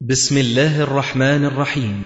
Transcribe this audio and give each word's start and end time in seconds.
بسم 0.00 0.38
الله 0.38 0.82
الرحمن 0.82 1.44
الرحيم. 1.44 2.02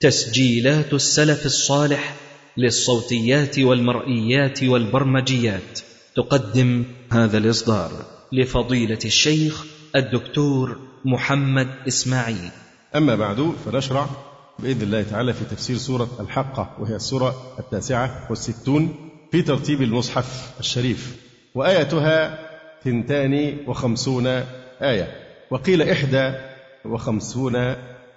تسجيلات 0.00 0.94
السلف 0.94 1.46
الصالح 1.46 2.14
للصوتيات 2.56 3.58
والمرئيات 3.58 4.62
والبرمجيات. 4.62 5.80
تقدم 6.16 6.84
هذا 7.12 7.38
الإصدار 7.38 7.90
لفضيلة 8.32 8.98
الشيخ 9.04 9.64
الدكتور 9.96 10.78
محمد 11.04 11.68
إسماعيل. 11.88 12.50
أما 12.96 13.14
بعد 13.16 13.52
فنشرع 13.64 14.10
بإذن 14.58 14.82
الله 14.82 15.02
تعالى 15.02 15.32
في 15.32 15.44
تفسير 15.44 15.76
سورة 15.76 16.08
الحقة 16.20 16.76
وهي 16.78 16.96
السورة 16.96 17.56
التاسعة 17.58 18.26
والستون 18.30 19.10
في 19.32 19.42
ترتيب 19.42 19.82
المصحف 19.82 20.60
الشريف 20.60 21.16
وآيتها 21.54 22.38
ثنتان 22.84 23.56
وخمسون 23.66 24.26
آية. 24.82 25.08
وقيل 25.50 25.82
إحدى 25.82 26.49
وخمسون 26.84 27.56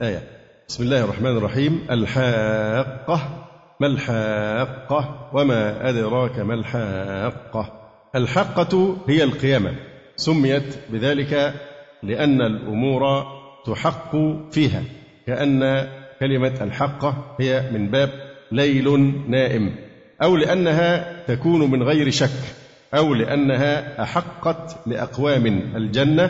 آية. 0.02 0.23
بسم 0.67 0.84
الله 0.84 1.03
الرحمن 1.03 1.38
الرحيم. 1.38 1.88
الحاقة. 1.91 3.48
ما 3.80 3.88
الحاقة؟ 3.88 5.30
وما 5.34 5.89
أدراك 5.89 6.39
ما 6.39 6.53
الحاقة؟ 6.53 7.89
الحاقة 8.16 8.98
هي 9.08 9.23
القيامة. 9.23 9.76
سميت 10.16 10.76
بذلك 10.89 11.53
لأن 12.03 12.41
الأمور 12.41 13.26
تحق 13.66 14.16
فيها. 14.52 14.84
كأن 15.27 15.88
كلمة 16.20 16.64
الحقة 16.64 17.36
هي 17.39 17.72
من 17.72 17.91
باب 17.91 18.09
ليل 18.52 19.14
نائم. 19.27 19.75
أو 20.23 20.38
لأنها 20.38 21.17
تكون 21.27 21.72
من 21.72 21.84
غير 21.84 22.09
شك. 22.09 22.39
أو 22.94 23.14
لأنها 23.14 24.03
أحقت 24.03 24.88
لأقوام 24.88 25.45
الجنة. 25.75 26.30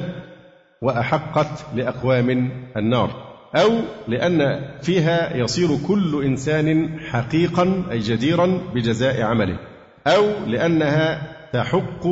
وأحقت 0.83 1.65
لأقوام 1.75 2.51
النار 2.77 3.09
أو 3.55 3.69
لأن 4.07 4.59
فيها 4.81 5.37
يصير 5.37 5.67
كل 5.87 6.23
إنسان 6.25 6.99
حقيقا 6.99 7.83
أي 7.91 7.99
جديرا 7.99 8.59
بجزاء 8.73 9.21
عمله 9.21 9.59
أو 10.07 10.23
لأنها 10.47 11.33
تحق 11.53 12.07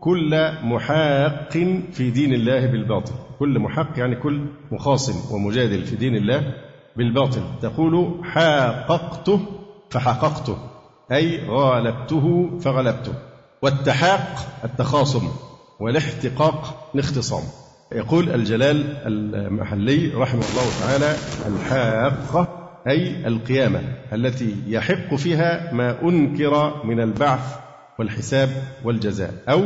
كل 0.00 0.52
محاق 0.62 1.52
في 1.92 2.10
دين 2.10 2.34
الله 2.34 2.66
بالباطل. 2.66 3.12
كل 3.38 3.58
محق 3.58 3.98
يعني 3.98 4.16
كل 4.16 4.46
مخاصم 4.72 5.34
ومجادل 5.34 5.82
في 5.82 5.96
دين 5.96 6.16
الله 6.16 6.54
بالباطل. 6.96 7.42
تقول 7.62 8.20
حاققته 8.24 9.40
فحققته 9.90 10.56
أي 11.12 11.48
غالبته 11.48 12.58
فغلبته. 12.58 13.12
والتحاق 13.62 14.36
التخاصم 14.64 15.28
والاحتقاق 15.80 16.90
الاختصام. 16.94 17.42
يقول 17.94 18.28
الجلال 18.30 18.96
المحلي 19.06 20.12
رحمه 20.14 20.42
الله 20.50 20.80
تعالى 20.80 21.16
الحاقة 21.46 22.58
أي 22.88 23.26
القيامة 23.26 23.80
التي 24.12 24.54
يحق 24.66 25.14
فيها 25.14 25.72
ما 25.72 26.02
أنكر 26.02 26.84
من 26.84 27.00
البعث 27.00 27.58
والحساب 27.98 28.48
والجزاء 28.84 29.34
أو 29.48 29.64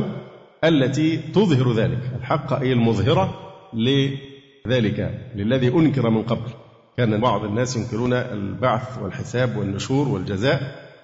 التي 0.64 1.16
تظهر 1.16 1.72
ذلك. 1.72 1.98
الحق 2.18 2.52
أي 2.52 2.72
المظهرة 2.72 3.34
لذلك 3.74 5.20
للذي 5.34 5.68
أنكر 5.68 6.10
من 6.10 6.22
قبل. 6.22 6.50
كان 6.96 7.20
بعض 7.20 7.44
الناس 7.44 7.76
ينكرون 7.76 8.12
البعث 8.12 8.98
والحساب 9.02 9.56
والنشور 9.56 10.08
والجزاء 10.08 10.60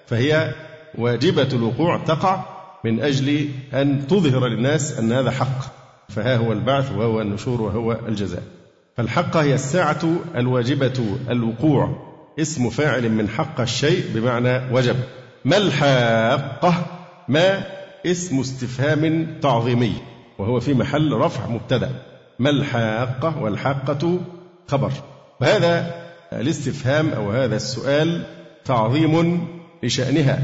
فهي 0.07 0.53
واجبة 0.97 1.49
الوقوع 1.53 1.97
تقع 1.97 2.45
من 2.85 2.99
أجل 2.99 3.49
أن 3.73 4.07
تظهر 4.07 4.47
للناس 4.47 4.99
أن 4.99 5.11
هذا 5.11 5.31
حق. 5.31 5.82
فها 6.09 6.37
هو 6.37 6.51
البعث 6.51 6.91
وهو 6.91 7.21
النشور 7.21 7.61
وهو 7.61 7.97
الجزاء. 8.07 8.43
فالحقة 8.97 9.41
هي 9.41 9.53
الساعة 9.53 10.01
الواجبة 10.35 11.17
الوقوع. 11.29 12.13
اسم 12.39 12.69
فاعل 12.69 13.09
من 13.09 13.29
حق 13.29 13.61
الشيء 13.61 14.05
بمعنى 14.15 14.73
وجب. 14.73 14.95
ما 15.45 15.57
الحاقة؟ 15.57 16.85
ما 17.27 17.63
اسم 18.05 18.39
استفهام 18.39 19.27
تعظيمي. 19.41 19.93
وهو 20.37 20.59
في 20.59 20.73
محل 20.73 21.11
رفع 21.11 21.47
مبتدأ. 21.47 21.91
ما 22.39 22.49
الحاقة؟ 22.49 23.43
والحاقة 23.43 24.19
خبر. 24.67 24.91
وهذا 25.41 25.93
الاستفهام 26.33 27.09
أو 27.09 27.31
هذا 27.31 27.55
السؤال 27.55 28.23
تعظيم 28.65 29.47
لشأنها. 29.83 30.39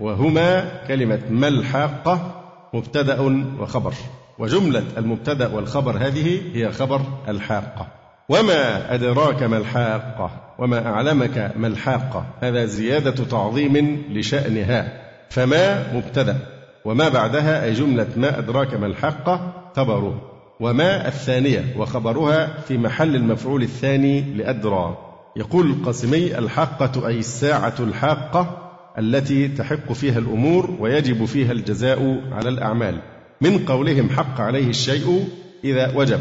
وهما 0.00 0.80
كلمة 0.88 1.20
ما 1.30 1.48
الحاقة؟ 1.48 2.44
مبتدأ 2.74 3.20
وخبر. 3.60 3.94
وجملة 4.40 4.82
المبتدأ 4.98 5.54
والخبر 5.54 5.96
هذه 5.96 6.40
هي 6.54 6.72
خبر 6.72 7.00
الحاقة. 7.28 7.86
وما 8.28 8.94
أدراك 8.94 9.42
ما 9.42 9.58
الحاقة؟ 9.58 10.30
وما 10.58 10.86
أعلمك 10.86 11.52
ما 11.56 11.66
الحاقة؟ 11.66 12.24
هذا 12.40 12.64
زيادة 12.64 13.24
تعظيم 13.24 14.02
لشأنها. 14.10 14.92
فما 15.30 15.92
مبتدأ؟ 15.96 16.36
وما 16.84 17.08
بعدها 17.08 17.64
أي 17.64 17.72
جملة 17.72 18.06
ما 18.16 18.38
أدراك 18.38 18.74
ما 18.74 18.86
الحاقة؟ 18.86 19.52
خبره 19.76 20.20
وما 20.60 21.08
الثانية؟ 21.08 21.64
وخبرها 21.76 22.46
في 22.68 22.78
محل 22.78 23.16
المفعول 23.16 23.62
الثاني 23.62 24.20
لأدرى. 24.20 24.98
يقول 25.36 25.70
القاسمي 25.70 26.38
الحاقة 26.38 27.08
أي 27.08 27.18
الساعة 27.18 27.74
الحاقة 27.80 28.70
التي 28.98 29.48
تحق 29.48 29.92
فيها 29.92 30.18
الأمور 30.18 30.76
ويجب 30.80 31.24
فيها 31.24 31.52
الجزاء 31.52 32.20
على 32.32 32.48
الأعمال. 32.48 33.00
من 33.40 33.58
قولهم 33.58 34.10
حق 34.10 34.40
عليه 34.40 34.66
الشيء 34.68 35.28
إذا 35.64 35.92
وجب. 35.96 36.20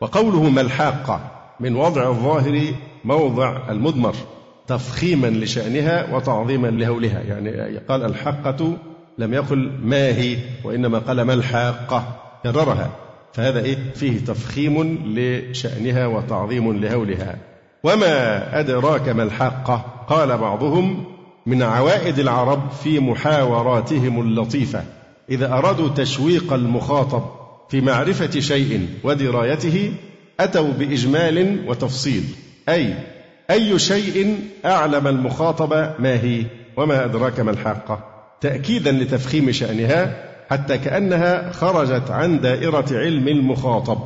وقوله 0.00 0.50
ما 0.50 0.60
الحاقة 0.60 1.20
من 1.60 1.76
وضع 1.76 2.08
الظاهر 2.08 2.74
موضع 3.04 3.70
المضمر 3.70 4.14
تفخيما 4.66 5.26
لشأنها 5.26 6.14
وتعظيما 6.14 6.68
لهولها. 6.68 7.20
يعني 7.20 7.78
قال 7.88 8.04
الحقة 8.04 8.76
لم 9.18 9.34
يقل 9.34 9.72
ما 9.82 10.06
هي 10.08 10.36
وإنما 10.64 10.98
قال 10.98 11.22
ما 11.22 11.34
الحاقة 11.34 12.04
كررها. 12.42 12.90
فهذا 13.32 13.64
إيه؟ 13.64 13.76
فيه 13.94 14.18
تفخيم 14.18 15.02
لشأنها 15.06 16.06
وتعظيم 16.06 16.72
لهولها. 16.72 17.36
وما 17.84 18.60
أدراك 18.60 19.08
ما 19.08 19.22
الحاقة 19.22 19.84
قال 20.08 20.38
بعضهم 20.38 21.04
من 21.46 21.62
عوائد 21.62 22.18
العرب 22.18 22.70
في 22.70 23.00
محاوراتهم 23.00 24.20
اللطيفة. 24.20 24.84
إذا 25.30 25.52
أرادوا 25.52 25.88
تشويق 25.88 26.52
المخاطب 26.52 27.22
في 27.68 27.80
معرفة 27.80 28.40
شيء 28.40 28.88
ودرايته 29.04 29.92
أتوا 30.40 30.72
بإجمال 30.78 31.64
وتفصيل. 31.68 32.24
أي 32.68 32.94
أي 33.50 33.78
شيء 33.78 34.38
أعلم 34.64 35.06
المخاطب 35.06 35.72
ما 35.98 36.14
هي 36.22 36.44
وما 36.76 37.04
أدراك 37.04 37.40
ما 37.40 37.50
الحاقة؟ 37.50 38.04
تأكيدا 38.40 38.92
لتفخيم 38.92 39.52
شأنها 39.52 40.24
حتى 40.50 40.78
كأنها 40.78 41.52
خرجت 41.52 42.10
عن 42.10 42.40
دائرة 42.40 42.86
علم 42.90 43.28
المخاطب. 43.28 43.98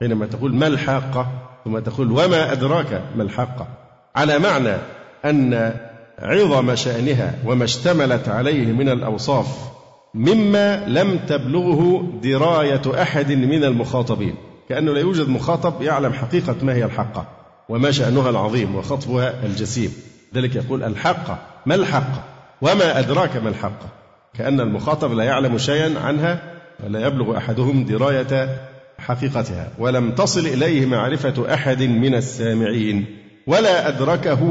حينما 0.00 0.26
تقول 0.26 0.54
ما 0.54 0.66
الحاقة 0.66 1.28
ثم 1.64 1.78
تقول 1.78 2.10
وما 2.12 2.52
أدراك 2.52 3.02
ما 3.16 3.22
الحاقة. 3.22 3.68
على 4.16 4.38
معنى 4.38 4.76
أن 5.24 5.74
عظم 6.18 6.74
شأنها 6.74 7.34
وما 7.46 7.64
اشتملت 7.64 8.28
عليه 8.28 8.66
من 8.72 8.88
الأوصاف 8.88 9.73
مما 10.14 10.86
لم 10.86 11.18
تبلغه 11.18 12.04
دراية 12.22 13.02
أحد 13.02 13.32
من 13.32 13.64
المخاطبين. 13.64 14.34
كأنه 14.68 14.92
لا 14.92 15.00
يوجد 15.00 15.28
مخاطب 15.28 15.82
يعلم 15.82 16.12
حقيقة 16.12 16.56
ما 16.62 16.74
هي 16.74 16.84
الحقة 16.84 17.26
وما 17.68 17.90
شأنها 17.90 18.30
العظيم 18.30 18.76
وخطبها 18.76 19.34
الجسيم. 19.46 19.92
ذلك 20.34 20.56
يقول 20.56 20.82
الحقة 20.82 21.38
ما 21.66 21.74
الحقة 21.74 22.22
وما 22.62 22.98
أدراك 22.98 23.36
ما 23.36 23.48
الحقة 23.48 23.88
كأن 24.38 24.60
المخاطب 24.60 25.12
لا 25.12 25.24
يعلم 25.24 25.58
شيئا 25.58 25.98
عنها 26.00 26.42
ولا 26.84 27.06
يبلغ 27.06 27.36
أحدهم 27.36 27.84
دراية 27.84 28.48
حقيقتها. 28.98 29.68
ولم 29.78 30.12
تصل 30.12 30.40
إليه 30.40 30.86
معرفة 30.86 31.54
أحد 31.54 31.82
من 31.82 32.14
السامعين. 32.14 33.06
ولا 33.46 33.88
أدركه 33.88 34.42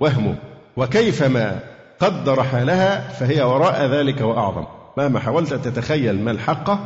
وهمه. 0.00 0.34
وكيفما 0.76 1.60
قدر 2.00 2.42
حالها 2.42 3.08
فهي 3.08 3.42
وراء 3.42 3.86
ذلك 3.86 4.20
وأعظم. 4.20 4.77
مهما 4.98 5.20
حاولت 5.20 5.52
أن 5.52 5.62
تتخيل 5.62 6.24
ما 6.24 6.30
الحقة 6.30 6.78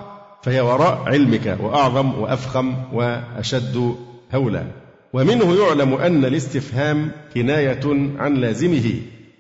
فهي 0.43 0.61
وراء 0.61 1.03
علمك 1.07 1.59
وأعظم 1.61 2.21
وأفخم 2.21 2.75
وأشد 2.93 3.97
هولا. 4.35 4.65
ومنه 5.13 5.65
يعلم 5.65 5.95
أن 5.95 6.25
الاستفهام 6.25 7.11
كناية 7.35 7.81
عن 8.19 8.35
لازمه 8.35 8.93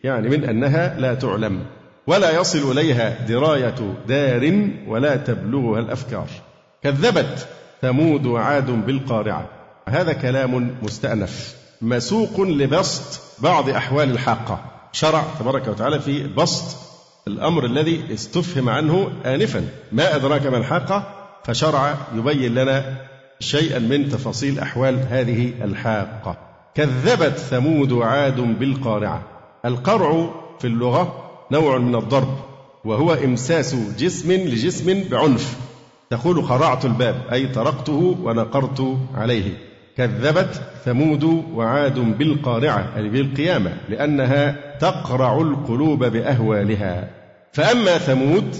يعني 0.05 0.29
من 0.29 0.45
أنها 0.45 1.01
لا 1.01 1.15
تعلم. 1.15 1.61
ولا 2.07 2.41
يصل 2.41 2.71
إليها 2.71 3.27
دراية 3.27 3.95
دار 4.09 4.69
ولا 4.87 5.17
تبلغها 5.17 5.81
الأفكار. 5.81 6.27
كذبت 6.83 7.49
ثمود 7.83 8.27
وعاد 8.27 8.87
بالقارعة. 8.87 9.49
هذا 9.89 10.13
كلام 10.13 10.71
مستأنف. 10.83 11.57
مسوق 11.83 12.41
لبسط 12.41 13.21
بعض 13.39 13.69
أحوال 13.69 14.11
الحاقة 14.11 14.61
شرع 14.93 15.25
تبارك 15.41 15.69
وتعالى 15.69 16.01
في 16.01 16.27
بسط 16.27 16.92
الأمر 17.29 17.65
الذي 17.65 18.01
استفهم 18.15 18.69
عنه 18.69 19.13
آنفا. 19.27 19.69
ما 19.93 20.17
أدراك 20.17 20.47
ما 20.47 20.59
الحاقة؟ 20.59 21.15
فشرع 21.45 21.97
يبين 22.15 22.55
لنا 22.55 22.97
شيئا 23.41 23.79
من 23.79 24.09
تفاصيل 24.09 24.59
أحوال 24.59 24.99
هذه 25.11 25.53
الحاقة. 25.65 26.37
كذبت 26.75 27.39
ثمود 27.39 27.93
عاد 27.93 28.41
بالقارعة. 28.41 29.23
القرع 29.65 30.31
في 30.59 30.67
اللغة 30.67 31.31
نوع 31.53 31.79
من 31.79 31.95
الضرب 31.95 32.39
وهو 32.85 33.13
إمساس 33.13 33.75
جسم 33.99 34.33
لجسم 34.33 35.05
بعنف. 35.11 35.57
تقول 36.11 36.43
قرعت 36.43 36.85
الباب 36.85 37.23
أي 37.33 37.47
طرقته 37.47 38.17
ونقرت 38.23 38.99
عليه. 39.15 39.59
كذبت 39.97 40.63
ثمود 40.85 41.25
وعاد 41.55 41.99
بالقارعة 42.19 42.93
أي 42.97 43.09
بالقيامة 43.09 43.77
لأنها 43.89 44.72
تقرع 44.83 45.41
القلوب 45.41 46.05
بأهوالها. 46.05 47.11
فأما 47.53 47.99
ثمود 47.99 48.57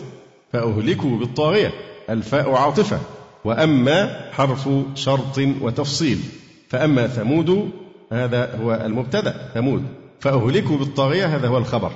فأهلكوا 0.53 1.19
بالطاغية 1.19 1.71
الفاء 2.11 2.51
عاطفة. 2.51 2.99
وأما 3.45 4.31
حرف 4.33 4.69
شرط 4.95 5.39
وتفصيل. 5.61 6.19
فأما 6.69 7.07
ثمود 7.07 7.71
هذا 8.13 8.59
هو 8.63 8.75
المبتدأ 8.75 9.51
ثمود. 9.55 9.85
فأهلكوا 10.21 10.77
بالطاغية 10.77 11.37
هذا 11.37 11.49
هو 11.49 11.59
الخبر. 11.59 11.93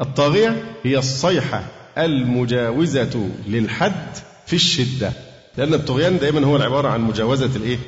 الطاغية 0.00 0.74
هي 0.82 0.98
الصيحة 0.98 1.64
المجاوزة 1.98 3.30
للحد 3.48 4.16
في 4.46 4.56
الشدة. 4.56 5.12
لأن 5.56 5.74
الطغيان 5.74 6.18
دائما 6.18 6.46
هو 6.46 6.56
العبارة 6.56 6.88
عن 6.88 7.00
مجاوزة 7.00 7.56
الإيه؟ 7.56 7.78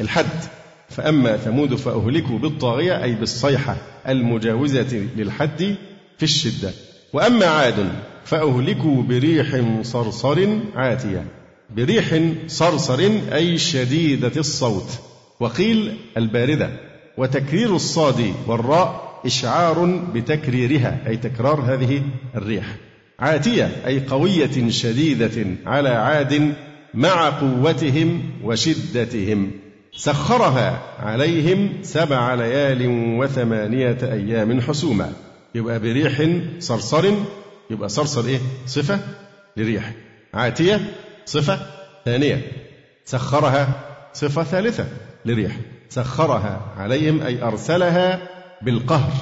الحد. 0.00 0.59
فأما 0.90 1.36
ثمود 1.36 1.74
فأهلكوا 1.74 2.38
بالطاغية 2.38 3.02
أي 3.02 3.14
بالصيحة 3.14 3.76
المجاوزة 4.08 5.06
للحد 5.16 5.76
في 6.18 6.22
الشدة. 6.22 6.70
وأما 7.12 7.46
عاد 7.46 7.92
فأهلكوا 8.24 9.02
بريح 9.02 9.62
صرصر 9.82 10.48
عاتية. 10.74 11.24
بريح 11.76 12.20
صرصر 12.46 13.10
أي 13.32 13.58
شديدة 13.58 14.32
الصوت. 14.36 14.90
وقيل 15.40 15.96
الباردة. 16.16 16.70
وتكرير 17.18 17.76
الصاد 17.76 18.34
والراء 18.46 19.20
إشعار 19.26 19.86
بتكريرها 20.14 20.98
أي 21.06 21.16
تكرار 21.16 21.60
هذه 21.60 22.02
الريح. 22.34 22.76
عاتية 23.18 23.70
أي 23.86 24.00
قوية 24.00 24.68
شديدة 24.68 25.46
على 25.66 25.88
عاد 25.88 26.54
مع 26.94 27.28
قوتهم 27.30 28.22
وشدتهم. 28.44 29.50
سخرها 30.00 30.82
عليهم 30.98 31.72
سبع 31.82 32.34
ليال 32.34 32.86
وثمانية 33.18 33.98
أيام 34.02 34.60
حسوما. 34.60 35.12
يبقى 35.54 35.78
بريح 35.78 36.28
صرصر 36.58 37.10
يبقى 37.70 37.88
صرصر 37.88 38.24
إيه؟ 38.24 38.38
صفة 38.66 38.98
لريح. 39.56 39.92
عاتية 40.34 40.80
صفة 41.26 41.58
ثانية. 42.04 42.42
سخرها 43.04 43.68
صفة 44.12 44.42
ثالثة 44.42 44.86
لريح. 45.24 45.56
سخرها 45.88 46.60
عليهم 46.76 47.22
أي 47.22 47.42
أرسلها 47.42 48.20
بالقهر 48.62 49.12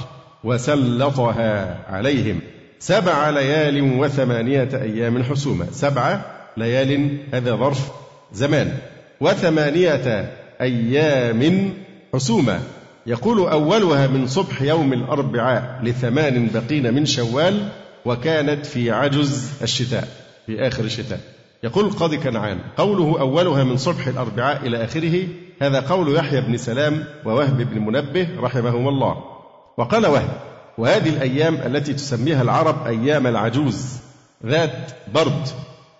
وسلطها 0.43 1.79
عليهم 1.89 2.39
سبع 2.79 3.29
ليال 3.29 3.81
وثمانية 3.99 4.69
أيام 4.73 5.23
حسوما. 5.23 5.67
سبع 5.71 6.21
ليال 6.57 7.17
هذا 7.33 7.55
ظرف 7.55 7.91
زمان. 8.33 8.77
وثمانية 9.21 10.38
أيام 10.61 11.73
حسوما 12.13 12.61
يقول 13.07 13.39
أولها 13.39 14.07
من 14.07 14.27
صبح 14.27 14.61
يوم 14.61 14.93
الأربعاء 14.93 15.79
لثمان 15.83 16.49
بقين 16.53 16.93
من 16.93 17.05
شوال 17.05 17.69
وكانت 18.05 18.65
في 18.65 18.91
عجز 18.91 19.51
الشتاء 19.61 20.07
في 20.45 20.67
آخر 20.67 20.83
الشتاء. 20.83 21.19
يقول 21.63 21.85
القاضي 21.85 22.17
كنعان 22.17 22.57
قوله 22.77 23.19
أولها 23.19 23.63
من 23.63 23.77
صبح 23.77 24.07
الأربعاء 24.07 24.67
إلى 24.67 24.83
آخره 24.83 25.27
هذا 25.61 25.79
قول 25.79 26.15
يحيى 26.15 26.41
بن 26.41 26.57
سلام 26.57 27.03
ووهب 27.25 27.57
بن 27.57 27.81
منبه 27.81 28.27
رحمهما 28.39 28.89
الله. 28.89 29.23
وقال 29.77 30.05
وهب 30.05 30.29
وهذه 30.77 31.09
الأيام 31.09 31.55
التي 31.55 31.93
تسميها 31.93 32.41
العرب 32.41 32.87
أيام 32.87 33.27
العجوز 33.27 33.97
ذات 34.45 34.91
برد 35.13 35.47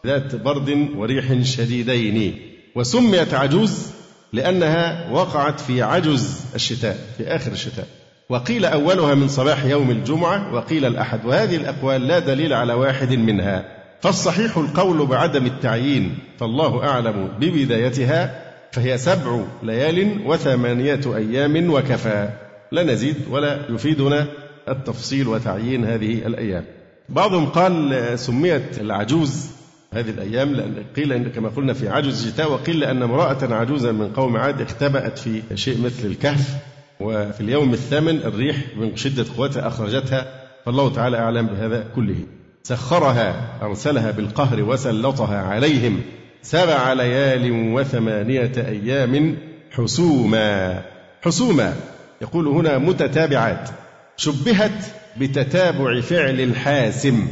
ذات 0.05 0.35
برد 0.35 0.89
وريح 0.95 1.41
شديدين. 1.41 2.39
وسميت 2.75 3.33
عجوز 3.33 3.98
لأنها 4.33 5.11
وقعت 5.11 5.59
في 5.59 5.81
عجز 5.81 6.45
الشتاء 6.55 6.97
في 7.17 7.27
آخر 7.27 7.51
الشتاء. 7.51 7.87
وقيل 8.29 8.65
أولها 8.65 9.15
من 9.15 9.27
صباح 9.27 9.65
يوم 9.65 9.91
الجمعة 9.91 10.53
وقيل 10.53 10.85
الأحد. 10.85 11.25
وهذه 11.25 11.55
الأقوال 11.55 12.07
لا 12.07 12.19
دليل 12.19 12.53
على 12.53 12.73
واحد 12.73 13.13
منها. 13.13 13.65
فالصحيح 14.01 14.57
القول 14.57 15.05
بعدم 15.05 15.45
التعيين 15.45 16.17
فالله 16.39 16.83
أعلم 16.83 17.29
ببدايتها 17.39 18.43
فهي 18.71 18.97
سبع 18.97 19.41
ليال 19.63 20.21
وثمانية 20.25 21.01
أيام 21.15 21.73
وكفى. 21.73 22.29
لا 22.71 22.83
نزيد 22.83 23.15
ولا 23.29 23.59
يفيدنا 23.69 24.27
التفصيل 24.67 25.27
وتعيين 25.27 25.85
هذه 25.85 26.13
الأيام. 26.25 26.65
بعضهم 27.09 27.45
قال 27.45 28.19
سميت 28.19 28.81
العجوز 28.81 29.58
هذه 29.93 30.09
الأيام 30.09 30.53
لأن 30.53 30.83
قيل 30.95 31.13
إن 31.13 31.29
كما 31.29 31.49
قلنا 31.49 31.73
في 31.73 31.89
عجز 31.89 32.25
الشتاء 32.25 32.51
وقيل 32.51 32.83
أن 32.83 33.03
امرأة 33.03 33.53
عجوزا 33.53 33.91
من 33.91 34.07
قوم 34.07 34.37
عاد 34.37 34.61
اختبأت 34.61 35.17
في 35.17 35.41
شيء 35.55 35.81
مثل 35.81 36.07
الكهف. 36.07 36.55
وفي 36.99 37.41
اليوم 37.41 37.73
الثامن 37.73 38.17
الريح 38.17 38.57
من 38.77 38.95
شدة 38.95 39.25
قوتها 39.37 39.67
أخرجتها. 39.67 40.25
فالله 40.65 40.93
تعالى 40.93 41.17
أعلم 41.17 41.47
بهذا 41.47 41.85
كله. 41.95 42.15
سخرها 42.63 43.57
أرسلها 43.61 44.11
بالقهر 44.11 44.63
وسلطها 44.63 45.41
عليهم. 45.41 46.01
سبع 46.41 46.93
ليال 46.93 47.73
وثمانية 47.73 48.51
أيام 48.57 49.37
حسوما. 49.71 50.81
حسوما 51.21 51.75
يقول 52.21 52.47
هنا 52.47 52.77
متتابعات. 52.77 53.69
شبهت 54.17 54.85
بتتابع 55.17 56.01
فعل 56.01 56.41
الحاسم. 56.41 57.27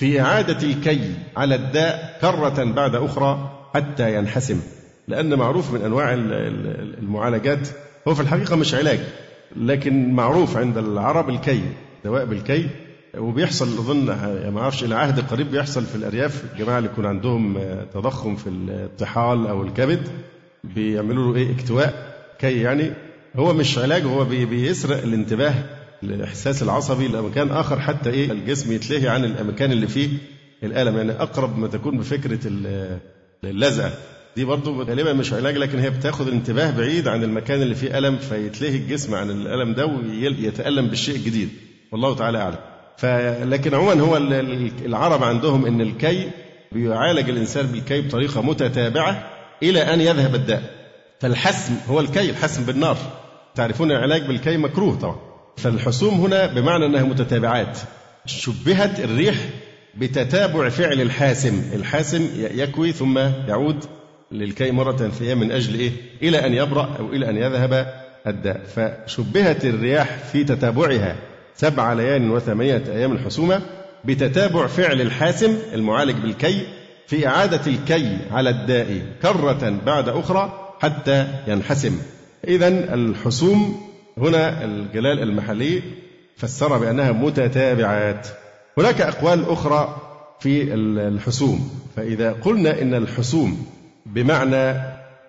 في 0.00 0.20
إعادة 0.20 0.66
الكي 0.66 1.14
على 1.36 1.54
الداء 1.54 2.18
كرة 2.20 2.64
بعد 2.64 2.94
أخرى 2.94 3.50
حتى 3.74 4.16
ينحسم 4.16 4.60
لأن 5.08 5.34
معروف 5.34 5.72
من 5.72 5.82
أنواع 5.82 6.14
المعالجات 6.14 7.68
هو 8.08 8.14
في 8.14 8.20
الحقيقة 8.22 8.56
مش 8.56 8.74
علاج 8.74 9.00
لكن 9.56 10.12
معروف 10.14 10.56
عند 10.56 10.78
العرب 10.78 11.30
الكي 11.30 11.62
دواء 12.04 12.24
بالكي 12.24 12.68
وبيحصل 13.18 13.66
أظن 13.66 14.06
ما 14.54 14.60
أعرفش 14.60 14.84
إلى 14.84 14.94
عهد 14.94 15.20
قريب 15.20 15.50
بيحصل 15.50 15.84
في 15.84 15.94
الأرياف 15.94 16.44
الجماعه 16.52 16.78
اللي 16.78 16.90
يكون 16.92 17.06
عندهم 17.06 17.58
تضخم 17.94 18.36
في 18.36 18.48
الطحال 18.48 19.46
أو 19.46 19.62
الكبد 19.62 20.08
بيعملوا 20.64 21.32
له 21.32 21.40
إيه 21.40 21.54
اكتواء 21.54 22.14
كي 22.38 22.60
يعني 22.60 22.92
هو 23.36 23.54
مش 23.54 23.78
علاج 23.78 24.02
هو 24.02 24.24
بيسرق 24.24 25.02
الانتباه 25.02 25.54
الاحساس 26.02 26.62
العصبي 26.62 27.08
لمكان 27.08 27.50
آخر 27.50 27.80
حتى 27.80 28.10
إيه 28.10 28.32
الجسم 28.32 28.72
يتلهي 28.72 29.08
عن 29.08 29.24
المكان 29.24 29.72
اللي 29.72 29.86
فيه 29.88 30.08
الألم. 30.62 30.96
يعني 30.96 31.12
أقرب 31.12 31.58
ما 31.58 31.68
تكون 31.68 31.98
بفكرة 31.98 32.40
اللزقه 33.44 33.92
دي 34.36 34.44
برضه 34.44 34.84
غالبا 34.84 35.12
مش 35.12 35.32
علاج 35.32 35.56
لكن 35.56 35.78
هي 35.78 35.90
بتاخد 35.90 36.26
الانتباه 36.28 36.70
بعيد 36.70 37.08
عن 37.08 37.24
المكان 37.24 37.62
اللي 37.62 37.74
فيه 37.74 37.98
ألم 37.98 38.16
فيتلهي 38.16 38.76
الجسم 38.76 39.14
عن 39.14 39.30
الألم 39.30 39.74
ده 39.74 39.86
ويتالم 39.86 40.86
بالشيء 40.86 41.16
الجديد. 41.16 41.48
والله 41.92 42.14
تعالى 42.14 42.38
أعلم. 42.38 42.58
فلكن 42.96 43.74
عموما 43.74 44.00
هو 44.00 44.16
العرب 44.84 45.24
عندهم 45.24 45.66
إن 45.66 45.80
الكي 45.80 46.30
بيعالج 46.72 47.28
الإنسان 47.30 47.66
بالكي 47.66 48.00
بطريقة 48.00 48.42
متتابعة 48.42 49.30
إلى 49.62 49.80
أن 49.94 50.00
يذهب 50.00 50.34
الداء. 50.34 50.62
فالحسم 51.20 51.74
هو 51.88 52.00
الكي 52.00 52.30
الحسم 52.30 52.64
بالنار. 52.64 52.96
تعرفون 53.54 53.90
العلاج 53.90 54.22
بالكي 54.26 54.56
مكروه 54.56 54.98
طبعا. 54.98 55.29
فالحسوم 55.62 56.14
هنا 56.14 56.46
بمعنى 56.46 56.86
أنها 56.86 57.02
متتابعات. 57.02 57.78
شبهت 58.26 59.00
الريح 59.00 59.34
بتتابع 59.98 60.68
فعل 60.68 61.00
الحاسم. 61.00 61.62
الحاسم 61.74 62.28
يكوي 62.36 62.92
ثم 62.92 63.18
يعود 63.48 63.84
للكي 64.32 64.70
مرة 64.70 64.96
ثانية 64.96 65.34
من 65.34 65.52
أجل 65.52 65.74
إيه؟ 65.80 65.90
إلى 66.22 66.46
أن 66.46 66.54
يبرأ 66.54 66.96
أو 66.98 67.12
إلى 67.12 67.30
أن 67.30 67.36
يذهب 67.36 67.94
الداء. 68.26 68.60
فشبهت 68.76 69.64
الرياح 69.64 70.18
في 70.32 70.44
تتابعها 70.44 71.16
سبع 71.56 71.92
ليال 71.92 72.30
وثمانية 72.30 72.82
أيام 72.88 73.12
الحسومة 73.12 73.62
بتتابع 74.04 74.66
فعل 74.66 75.00
الحاسم 75.00 75.58
المعالج 75.74 76.16
بالكي 76.16 76.66
في 77.06 77.26
إعادة 77.26 77.60
الكي 77.66 78.18
على 78.30 78.50
الداء 78.50 79.02
كرة 79.22 79.80
بعد 79.86 80.08
أخرى 80.08 80.74
حتى 80.80 81.26
ينحسم. 81.46 81.98
إذا 82.48 82.68
الحسوم 82.68 83.89
هنا 84.20 84.64
الجلال 84.64 85.22
المحلي 85.22 85.82
فسر 86.36 86.78
بأنها 86.78 87.12
متتابعات. 87.12 88.28
هناك 88.78 89.00
أقوال 89.00 89.50
أخرى 89.50 89.96
في 90.40 90.74
الحسوم. 90.74 91.70
فإذا 91.96 92.32
قلنا 92.32 92.82
إن 92.82 92.94
الحسوم 92.94 93.66
بمعنى 94.06 94.82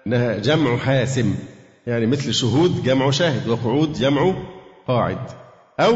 أنها 0.07 0.37
جمع 0.37 0.77
حاسم 0.77 1.35
يعني 1.87 2.05
مثل 2.05 2.33
شهود 2.33 2.83
جمع 2.83 3.11
شاهد 3.11 3.47
وقعود 3.47 3.93
جمع 3.93 4.33
قاعد 4.87 5.17
أو 5.79 5.95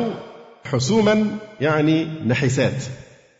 حسوما 0.66 1.28
يعني 1.62 2.08
نحسات. 2.25 2.84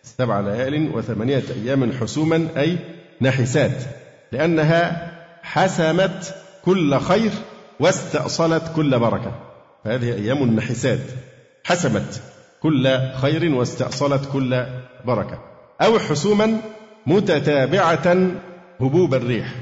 سبع 0.04 0.40
ليال 0.40 0.96
وثمانية 0.96 1.44
أيام 1.64 1.92
حسوما 1.92 2.48
أي 2.58 2.78
نحسات. 3.22 3.84
لأنها 4.32 5.12
حسمت 5.44 6.36
كل 6.66 7.00
خير 7.00 7.32
واستأصلت 7.80 8.72
كل 8.76 9.00
بركة. 9.00 9.45
فهذه 9.86 10.14
أيام 10.14 10.44
النحسات. 10.44 11.00
حسمت 11.64 12.22
كل 12.62 13.00
خير 13.16 13.56
واستأصلت 13.56 14.30
كل 14.34 14.66
بركة. 15.06 15.40
أو 15.82 16.00
حسوما 16.00 16.58
متتابعة 17.08 18.32
هبوب 18.82 19.14
الريح. 19.14 19.56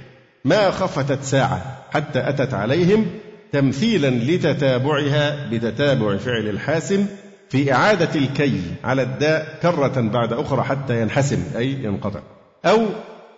ما 0.46 0.72
خفتت 0.72 1.24
ساعة 1.24 1.78
حتى 1.92 2.30
أتت 2.30 2.54
عليهم 2.54 3.06
تمثيلا 3.52 4.10
لتتابعها 4.10 5.50
بتتابع 5.50 6.18
فعل 6.18 6.50
الحاسم 6.50 7.06
في 7.50 7.74
إعادة 7.74 8.20
الكي 8.20 8.62
على 8.84 9.02
الداء 9.02 9.60
كرة 9.62 10.02
بعد 10.02 10.34
أخرى 10.34 10.64
حتى 10.64 11.02
ينحسم 11.02 11.44
أي 11.58 11.72
ينقطع. 11.72 12.20
أو 12.66 12.86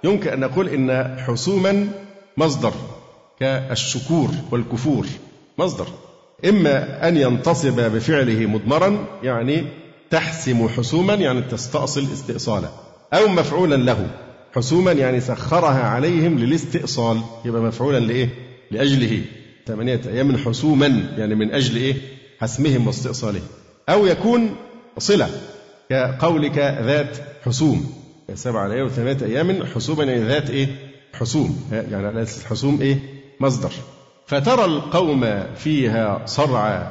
يمكن 0.04 0.30
أن 0.30 0.39
نقول 0.39 0.70
إن 0.70 1.18
حسوما 1.20 1.88
مصدر 2.38 2.74
كالشكور 3.39 4.30
والكفور. 4.51 5.08
مصدر. 5.58 5.88
إما 6.50 7.08
أن 7.08 7.18
ينتصب 7.18 7.80
بفعله 7.96 8.46
مضمرا 8.46 9.06
يعني 9.24 9.63
تحسم 10.10 10.68
حسوما 10.68 11.13
يعني 11.13 11.42
تستأصل 11.42 12.04
استئصالا 12.13 12.70
أو 13.13 13.27
مفعولا 13.27 13.75
له 13.75 14.08
حسوما 14.56 14.92
يعني 14.92 15.22
سخرها 15.22 15.84
عليهم 15.84 16.39
للاستئصال 16.39 17.22
يبقى 17.46 17.62
مفعولا 17.62 18.00
لإيه؟ 18.00 18.30
لأجله 18.72 19.22
ثمانية 19.68 20.01
أيام 20.08 20.38
حسوما 20.38 20.88
يعني 21.18 21.36
من 21.36 21.54
أجل 21.54 21.75
إيه؟ 21.75 21.96
حسمهم 22.39 22.88
واستئصالهم 22.88 23.44
أو 23.89 24.06
يكون 24.06 24.56
صلة 24.98 25.30
كقولك 25.89 26.58
ذات 26.58 27.18
حسوم 27.46 27.94
سبعة 28.34 28.68
ليالي 28.68 28.82
وثمانية 28.84 29.25
أيام 29.25 29.65
حسوما 29.65 30.04
يعني 30.04 30.24
ذات 30.24 30.50
إيه؟ 30.50 30.68
حسوم 31.13 31.70
يعني 31.72 32.08
على 32.08 32.25
حسوم 32.50 32.82
إيه؟ 32.82 33.00
مصدر 33.39 33.72
فترى 34.27 34.65
القوم 34.65 35.44
فيها 35.55 36.22
صرعى 36.25 36.82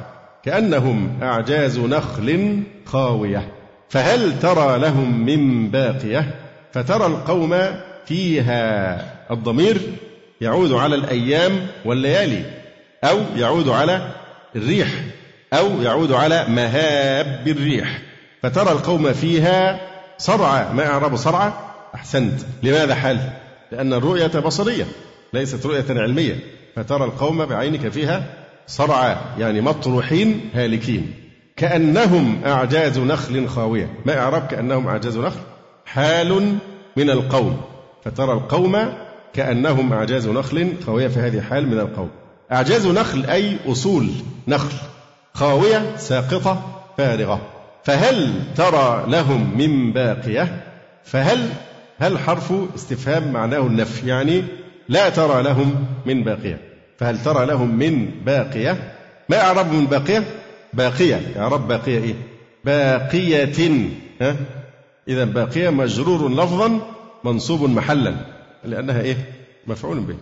كأنهم 0.43 1.19
أعجاز 1.21 1.79
نخل 1.79 2.63
خاوية. 2.85 3.51
فهل 3.89 4.39
ترى 4.39 4.79
لهم 4.79 5.25
من 5.25 5.71
باقية؟ 5.71 6.35
فترى 6.73 7.05
القوم 7.05 7.57
فيها 8.05 9.01
الضمير 9.31 9.77
يعود 10.41 10.71
على 10.71 10.95
الأيام 10.95 11.67
والليالي 11.85 12.45
أو 13.03 13.17
يعود 13.35 13.69
على 13.69 14.11
الريح 14.55 14.87
أو 15.53 15.81
يعود 15.81 16.11
على 16.11 16.45
مهاب 16.47 17.47
الريح. 17.47 18.01
فترى 18.43 18.71
القوم 18.71 19.13
فيها 19.13 19.79
صرعى 20.17 20.73
ما 20.73 20.85
إعراب 20.87 21.15
صرعى 21.15 21.51
أحسنت. 21.95 22.41
لماذا 22.63 22.95
حال؟ 22.95 23.19
لأن 23.71 23.93
الرؤية 23.93 24.27
بصرية 24.27 24.85
ليست 25.33 25.65
رؤية 25.65 25.85
علمية. 25.89 26.54
فترى 26.75 27.05
القوم 27.05 27.45
بعينك 27.45 27.89
فيها 27.89 28.23
صرعى 28.67 29.15
يعني 29.39 29.61
مطروحين 29.61 30.49
هالكين. 30.53 31.13
كأنهم 31.55 32.41
أعجاز 32.45 32.99
نخل 32.99 33.47
خاوية. 33.47 33.89
ما 34.05 34.19
إعراب 34.19 34.47
كأنهم 34.47 34.87
أعجاز 34.87 35.17
نخل؟ 35.17 35.39
حال 35.85 36.57
من 36.97 37.09
القوم. 37.09 37.61
فترى 38.05 38.33
القوم 38.33 38.77
كأنهم 39.33 39.93
أعجاز 39.93 40.27
نخل 40.27 40.73
خاوية 40.85 41.07
في 41.07 41.19
هذه 41.19 41.41
حال 41.41 41.67
من 41.67 41.79
القوم. 41.79 42.09
أعجاز 42.51 42.87
نخل 42.87 43.25
أي 43.25 43.57
أصول 43.67 44.09
نخل. 44.47 44.77
خاوية 45.33 45.95
ساقطة 45.97 46.81
فارغة. 46.97 47.41
فهل 47.83 48.33
ترى 48.55 49.05
لهم 49.07 49.57
من 49.57 49.93
باقية؟ 49.93 50.63
فهل 51.03 51.49
هل 51.97 52.17
حرف 52.17 52.53
استفهام 52.75 53.31
معناه 53.31 53.59
النفي؟ 53.59 54.07
يعني 54.07 54.43
لا 54.89 55.09
ترى 55.09 55.43
لهم 55.43 55.85
من 56.05 56.23
باقية. 56.23 56.59
فهل 56.97 57.23
ترى 57.23 57.45
لهم 57.45 57.75
من 57.75 58.11
باقية؟ 58.25 58.93
ما 59.29 59.41
أعرب 59.41 59.73
من 59.73 59.85
باقية؟ 59.85 60.23
باقية. 60.73 61.21
إعراب 61.37 61.67
باقية 61.67 61.97
إيه؟ 61.97 62.13
باقية. 62.65 63.79
ها؟ 64.21 64.35
إذا 65.07 65.23
باقية 65.23 65.69
مجرور 65.69 66.31
لفظا 66.31 66.79
منصوب 67.23 67.69
محلا 67.69 68.15
لأنها 68.63 69.01
إيه؟ 69.01 69.17
مفعول 69.67 69.99
به. 69.99 70.15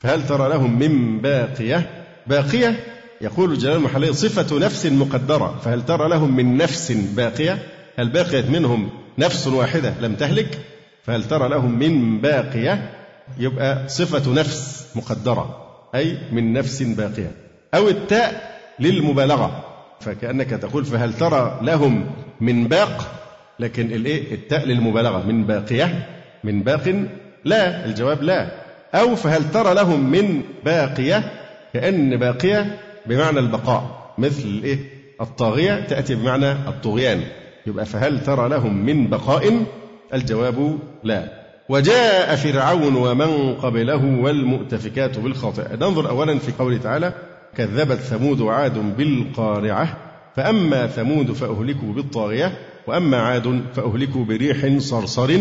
فهل 0.00 0.26
ترى 0.26 0.48
لهم 0.48 0.78
من 0.78 1.20
باقية؟ 1.20 1.90
باقية 2.26 2.76
يقول 3.20 3.52
الجلال 3.52 3.76
المحلي 3.76 4.12
صفة 4.12 4.58
نفس 4.58 4.86
مقدرة. 4.86 5.58
فهل 5.64 5.86
ترى 5.86 6.08
لهم 6.08 6.36
من 6.36 6.56
نفس 6.56 6.92
باقية؟ 6.92 7.58
هل 7.98 8.08
بقيت 8.08 8.50
منهم 8.50 8.90
نفس 9.18 9.46
واحدة 9.46 9.94
لم 10.00 10.14
تهلك؟ 10.14 10.58
فهل 11.04 11.24
ترى 11.24 11.48
لهم 11.48 11.78
من 11.78 12.20
باقية؟ 12.20 12.90
يبقى 13.38 13.88
صفة 13.88 14.32
نفس 14.32 14.86
مقدرة 14.96 15.60
أي 15.94 16.18
من 16.32 16.52
نفس 16.52 16.82
باقية. 16.82 17.32
أو 17.74 17.88
التاء 17.88 18.60
للمبالغة 18.80 19.64
فكأنك 20.00 20.50
تقول 20.50 20.84
فهل 20.84 21.12
ترى 21.14 21.58
لهم 21.62 22.10
من 22.40 22.68
باق؟ 22.68 23.20
لكن 23.60 23.92
الإيه؟ 23.92 24.34
التاء 24.34 24.66
للمبالغة 24.66 25.26
من 25.26 25.44
باقية 25.44 26.06
من 26.44 26.62
باق 26.62 27.06
لا. 27.44 27.84
الجواب 27.84 28.22
لا. 28.22 28.48
أو 28.94 29.16
فهل 29.16 29.50
ترى 29.50 29.74
لهم 29.74 30.10
من 30.10 30.42
باقية؟ 30.64 31.32
كأن 31.74 32.16
باقية 32.16 32.78
بمعنى 33.06 33.38
البقاء 33.38 34.14
مثل 34.18 34.42
الإيه؟ 34.48 34.78
الطاغية 35.20 35.80
تأتي 35.80 36.14
بمعنى 36.14 36.52
الطغيان. 36.52 37.22
يبقى 37.66 37.86
فهل 37.86 38.20
ترى 38.22 38.48
لهم 38.48 38.86
من 38.86 39.06
بقاء؟ 39.10 39.64
الجواب 40.14 40.78
لا. 41.04 41.43
وجاء 41.68 42.36
فرعون 42.36 42.96
ومن 42.96 43.54
قبله 43.54 44.20
والمؤتفكات 44.20 45.18
بالخاطئة 45.18 45.76
ننظر 45.76 46.08
أولا 46.08 46.38
في 46.38 46.52
قوله 46.58 46.76
تعالى 46.76 47.12
كذبت 47.56 47.98
ثمود 47.98 48.40
وعاد 48.40 48.96
بالقارعة 48.96 49.96
فأما 50.36 50.86
ثمود 50.86 51.32
فأهلكوا 51.32 51.92
بالطاغية 51.92 52.58
وأما 52.86 53.20
عاد 53.20 53.62
فأهلكوا 53.74 54.24
بريح 54.24 54.78
صرصر 54.78 55.38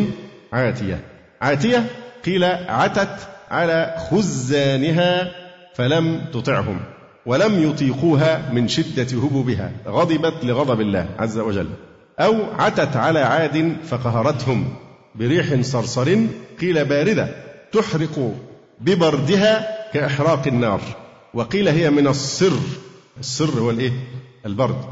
عاتية. 0.54 1.00
عاتية 1.42 1.86
قيل 2.26 2.44
عتت 2.44 3.28
على 3.52 3.96
خزانها 4.10 5.32
فلم 5.76 6.22
تطعهم 6.34 6.80
ولم 7.26 7.70
يطيقوها 7.70 8.52
من 8.52 8.68
شدة 8.68 9.04
هبوبها 9.04 9.72
غضبت 9.88 10.34
لغضب 10.44 10.82
الله 10.82 11.08
عز 11.20 11.40
وجل 11.40 11.70
أو 12.20 12.36
عتت 12.60 12.96
على 12.96 13.20
عاد 13.20 13.76
فقهرتهم. 13.84 14.66
بريح 15.16 15.62
صرصر 15.62 16.18
قيل 16.62 16.86
باردة 16.86 17.28
تحرق 17.72 18.34
ببردها 18.82 19.68
كإحراق 19.94 20.48
النار. 20.48 20.82
وقيل 21.34 21.68
هي 21.68 21.90
من 21.90 22.08
الصر 22.08 22.54
الصر 23.20 23.60
هو 23.60 23.70
الإيه؟ 23.70 23.92
البرد. 24.46 24.86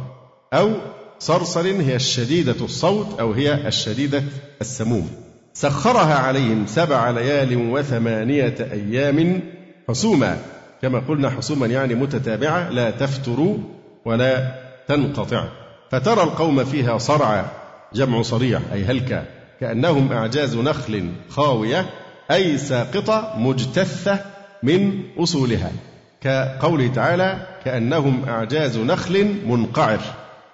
أو 0.53 0.73
صرصر 1.19 1.65
هي 1.65 1.95
الشديدة 1.95 2.65
الصوت 2.65 3.19
أو 3.19 3.31
هي 3.31 3.67
الشديدة 3.67 4.23
السموم. 4.61 5.09
سخرها 5.53 6.15
عليهم 6.15 6.65
سبع 6.67 7.09
ليال 7.09 7.71
وثمانية 7.71 8.55
أيام 8.71 9.41
حسوما. 9.89 10.39
كما 10.81 10.99
قلنا 10.99 11.29
حسوما 11.29 11.67
يعني 11.67 11.95
متتابعة 11.95 12.69
لا 12.69 12.91
تفتر 12.91 13.57
ولا 14.05 14.55
تنقطع. 14.87 15.47
فترى 15.91 16.23
القوم 16.23 16.63
فيها 16.63 16.97
صرعى 16.97 17.45
جمع 17.93 18.21
صريع 18.21 18.59
أي 18.73 18.83
هلكا 18.83 19.40
كأنهم 19.61 20.11
أعجاز 20.11 20.57
نخل 20.57 21.09
خاوية 21.29 21.85
أي 22.31 22.57
ساقطة 22.57 23.33
مجتثة 23.37 24.19
من 24.63 25.03
أصولها. 25.17 25.71
كقوله 26.21 26.87
تعالى 26.87 27.47
كأنهم 27.65 28.23
أعجاز 28.27 28.77
نخل 28.77 29.35
منقعر 29.45 29.99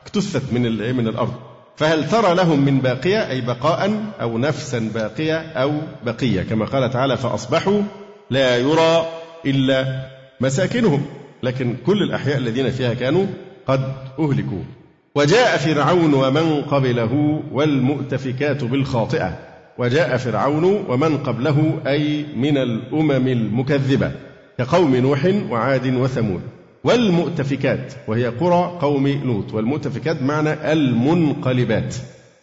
اكتثت 0.03 0.53
من 0.53 0.61
من 0.95 1.07
الأرض. 1.07 1.33
فهل 1.77 2.09
ترى 2.09 2.35
لهم 2.35 2.59
من 2.59 2.79
باقية؟ 2.79 3.29
أي 3.29 3.41
بقاء 3.41 4.03
أو 4.21 4.37
نفسا 4.37 4.79
باقية 4.93 5.37
أو 5.37 5.71
بقية. 6.05 6.41
كما 6.41 6.65
قال 6.65 6.91
تعالى 6.91 7.17
فأصبحوا 7.17 7.81
لا 8.29 8.57
يرى 8.57 9.05
إلا 9.45 10.07
مساكنهم 10.41 11.05
لكن 11.43 11.75
كل 11.85 12.03
الأحياء 12.03 12.37
الذين 12.37 12.69
فيها 12.69 12.93
كانوا 12.93 13.25
قد 13.67 13.93
أهلكوا. 14.19 14.76
وجاء 15.17 15.57
فرعون 15.57 16.13
ومن 16.13 16.61
قبله 16.61 17.43
والمؤتفكات 17.51 18.63
بالخاطئة. 18.63 19.37
وجاء 19.77 20.17
فرعون 20.17 20.85
ومن 20.89 21.17
قبله 21.17 21.79
أي 21.87 22.25
من 22.35 22.57
الأمم 22.57 23.27
المكذبة 23.27 24.11
كقوم 24.57 24.95
نوح 24.95 25.25
وعاد 25.49 25.95
وثمود. 25.95 26.41
والمؤتفكات 26.83 27.93
وهي 28.07 28.27
قرى 28.27 28.77
قوم 28.81 29.07
لوط. 29.07 29.53
والمؤتفكات 29.53 30.21
معنى 30.21 30.71
المنقلبات 30.73 31.95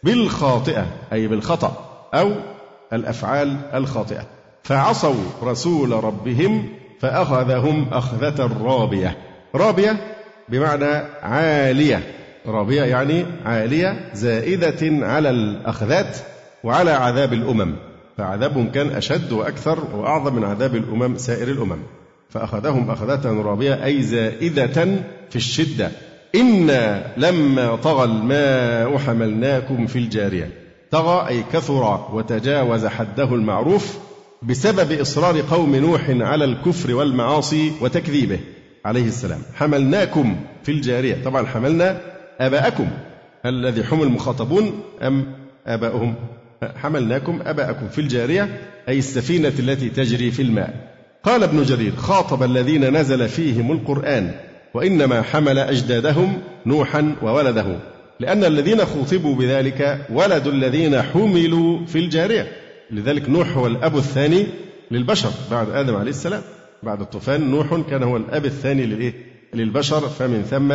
بالخاطئة 0.02 0.86
أي 1.12 1.28
بالخطأ 1.28 2.00
أو 2.14 2.32
الأفعال 2.92 3.56
الخاطئة. 3.74 4.26
فعصوا 4.62 5.24
رسول 5.42 6.04
ربهم 6.04 6.68
فأخذهم 7.00 7.86
أخذة 7.92 8.50
رابية. 8.64 9.16
رابية 9.54 9.96
بمعنى 10.48 10.94
عالية. 11.22 12.23
رابية 12.46 12.82
يعني 12.82 13.24
عالية 13.44 14.10
زائدة 14.14 15.06
على 15.06 15.30
الأخذات 15.30 16.16
وعلى 16.64 16.90
عذاب 16.90 17.32
الأمم. 17.32 17.74
فعذابهم 18.18 18.70
كان 18.70 18.88
أشد 18.88 19.32
وأكثر 19.32 19.84
وأعظم 19.94 20.34
من 20.34 20.44
عذاب 20.44 20.76
الأمم 20.76 21.16
سائر 21.16 21.48
الأمم. 21.48 21.78
فأخذهم 22.30 22.90
أخذة 22.90 23.42
رابية 23.42 23.84
أي 23.84 24.02
زائدة 24.02 24.84
في 25.30 25.36
الشدة. 25.36 25.90
إنا 26.34 27.02
لما 27.16 27.76
طغى 27.76 28.04
الماء 28.04 28.98
حملناكم 28.98 29.86
في 29.86 29.98
الجارية. 29.98 30.50
طغى 30.90 31.28
أي 31.28 31.44
كثر 31.52 32.08
وتجاوز 32.12 32.86
حده 32.86 33.34
المعروف 33.34 33.98
بسبب 34.42 34.92
إصرار 34.92 35.40
قوم 35.40 35.76
نوح 35.76 36.10
على 36.10 36.44
الكفر 36.44 36.94
والمعاصي 36.94 37.72
وتكذيبه. 37.80 38.40
عليه 38.84 39.04
السلام. 39.04 39.40
حملناكم 39.54 40.36
في 40.62 40.72
الجارية. 40.72 41.24
طبعا 41.24 41.46
حملنا 41.46 42.13
آباءكم. 42.40 42.88
الذي 43.46 43.84
حمل 43.84 44.02
المخاطبون 44.02 44.82
أم 45.02 45.26
آباؤهم؟ 45.66 46.14
حملناكم 46.76 47.40
أباءكم 47.46 47.88
في 47.88 48.00
الجارية 48.00 48.60
أي 48.88 48.98
السفينة 48.98 49.52
التي 49.58 49.88
تجري 49.88 50.30
في 50.30 50.42
الماء. 50.42 50.94
قال 51.22 51.42
ابن 51.42 51.62
جرير 51.62 51.96
خاطب 51.96 52.42
الذين 52.42 52.96
نزل 52.96 53.28
فيهم 53.28 53.72
القرآن 53.72 54.30
وإنما 54.74 55.22
حمل 55.22 55.58
أجدادهم 55.58 56.38
نوحا 56.66 57.14
وولده 57.22 57.66
لأن 58.20 58.44
الذين 58.44 58.84
خوطبوا 58.84 59.34
بذلك 59.34 60.06
ولد 60.10 60.46
الذين 60.46 61.02
حملوا 61.02 61.86
في 61.86 61.98
الجارية. 61.98 62.52
لذلك 62.90 63.28
نوح 63.28 63.56
هو 63.56 63.66
الأب 63.66 63.96
الثاني 63.96 64.46
للبشر 64.90 65.30
بعد 65.50 65.70
آدم 65.70 65.96
عليه 65.96 66.10
السلام. 66.10 66.42
بعد 66.82 67.00
الطوفان 67.00 67.50
نوح 67.50 67.80
كان 67.90 68.02
هو 68.02 68.16
الأب 68.16 68.44
الثاني 68.44 68.86
للإيه؟ 68.86 69.12
للبشر 69.54 70.00
فمن 70.00 70.42
ثم 70.42 70.74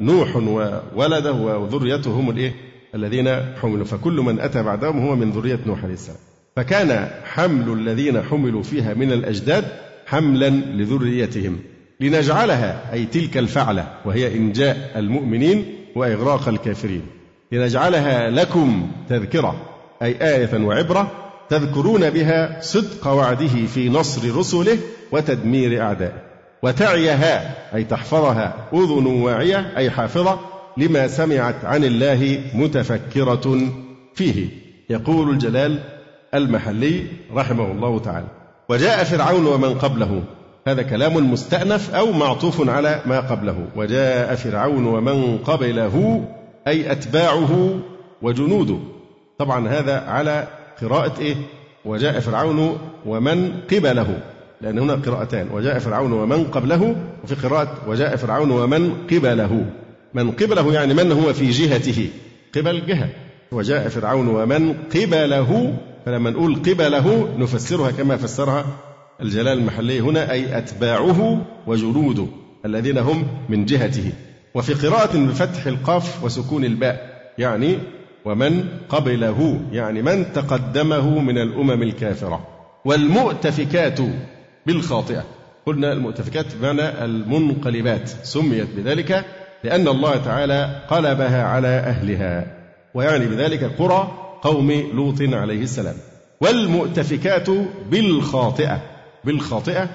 نوح 0.00 0.36
وولده 0.36 1.32
وذريته 1.32 2.10
هم 2.10 2.30
الإيه؟ 2.30 2.54
الذين 2.94 3.28
حملوا. 3.62 3.84
فكل 3.84 4.12
من 4.12 4.40
أتى 4.40 4.62
بعدهم 4.62 5.06
هو 5.06 5.16
من 5.16 5.30
ذرية 5.30 5.58
نوح 5.66 5.84
عليه 5.84 5.94
السلام. 5.94 6.18
فكان 6.56 7.08
حمل 7.24 7.72
الذين 7.72 8.22
حملوا 8.22 8.62
فيها 8.62 8.94
من 8.94 9.12
الأجداد 9.12 9.64
حملا 10.06 10.50
لذريتهم. 10.50 11.58
لنجعلها 12.00 12.92
أي 12.92 13.06
تلك 13.06 13.36
الفعلة 13.36 13.88
وهي 14.04 14.36
إنجاء 14.36 14.92
المؤمنين 14.96 15.64
وإغراق 15.96 16.48
الكافرين. 16.48 17.02
لنجعلها 17.52 18.30
لكم 18.30 18.90
تذكرة 19.08 19.56
أي 20.02 20.36
آية 20.36 20.64
وعبرة 20.64 21.12
تذكرون 21.48 22.10
بها 22.10 22.60
صدق 22.60 23.08
وعده 23.08 23.66
في 23.66 23.88
نصر 23.88 24.36
رسله 24.36 24.78
وتدمير 25.12 25.82
أعدائه. 25.82 26.33
وتعيها 26.64 27.54
أي 27.74 27.84
تحفظها 27.84 28.54
أذن 28.72 29.06
واعية 29.06 29.72
أي 29.76 29.90
حافظة 29.90 30.38
لما 30.76 31.08
سمعت 31.08 31.64
عن 31.64 31.84
الله 31.84 32.40
متفكرة 32.54 33.58
فيه. 34.14 34.48
يقول 34.90 35.30
الجلال 35.30 35.78
المحلي 36.34 37.06
رحمه 37.34 37.72
الله 37.72 37.98
تعالى 37.98 38.26
وجاء 38.68 39.04
فرعون 39.04 39.46
ومن 39.46 39.74
قبله. 39.74 40.22
هذا 40.66 40.82
كلام 40.82 41.32
مستأنف 41.32 41.94
أو 41.94 42.12
معطوف 42.12 42.68
على 42.68 43.00
ما 43.06 43.20
قبله. 43.20 43.66
وجاء 43.76 44.34
فرعون 44.34 44.86
ومن 44.86 45.38
قبله 45.38 46.24
أي 46.68 46.92
أتباعه 46.92 47.80
وجنوده. 48.22 48.78
طبعا 49.38 49.68
هذا 49.68 50.00
على 50.00 50.48
قراءة 50.82 51.20
إيه؟ 51.20 51.36
وجاء 51.84 52.20
فرعون 52.20 52.78
ومن 53.06 53.52
قبله. 53.72 54.20
لأن 54.64 54.78
هنا 54.78 54.94
قراءتان 54.94 55.48
وجاء 55.52 55.78
فرعون 55.78 56.12
ومن 56.12 56.44
قبله 56.44 56.96
وفي 57.24 57.34
قراءة 57.34 57.88
وجاء 57.88 58.16
فرعون 58.16 58.50
ومن 58.50 58.92
قبله. 59.10 59.66
من 60.14 60.30
قبله 60.30 60.74
يعني 60.74 60.94
من 60.94 61.12
هو 61.12 61.32
في 61.32 61.50
جهته؟ 61.50 62.08
قبل 62.54 62.86
جهة. 62.86 63.08
وجاء 63.52 63.88
فرعون 63.88 64.28
ومن 64.28 64.74
قبله 64.94 65.74
فلما 66.06 66.30
نقول 66.30 66.54
قبله 66.54 67.34
نفسرها 67.38 67.90
كما 67.90 68.16
فسرها 68.16 68.66
الجلال 69.20 69.58
المحلي 69.58 70.00
هنا 70.00 70.32
أي 70.32 70.58
أتباعه 70.58 71.46
وجنوده 71.66 72.26
الذين 72.64 72.98
هم 72.98 73.26
من 73.48 73.64
جهته. 73.64 74.12
وفي 74.54 74.74
قراءة 74.74 75.16
بفتح 75.16 75.66
القاف 75.66 76.24
وسكون 76.24 76.64
الباء 76.64 77.30
يعني 77.38 77.78
ومن 78.24 78.64
قبله 78.88 79.60
يعني 79.72 80.02
من 80.02 80.32
تقدمه 80.32 81.18
من 81.18 81.38
الأمم 81.38 81.82
الكافرة. 81.82 82.46
والمؤتفكات 82.84 83.98
بالخاطئة. 84.66 85.24
قلنا 85.66 85.92
المؤتفكات 85.92 86.56
بمعنى 86.56 87.04
المنقلبات. 87.04 88.08
سميت 88.08 88.68
بذلك 88.76 89.24
لأن 89.64 89.88
الله 89.88 90.16
تعالى 90.16 90.82
قلبها 90.88 91.42
على 91.42 91.68
أهلها 91.68 92.46
ويعني 92.94 93.26
بذلك 93.26 93.64
قرى 93.78 94.18
قوم 94.42 94.70
لوط 94.70 95.20
عليه 95.20 95.62
السلام. 95.62 95.94
والمؤتفكات 96.40 97.50
بالخاطئة. 97.90 98.82
بالخاطئة 99.24 99.88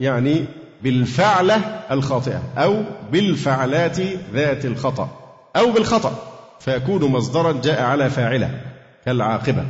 يعني 0.00 0.44
بالفعلة 0.82 1.56
الخاطئة 1.90 2.42
أو 2.58 2.82
بالفعلات 3.12 3.98
ذات 4.34 4.64
الخطأ 4.64 5.08
أو 5.56 5.72
بالخطأ. 5.72 6.30
فيكون 6.60 7.04
مصدرا 7.04 7.60
جاء 7.64 7.82
على 7.82 8.10
فاعلة 8.10 8.60
كالعاقبة 9.04 9.64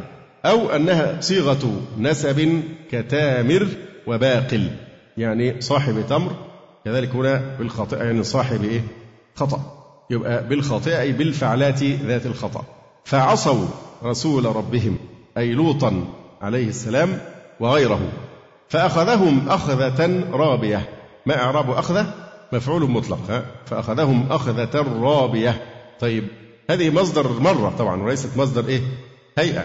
أو 0.44 0.70
أنها 0.70 1.20
صيغة 1.20 1.80
نسب 1.98 2.62
كتامر 2.92 3.66
وباقل. 4.06 4.70
يعني 5.16 5.60
صاحب 5.60 6.04
تمر 6.08 6.32
كذلك 6.84 7.14
هنا 7.14 7.56
بالخاطئة 7.58 8.02
يعني 8.02 8.22
صاحب 8.22 8.64
إيه؟ 8.64 8.82
خطأ. 9.34 9.60
يبقى 10.10 10.48
بالخاطئة 10.48 11.00
أي 11.00 11.12
بالفعلات 11.12 11.82
ذات 11.82 12.26
الخطأ. 12.26 12.64
فعصوا 13.04 13.66
رسول 14.04 14.44
ربهم 14.56 14.96
أي 15.38 15.52
لوطا 15.52 16.04
عليه 16.42 16.68
السلام 16.68 17.18
وغيره. 17.60 18.00
فأخذهم 18.68 19.48
أخذة 19.48 20.24
رابية. 20.32 20.88
ما 21.26 21.42
إعراب 21.42 21.70
أخذة؟ 21.70 22.14
مفعول 22.52 22.90
مطلق؟ 22.90 23.44
فأخذهم 23.66 24.26
أخذة 24.30 24.86
رابية. 25.00 25.62
طيب 26.00 26.24
هذه 26.70 26.90
مصدر 26.90 27.40
مرة 27.40 27.74
طبعا 27.78 28.02
وليست 28.02 28.36
مصدر 28.36 28.68
إيه؟ 28.68 28.80
هيئة. 29.38 29.64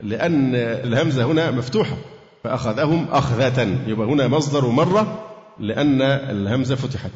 لأن 0.00 0.54
الهمزة 0.54 1.24
هنا 1.24 1.50
مفتوحة. 1.50 1.96
فأخذهم 2.46 3.06
أخذة. 3.10 3.76
يبقى 3.86 4.06
هنا 4.06 4.28
مصدر 4.28 4.66
مرة 4.66 5.24
لأن 5.60 6.02
الهمزة 6.02 6.74
فتحت. 6.74 7.10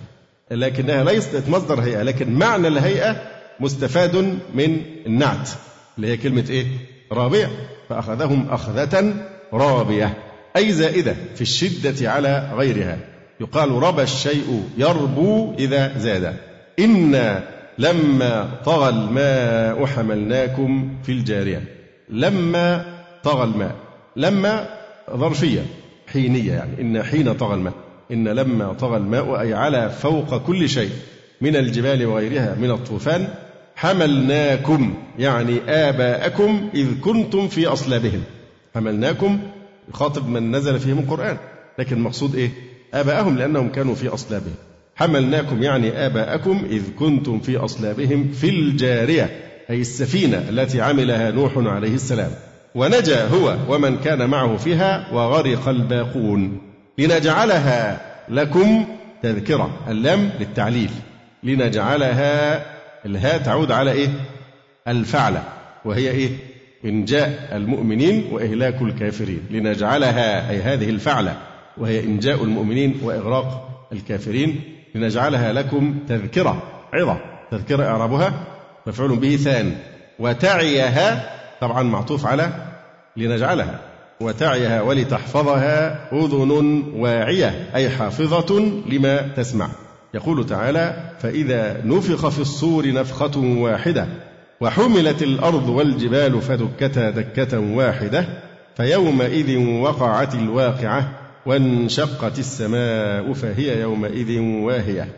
لكنها 0.51 1.05
ليست 1.05 1.49
مصدر 1.49 1.81
هيئة 1.81 2.03
لكن 2.03 2.33
معنى 2.33 2.69
الهيئة 2.69 3.17
مستفاد 3.61 4.17
من 4.55 4.81
النعت 5.07 5.51
اللي 5.97 6.09
هي 6.09 6.17
كلمة 6.17 6.45
إيه؟ 6.51 6.67
رابية 7.13 7.51
فأخذهم 7.89 8.49
أخذة 8.51 9.15
رابية 9.53 10.15
أي 10.57 10.73
زائدة 10.73 11.15
في 11.35 11.41
الشدة 11.41 12.11
على 12.11 12.51
غيرها. 12.55 12.99
يقال 13.41 13.71
ربى 13.71 14.03
الشيء 14.03 14.65
يربو 14.79 15.55
إذا 15.59 15.99
زاد. 15.99 16.37
إنا 16.79 17.45
لما 17.79 18.51
طغى 18.65 18.89
الماء 18.89 19.87
حملناكم 19.87 20.97
في 21.03 21.13
الجارية. 21.13 21.65
لما 22.09 22.85
طغى 23.23 23.45
الماء. 23.45 23.75
لما 24.17 24.80
ظرفية 25.17 25.61
حينية 26.07 26.53
يعني. 26.53 26.81
إن 26.81 27.03
حين 27.03 27.33
طغى 27.33 27.55
الماء 27.55 27.75
إن 28.13 28.29
لما 28.29 28.73
طغى 28.73 28.97
الماء 28.97 29.41
أي 29.41 29.55
على 29.55 29.91
فوق 29.91 30.47
كل 30.47 30.69
شيء 30.69 30.91
من 31.41 31.57
الجبال 31.57 32.07
وغيرها 32.07 32.55
من 32.55 32.71
الطوفان 32.71 33.29
حملناكم 33.77 34.95
يعني 35.19 35.61
آباءكم 35.69 36.71
إذ 36.75 37.01
كنتم 37.01 37.49
في 37.49 37.67
أصلابهم. 37.67 38.23
حملناكم 38.75 39.39
يخاطب 39.89 40.29
من 40.29 40.57
نزل 40.57 40.81
فيهم 40.81 40.99
القرآن. 40.99 41.37
لكن 41.79 41.97
المقصود 41.97 42.35
إيه؟ 42.35 42.51
آباءهم 42.95 43.39
لأنهم 43.39 43.69
كانوا 43.69 43.95
في 43.95 44.09
أصلابهم. 44.09 44.55
حملناكم 44.97 45.63
يعني 45.63 46.07
آباءكم 46.07 46.65
إذ 46.71 46.83
كنتم 46.99 47.41
في 47.41 47.57
أصلابهم 47.57 48.31
في 48.33 48.49
الجارية 48.49 49.31
أي 49.71 49.81
السفينة 49.81 50.39
التي 50.49 50.81
عملها 50.81 51.31
نوح 51.31 51.53
عليه 51.57 51.95
السلام. 51.95 52.31
ونجا 52.75 53.27
هو 53.27 53.57
ومن 53.69 53.99
كان 53.99 54.31
معه 54.31 54.57
فيها 54.57 55.07
وغرق 55.13 55.69
الباقون. 55.69 56.61
لنجعلها 56.99 58.01
لكم 58.29 58.85
تذكرة 59.23 59.71
اللام 59.89 60.31
للتعليل. 60.41 60.91
لنجعلها 61.43 62.63
الهاء 63.07 63.39
تعود 63.39 63.73
على 63.73 63.93
إيه؟ 63.93 64.09
الفعلة 64.89 65.43
وهي 65.85 66.11
إيه؟ 66.11 66.31
إنجاء 66.85 67.49
المؤمنين 67.53 68.29
وإهلاك 68.33 68.83
الكافرين. 68.83 69.41
لنجعلها 69.51 70.51
أي 70.51 70.63
هذه 70.63 70.91
الفعلة 70.91 71.37
وهي 71.79 72.01
إنجاء 72.05 72.45
المؤمنين 72.45 73.01
وإغراق 73.03 73.69
الكافرين. 73.93 74.61
لنجعلها 74.95 75.53
لكم 75.53 75.95
تذكرة 76.09 76.63
عظة 76.93 77.19
تذكرة 77.51 77.85
إعرابها 77.85 78.33
مفعول 78.87 79.17
به 79.17 79.37
ثان. 79.37 79.77
وتعيها 80.19 81.40
طبعا 81.61 81.83
معطوف 81.83 82.27
على 82.27 82.53
لنجعلها 83.17 83.81
وتعيها 84.21 84.83
ولتحفظها 84.83 86.09
أذن 86.13 86.83
واعية 86.97 87.71
أي 87.75 87.91
حافظة 87.91 88.61
لما 88.89 89.29
تسمع. 89.37 89.69
يقول 90.15 90.47
تعالى 90.47 91.11
فإذا 91.21 91.83
نفخ 91.85 92.29
في 92.29 92.39
الصور 92.39 92.93
نفخة 92.93 93.39
واحدة 93.39 94.07
وحملت 94.61 95.23
الأرض 95.23 95.69
والجبال 95.69 96.43
فدكتا 96.43 97.11
دكة 97.11 97.59
واحدة 97.59 98.25
فيومئذ 98.77 99.59
وقعت 99.59 100.35
الواقعة 100.35 101.11
وانشقت 101.47 102.39
السماء 102.39 103.33
فهي 103.33 103.81
يومئذ 103.81 104.39
واهية. 104.41 105.09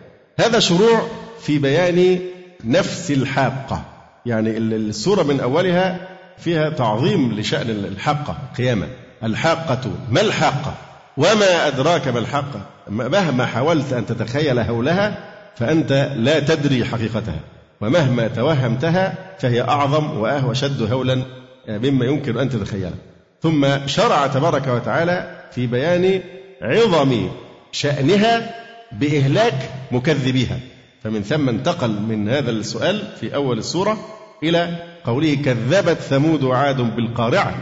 هذا 0.40 0.58
شروع 0.58 1.00
في 1.40 1.58
بيان 1.58 2.18
نفس 2.64 3.10
الحاقة. 3.10 3.82
يعني 4.26 4.58
السورة 4.58 5.22
من 5.22 5.40
أولها 5.40 6.11
فيها 6.38 6.70
تعظيم 6.70 7.32
لشأن 7.32 7.70
الحاقة 7.70 8.36
قيامة 8.56 8.86
الحاقة 9.24 9.90
ما 10.10 10.20
الحاقة؟ 10.20 10.74
وما 11.16 11.66
أدراك 11.66 12.08
ما 12.08 12.18
الحاقة؟ 12.18 12.60
مهما 12.88 13.46
حاولت 13.46 13.92
أن 13.92 14.06
تتخيل 14.06 14.58
هولها 14.58 15.18
فأنت 15.56 16.12
لا 16.16 16.40
تدري 16.40 16.84
حقيقتها. 16.84 17.40
ومهما 17.80 18.28
توهمتها 18.28 19.14
فهي 19.38 19.60
أعظم 19.60 20.18
وأشد 20.18 20.92
هولا 20.92 21.22
مما 21.68 22.04
يمكن 22.04 22.38
أن 22.38 22.48
تتخيله. 22.48 22.94
ثم 23.42 23.86
شرع 23.86 24.26
تبارك 24.26 24.66
وتعالى 24.66 25.44
في 25.52 25.66
بيان 25.66 26.20
عظم 26.62 27.28
شأنها 27.72 28.54
بإهلاك 28.92 29.70
مكذبيها. 29.90 30.58
فمن 31.04 31.22
ثم 31.22 31.48
انتقل 31.48 31.90
من 31.90 32.28
هذا 32.28 32.50
السؤال 32.50 33.02
في 33.20 33.34
أول 33.34 33.58
السورة 33.58 33.98
إلى 34.42 34.76
قوله 35.04 35.34
كذبت 35.34 35.98
ثمود 35.98 36.42
وعاد 36.42 36.76
بالقارعة. 36.96 37.54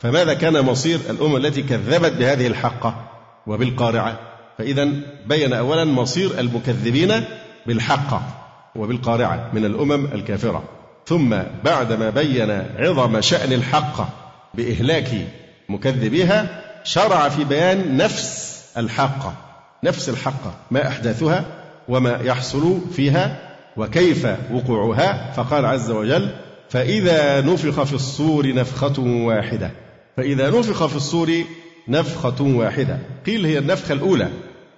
فماذا 0.00 0.34
كان 0.34 0.64
مصير 0.64 0.98
الأمم 1.10 1.36
التي 1.36 1.62
كذبت 1.62 2.12
بهذه 2.12 2.46
الحقة 2.46 2.94
وبالقارعة؟ 3.46 4.18
فإذا 4.58 4.88
بين 5.26 5.52
أولا 5.52 5.84
مصير 5.84 6.40
المكذبين 6.40 7.12
بالحقة 7.66 8.22
وبالقارعة 8.76 9.50
من 9.52 9.64
الأمم 9.64 10.06
الكافرة. 10.06 10.62
ثم 11.06 11.36
بعدما 11.64 12.10
بين 12.10 12.50
عظم 12.78 13.20
شأن 13.20 13.52
الحقة 13.52 14.08
بإهلاك 14.54 15.08
مكذبيها 15.68 16.62
شرع 16.84 17.28
في 17.28 17.44
بيان 17.44 17.96
نفس 17.96 18.56
الحقة 18.76 19.34
نفس 19.84 20.08
الحقة 20.08 20.54
ما 20.70 20.88
أحداثها 20.88 21.44
وما 21.88 22.18
يحصل 22.22 22.80
فيها 22.92 23.38
وكيف 23.76 24.26
وقوعها؟ 24.52 25.32
فقال 25.32 25.64
عز 25.64 25.90
وجل 25.90 26.28
فإذا 26.68 27.40
نفخ 27.40 27.82
في 27.82 27.92
الصور 27.92 28.54
نفخة 28.54 29.00
واحدة. 29.00 29.70
فإذا 30.16 30.50
نفخ 30.50 30.86
في 30.86 30.96
الصور 30.96 31.32
نفخة 31.88 32.44
واحدة. 32.44 32.98
قيل 33.26 33.46
هي 33.46 33.58
النفخة 33.58 33.92
الأولى 33.92 34.28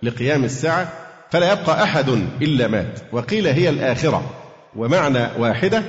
لقيام 0.02 0.44
الساعة 0.44 0.92
فلا 1.30 1.52
يبقى 1.52 1.82
أحد 1.82 2.08
إلا 2.42 2.68
مات. 2.68 2.98
وقيل 3.12 3.46
هي 3.46 3.68
الآخرة. 3.68 4.30
ومعنى 4.76 5.28
واحدة 5.38 5.82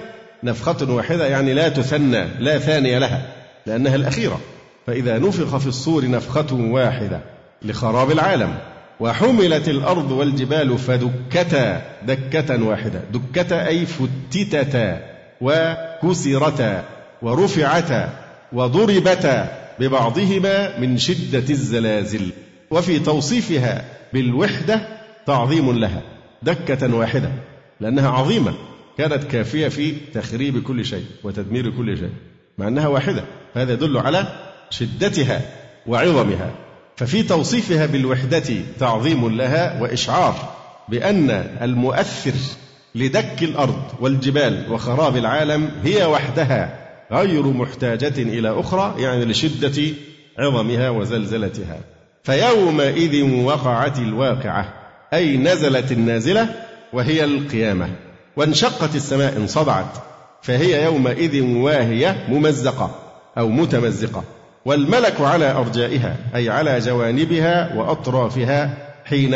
نفخة 0.43 0.93
واحدة 0.93 1.27
يعني 1.27 1.53
لا 1.53 1.69
تثنى 1.69 2.27
لا 2.39 2.59
ثانية 2.59 2.97
لها 2.99 3.25
لأنها 3.65 3.95
الأخيرة. 3.95 4.39
فإذا 4.87 5.17
نفخ 5.19 5.57
في 5.57 5.67
الصور 5.67 6.09
نفخة 6.09 6.53
واحدة 6.53 7.19
لخراب 7.61 8.11
العالم. 8.11 8.55
وحملت 8.99 9.69
الأرض 9.69 10.11
والجبال 10.11 10.77
فدكتا 10.77 11.81
دكة 12.05 12.63
واحدة. 12.63 13.01
دكتا 13.13 13.67
أي 13.67 13.85
فتتتا 13.85 15.01
وكسرتا 15.41 16.83
ورفعتا 17.21 18.09
وضربتا 18.53 19.59
ببعضهما 19.79 20.79
من 20.79 20.97
شدة 20.97 21.49
الزلازل. 21.49 22.31
وفي 22.71 22.99
توصيفها 22.99 23.85
بالوحدة 24.13 24.81
تعظيم 25.25 25.79
لها 25.79 26.01
دكة 26.43 26.95
واحدة 26.95 27.31
لأنها 27.79 28.09
عظيمة. 28.09 28.53
كانت 28.97 29.23
كافية 29.23 29.67
في 29.67 29.93
تخريب 30.13 30.63
كل 30.63 30.85
شيء 30.85 31.05
وتدمير 31.23 31.69
كل 31.69 31.97
شيء 31.97 32.13
مع 32.57 32.67
أنها 32.67 32.87
واحدة. 32.87 33.23
فهذا 33.55 33.73
يدل 33.73 33.97
على 33.97 34.27
شدتها 34.69 35.41
وعظمها. 35.87 36.51
ففي 36.99 37.23
توصيفها 37.23 37.85
بالوحدة 37.85 38.43
تعظيم 38.79 39.37
لها 39.37 39.81
وإشعار 39.81 40.35
بأن 40.89 41.29
المؤثر 41.61 42.33
لدك 42.95 43.43
الأرض 43.43 43.83
والجبال 43.99 44.71
وخراب 44.71 45.17
العالم 45.17 45.71
هي 45.83 46.05
وحدها 46.05 46.79
غير 47.11 47.43
محتاجة 47.43 48.13
إلى 48.17 48.59
أخرى 48.59 48.95
يعني 48.97 49.25
لشدة 49.25 49.81
عظمها 50.39 50.89
وزلزلتها. 50.89 51.77
فيومئذ 52.23 53.23
وقعت 53.23 53.99
الواقعة 53.99 54.73
أي 55.13 55.37
نزلت 55.37 55.91
النازلة 55.91 56.49
وهي 56.93 57.23
القيامة. 57.23 57.89
وانشقت 58.35 58.95
السماء 58.95 59.37
انصدعت 59.37 59.97
فهي 60.41 60.83
يومئذ 60.83 61.41
واهية 61.41 62.25
ممزقة 62.29 62.95
أو 63.37 63.49
متمزقة. 63.49 64.23
والملك 64.65 65.21
على 65.21 65.51
أرجائها 65.51 66.15
أي 66.35 66.49
على 66.49 66.79
جوانبها 66.79 67.75
وأطرافها 67.75 68.77
حين 69.05 69.35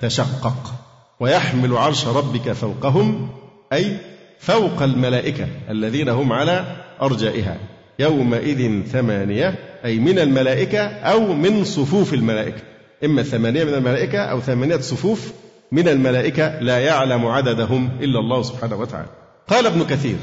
تشقق. 0.00 0.74
ويحمل 1.20 1.76
عرش 1.76 2.06
ربك 2.06 2.52
فوقهم 2.52 3.28
أي 3.72 3.96
فوق 4.38 4.82
الملائكة 4.82 5.46
الذين 5.70 6.08
هم 6.08 6.32
على 6.32 6.64
أرجائها. 7.02 7.56
يومئذ 7.98 8.82
ثمانية 8.92 9.54
أي 9.84 9.98
من 9.98 10.18
الملائكة 10.18 10.80
أو 10.88 11.32
من 11.32 11.64
صفوف 11.64 12.14
الملائكة. 12.14 12.62
إما 13.04 13.22
ثمانية 13.22 13.64
من 13.64 13.74
الملائكة 13.74 14.18
أو 14.18 14.40
ثمانية 14.40 14.76
صفوف 14.76 15.32
من 15.72 15.88
الملائكة 15.88 16.60
لا 16.60 16.78
يعلم 16.78 17.26
عددهم 17.26 17.90
إلا 18.00 18.18
الله 18.18 18.42
سبحانه 18.42 18.76
وتعالى. 18.76 19.08
قال 19.48 19.66
ابن 19.66 19.84
كثير 19.84 20.16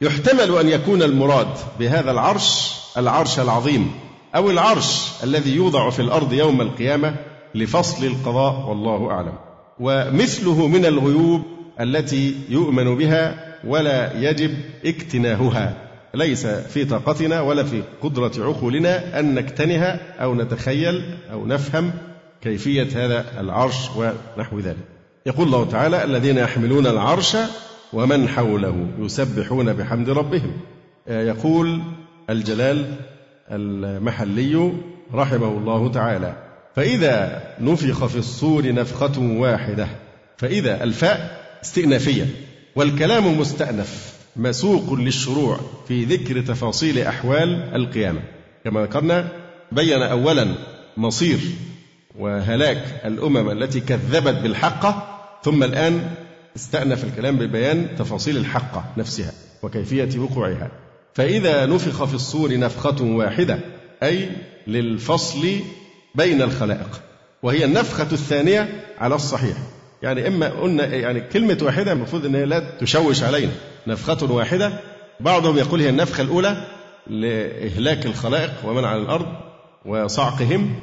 يحتمل 0.00 0.58
أن 0.58 0.68
يكون 0.68 1.02
المراد 1.02 1.48
بهذا 1.78 2.10
العرش 2.10 2.81
العرش 2.96 3.40
العظيم 3.40 3.90
أو 4.36 4.50
العرش 4.50 5.10
الذي 5.24 5.56
يوضع 5.56 5.90
في 5.90 6.02
الأرض 6.02 6.32
يوم 6.32 6.60
القيامة 6.60 7.14
لفصل 7.54 8.06
القضاء 8.06 8.68
والله 8.68 9.10
أعلم. 9.10 9.32
ومثله 9.80 10.66
من 10.66 10.86
الغيوب 10.86 11.42
التي 11.80 12.34
يؤمن 12.48 12.96
بها 12.96 13.54
ولا 13.64 14.30
يجب 14.30 14.54
اكتناهها. 14.84 15.76
ليس 16.14 16.46
في 16.46 16.84
طاقتنا 16.84 17.40
ولا 17.40 17.64
في 17.64 17.82
قدرة 18.02 18.32
عقولنا 18.38 19.20
أن 19.20 19.34
نكتنها 19.34 20.22
أو 20.22 20.34
نتخيل 20.34 21.02
أو 21.32 21.46
نفهم 21.46 21.92
كيفية 22.42 22.88
هذا 22.94 23.40
العرش 23.40 23.90
ونحو 23.96 24.58
ذلك. 24.58 24.88
يقول 25.26 25.46
الله 25.46 25.64
تعالى 25.64 26.04
الذين 26.04 26.38
يحملون 26.38 26.86
العرش 26.86 27.36
ومن 27.92 28.28
حوله 28.28 28.86
يسبحون 28.98 29.72
بحمد 29.72 30.10
ربهم. 30.10 30.52
يقول 31.06 31.80
الجلال 32.30 32.94
المحلي 33.50 34.72
رحمه 35.14 35.48
الله 35.48 35.92
تعالى. 35.92 36.36
فإذا 36.76 37.42
نفخ 37.60 38.06
في 38.06 38.16
الصور 38.16 38.72
نفخة 38.72 39.20
واحدة 39.20 39.88
فإذا 40.36 40.84
الفاء 40.84 41.42
استئنافية 41.62 42.26
والكلام 42.76 43.38
مستأنف 43.40 44.12
مسوق 44.36 44.92
للشروع 44.92 45.60
في 45.88 46.04
ذكر 46.04 46.40
تفاصيل 46.40 46.98
أحوال 46.98 47.74
القيامة. 47.74 48.20
كما 48.64 48.82
ذكرنا 48.82 49.28
بين 49.72 50.02
أولا 50.02 50.54
مصير 50.96 51.38
وهلاك 52.18 53.00
الأمم 53.04 53.50
التي 53.50 53.80
كذبت 53.80 54.34
بالحقة 54.42 55.20
ثم 55.44 55.62
الآن 55.62 56.10
استأنف 56.56 57.04
الكلام 57.04 57.36
ببيان 57.38 57.86
تفاصيل 57.98 58.36
الحقة 58.36 58.84
نفسها 58.96 59.32
وكيفية 59.62 60.18
وقوعها. 60.18 60.70
فإذا 61.14 61.66
نفخ 61.66 62.04
في 62.04 62.14
الصور 62.14 62.58
نفخة 62.58 63.04
واحدة 63.04 63.58
أي 64.02 64.28
للفصل 64.66 65.60
بين 66.14 66.42
الخلائق 66.42 67.00
وهي 67.42 67.64
النفخة 67.64 68.08
الثانية 68.12 68.84
على 68.98 69.14
الصحيح. 69.14 69.56
يعني 70.02 70.28
إما 70.28 70.48
قلنا 70.48 70.84
يعني 70.84 71.20
كلمة 71.20 71.58
واحدة 71.62 71.92
المفروض 71.92 72.26
أن 72.26 72.36
لا 72.36 72.78
تشوش 72.80 73.22
علينا. 73.22 73.52
نفخة 73.86 74.32
واحدة 74.32 74.72
بعضهم 75.20 75.58
يقول 75.58 75.80
هي 75.80 75.88
النفخة 75.88 76.22
الأولى 76.22 76.66
لإهلاك 77.06 78.06
الخلائق 78.06 78.52
ومن 78.64 78.84
على 78.84 79.02
الأرض 79.02 79.26
وصعقهم 79.84 80.74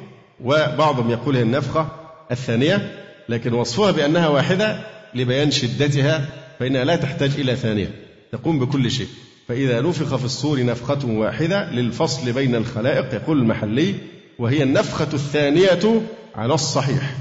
وبعضهم 0.44 1.10
يقول 1.10 1.36
هي 1.36 1.42
النفخة 1.42 1.88
الثانية 2.30 3.04
لكن 3.28 3.52
وصفها 3.52 3.90
بأنها 3.90 4.28
واحدة 4.28 4.80
لبيان 5.14 5.50
شدتها 5.50 6.26
فإنها 6.58 6.84
لا 6.84 6.96
تحتاج 6.96 7.30
إلى 7.38 7.56
ثانية. 7.56 7.90
تقوم 8.32 8.58
بكل 8.58 8.90
شيء. 8.90 9.08
فإذا 9.50 9.80
نفخ 9.80 10.16
في 10.16 10.24
الصور 10.24 10.64
نفخة 10.64 11.06
واحدة 11.06 11.70
للفصل 11.70 12.32
بين 12.32 12.54
الخلائق 12.54 13.14
يقول 13.14 13.38
المحلي 13.38 13.94
وهي 14.38 14.62
النفخة 14.62 15.08
الثانية 15.14 16.02
على 16.34 16.54
الصحيح. 16.54 17.14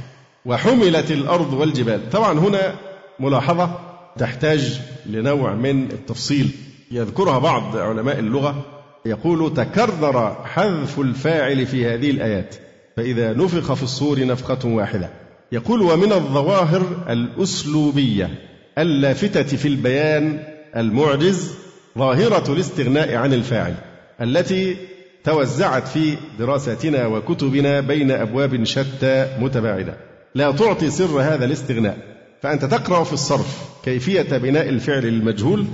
وحملت 0.46 1.12
الأرض 1.12 1.54
والجبال. 1.54 2.10
طبعا 2.10 2.40
هنا 2.40 2.76
ملاحظة 3.20 3.80
تحتاج 4.18 4.80
لنوع 5.06 5.54
من 5.54 5.84
التفصيل. 5.84 6.50
يذكرها 6.92 7.40
بعض 7.40 7.78
علماء 7.78 8.20
اللغة. 8.20 8.66
يقول 9.06 9.54
تكرر 9.54 10.46
حذف 10.46 11.00
الفاعل 11.00 11.66
في 11.66 11.86
هذه 11.86 12.12
الآيات. 12.12 12.56
فإذا 12.98 13.34
نفخ 13.34 13.74
في 13.74 13.84
الصور 13.84 14.26
نفخة 14.26 14.68
واحدة. 14.68 15.10
يقول 15.52 15.82
ومن 15.82 16.14
الظواهر 16.14 17.06
الأسلوبية 17.10 18.30
اللافتة 18.78 19.58
في 19.58 19.68
البيان 19.68 20.44
المعجز 20.76 21.69
ظاهرة 22.00 22.54
الاستغناء 22.54 23.16
عن 23.16 23.34
الفاعل 23.34 23.74
التي 24.22 24.78
توزعت 25.24 25.88
في 25.88 26.18
دراساتنا 26.40 27.08
وكتبنا 27.08 27.80
بين 27.80 28.12
أبواب 28.12 28.64
شتى 28.64 29.28
متباعدة. 29.40 29.94
لا 30.36 30.52
تعطي 30.52 30.90
سر 30.90 31.22
هذا 31.22 31.46
الاستغناء 31.46 31.98
فأنت 32.42 32.66
تقرأ 32.66 33.04
في 33.04 33.14
الصرف 33.14 33.70
كيفية 33.84 34.38
بناء 34.38 34.70
الفعل 34.70 35.04
للمجهول 35.04 35.66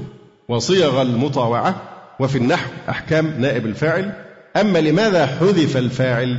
وصيغ 0.49 1.01
المطاوعة 1.01 1.75
وفي 2.19 2.37
النحو 2.37 2.69
أحكام 2.89 3.33
نائب 3.39 3.65
الفاعل. 3.65 4.13
أما 4.55 4.79
لماذا 4.79 5.25
حذف 5.25 5.77
الفاعل؟ 5.77 6.37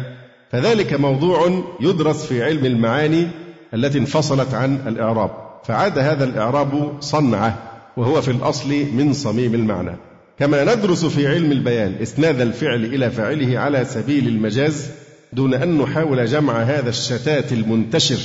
فذلك 0.53 0.95
موضوع 0.95 1.65
يدرس 1.81 2.27
في 2.27 2.45
علم 2.45 2.67
المعاني 2.67 3.29
التي 3.75 3.99
انفصلت 3.99 4.55
عن 4.55 4.79
الإعراب. 4.87 5.31
فعاد 5.65 5.99
هذا 5.99 6.25
الإعراب 6.25 6.93
صنعة. 7.01 7.76
وهو 7.97 8.21
في 8.21 8.31
الأصل 8.31 8.69
من 8.69 9.13
صميم 9.13 9.55
المعنى. 9.55 9.97
كما 10.39 10.75
ندرس 10.75 11.05
في 11.05 11.27
علم 11.27 11.53
البيان 11.53 11.95
إسناد 12.03 12.41
الفعل 12.41 12.85
إلى 12.85 13.11
فاعله 13.11 13.59
على 13.59 13.85
سبيل 13.85 14.29
المجاز 14.29 14.91
دون 15.33 15.55
أن 15.55 15.79
نحاول 15.79 16.27
جمع 16.27 16.63
هذا 16.63 16.89
الشتات 16.89 17.53
المنتشر 17.53 18.19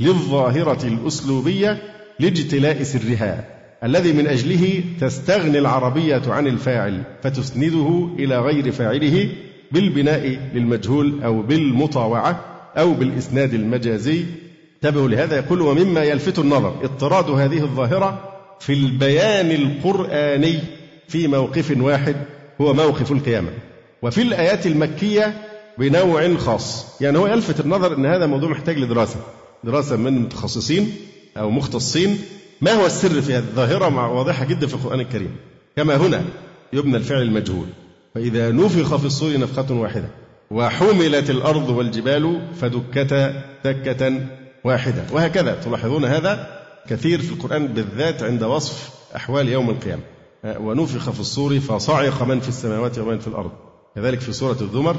للظاهرة 0.00 0.86
الأسلوبية 0.86 1.82
لاجتلاء 2.20 2.82
سرها 2.82 3.44
الذي 3.84 4.12
من 4.12 4.26
أجله 4.26 4.82
تستغني 5.00 5.58
العربية 5.58 6.22
عن 6.26 6.46
الفاعل 6.46 7.02
فتسنده 7.22 8.08
إلى 8.18 8.40
غير 8.40 8.72
فاعله 8.72 9.28
بالبناء 9.72 10.38
للمجهول 10.54 11.22
أو 11.22 11.42
بالمطاوعة 11.42 12.44
أو 12.76 12.94
بالإسناد 12.94 13.54
المجازي. 13.54 14.24
انتبهوا 14.74 15.08
لهذا 15.08 15.36
يقول 15.36 15.60
ومما 15.60 16.04
يلفت 16.04 16.38
النظر 16.38 16.84
اضطراد 16.84 17.30
هذه 17.30 17.62
الظاهرة 17.62 18.39
في 18.60 18.72
البيان 18.72 19.50
القرآني 19.50 20.58
في 21.08 21.28
موقف 21.28 21.76
واحد 21.80 22.16
هو 22.60 22.74
موقف 22.74 23.12
القيامة. 23.12 23.50
وفي 24.02 24.22
الآيات 24.22 24.66
المكية 24.66 25.34
بنوع 25.78 26.36
خاص. 26.36 27.00
يعني 27.00 27.18
هو 27.18 27.26
يلفت 27.26 27.60
النظر 27.60 27.94
أن 27.94 28.06
هذا 28.06 28.26
موضوع 28.26 28.50
محتاج 28.50 28.78
لدراسة. 28.78 29.16
دراسة 29.64 29.96
من 29.96 30.18
متخصصين 30.18 30.94
أو 31.36 31.50
مختصين. 31.50 32.18
ما 32.60 32.72
هو 32.72 32.86
السر 32.86 33.20
في 33.20 33.34
هذه 33.34 33.42
الظاهرة؟ 33.42 34.12
واضحة 34.12 34.44
جدا 34.44 34.66
في 34.66 34.74
القرآن 34.74 35.00
الكريم. 35.00 35.36
كما 35.76 35.96
هنا 35.96 36.24
يبنى 36.72 36.96
الفعل 36.96 37.22
المجهول. 37.22 37.66
فإذا 38.14 38.50
نفخ 38.50 38.96
في 38.96 39.04
الصور 39.04 39.38
نفخة 39.38 39.74
واحدة. 39.74 40.08
وحملت 40.50 41.30
الأرض 41.30 41.68
والجبال 41.68 42.40
فدكتا 42.60 43.42
دكة 43.64 44.20
واحدة. 44.64 45.04
وهكذا. 45.12 45.54
تلاحظون 45.54 46.04
هذا 46.04 46.59
كثير 46.88 47.20
في 47.20 47.32
القرآن 47.32 47.66
بالذات 47.66 48.22
عند 48.22 48.42
وصف 48.42 48.90
أحوال 49.16 49.48
يوم 49.48 49.70
القيامة. 49.70 50.02
ونفخ 50.44 51.10
في 51.10 51.20
الصور 51.20 51.60
فصعق 51.60 52.22
من 52.22 52.40
في 52.40 52.48
السماوات 52.48 52.98
ومن 52.98 53.18
في 53.18 53.28
الأرض. 53.28 53.50
كذلك 53.94 54.20
في 54.20 54.32
سورة 54.32 54.56
الزمر 54.60 54.96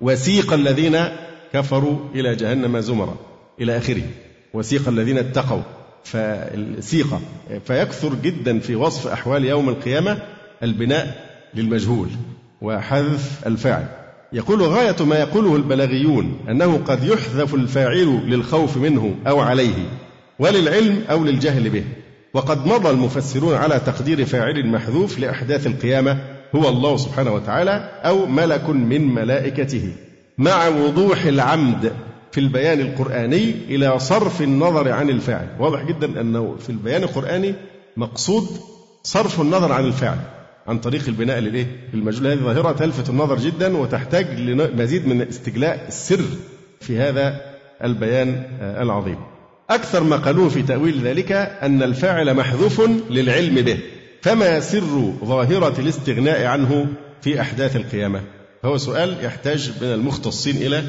وسيق 0.00 0.52
الذين 0.52 0.98
كفروا 1.52 1.98
إلى 2.14 2.34
جهنم 2.36 2.80
زمرا 2.80 3.16
إلى 3.60 3.76
آخره. 3.76 4.02
وسيق 4.54 4.88
الذين 4.88 5.18
اتقوا 5.18 5.62
فالسيقة 6.04 7.20
فيكثر 7.64 8.14
جدا 8.14 8.58
في 8.58 8.76
وصف 8.76 9.06
أحوال 9.06 9.44
يوم 9.44 9.68
القيامة 9.68 10.22
البناء 10.62 11.30
للمجهول 11.54 12.08
وحذف 12.62 13.46
الفاعل. 13.46 13.86
يقول 14.32 14.62
غاية 14.62 15.04
ما 15.04 15.18
يقوله 15.18 15.56
البلاغيون 15.56 16.38
أنه 16.48 16.80
قد 16.86 17.04
يحذف 17.04 17.54
الفاعل 17.54 18.22
للخوف 18.26 18.76
منه 18.76 19.14
أو 19.26 19.40
عليه. 19.40 19.88
وللعلم 20.40 21.04
أو 21.10 21.24
للجهل 21.24 21.70
به 21.70 21.84
وقد 22.34 22.66
مضى 22.66 22.90
المفسرون 22.90 23.54
على 23.54 23.80
تقدير 23.86 24.24
فاعل 24.24 24.66
محذوف 24.66 25.18
لأحداث 25.18 25.66
القيامة 25.66 26.18
هو 26.54 26.68
الله 26.68 26.96
سبحانه 26.96 27.34
وتعالى 27.34 28.00
أو 28.04 28.26
ملك 28.26 28.68
من 28.68 29.14
ملائكته 29.14 29.92
مع 30.38 30.68
وضوح 30.68 31.24
العمد 31.24 31.92
في 32.32 32.40
البيان 32.40 32.80
القرآني 32.80 33.54
إلى 33.68 33.98
صرف 33.98 34.42
النظر 34.42 34.92
عن 34.92 35.10
الفاعل 35.10 35.48
واضح 35.58 35.82
جدا 35.82 36.20
أنه 36.20 36.56
في 36.60 36.70
البيان 36.70 37.02
القرآني 37.02 37.54
مقصود 37.96 38.48
صرف 39.02 39.40
النظر 39.40 39.72
عن 39.72 39.84
الفاعل 39.84 40.18
عن 40.66 40.78
طريق 40.78 41.02
البناء 41.08 41.38
للإيه؟ 41.38 41.66
للمجهول 41.94 42.26
هذه 42.26 42.38
ظاهرة 42.38 42.72
تلفت 42.72 43.10
النظر 43.10 43.38
جدا 43.38 43.76
وتحتاج 43.76 44.40
لمزيد 44.40 45.08
من 45.08 45.22
استجلاء 45.22 45.84
السر 45.88 46.24
في 46.80 46.98
هذا 46.98 47.40
البيان 47.84 48.42
العظيم. 48.60 49.16
أكثر 49.70 50.04
ما 50.04 50.16
قالوه 50.16 50.48
في 50.48 50.62
تأويل 50.62 51.00
ذلك 51.02 51.32
أن 51.62 51.82
الفاعل 51.82 52.34
محذوف 52.34 52.80
للعلم 53.10 53.54
به. 53.54 53.78
فما 54.22 54.60
سر 54.60 55.12
ظاهرة 55.24 55.80
الاستغناء 55.80 56.44
عنه 56.44 56.86
في 57.22 57.40
أحداث 57.40 57.76
القيامة؟ 57.76 58.20
هو 58.64 58.78
سؤال 58.78 59.16
يحتاج 59.22 59.72
من 59.82 59.92
المختصين 59.92 60.56
إلى 60.56 60.82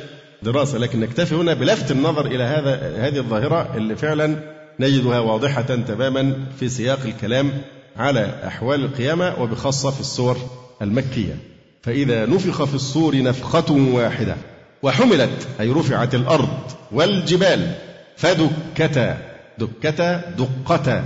دراسة. 0.44 0.78
لكن 0.78 1.00
نكتفي 1.00 1.36
هنا 1.36 1.54
بلفت 1.54 1.92
النظر 1.92 2.26
إلى 2.26 2.44
هذا 2.44 2.96
هذه 3.08 3.18
الظاهرة 3.18 3.76
اللي 3.76 3.96
فعلا 3.96 4.36
نجدها 4.80 5.20
واضحة 5.20 5.62
تماما 5.62 6.36
في 6.60 6.70
سياق 6.70 7.00
الكلام 7.06 7.52
على 7.98 8.34
أحوال 8.48 8.86
القيامة 8.86 9.42
وبخاصة 9.42 9.92
في 9.92 10.02
السور 10.02 10.38
المكية. 10.82 11.38
فإذا 11.84 12.26
نفخ 12.26 12.64
في 12.64 12.76
الصور 12.76 13.22
نفخة 13.24 13.72
واحدة 13.72 14.36
وحملت 14.84 15.48
أي 15.60 15.70
رفعت 15.70 16.16
الأرض 16.16 16.50
والجبال 16.92 17.76
فدكتا 18.22 19.18
دكتا 19.58 20.22
دقتا 20.38 21.04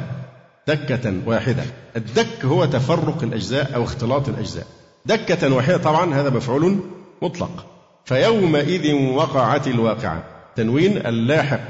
دكة 0.68 1.14
واحدة. 1.26 1.64
الدك 1.96 2.46
هو 2.46 2.66
تفرق 2.66 3.24
الأجزاء 3.24 3.76
أو 3.76 3.84
اختلاط 3.84 4.30
الأجزاء. 4.30 4.66
دكة 5.06 5.54
واحدة 5.54 5.78
طبعا 5.78 6.14
هذا 6.16 6.30
مفعول 6.30 6.80
مطلق. 7.22 7.66
فيومئذ 8.06 8.94
وقعت 8.94 9.68
الواقعة. 9.68 10.24
تنوين 10.56 10.98
اللاحق. 10.98 11.68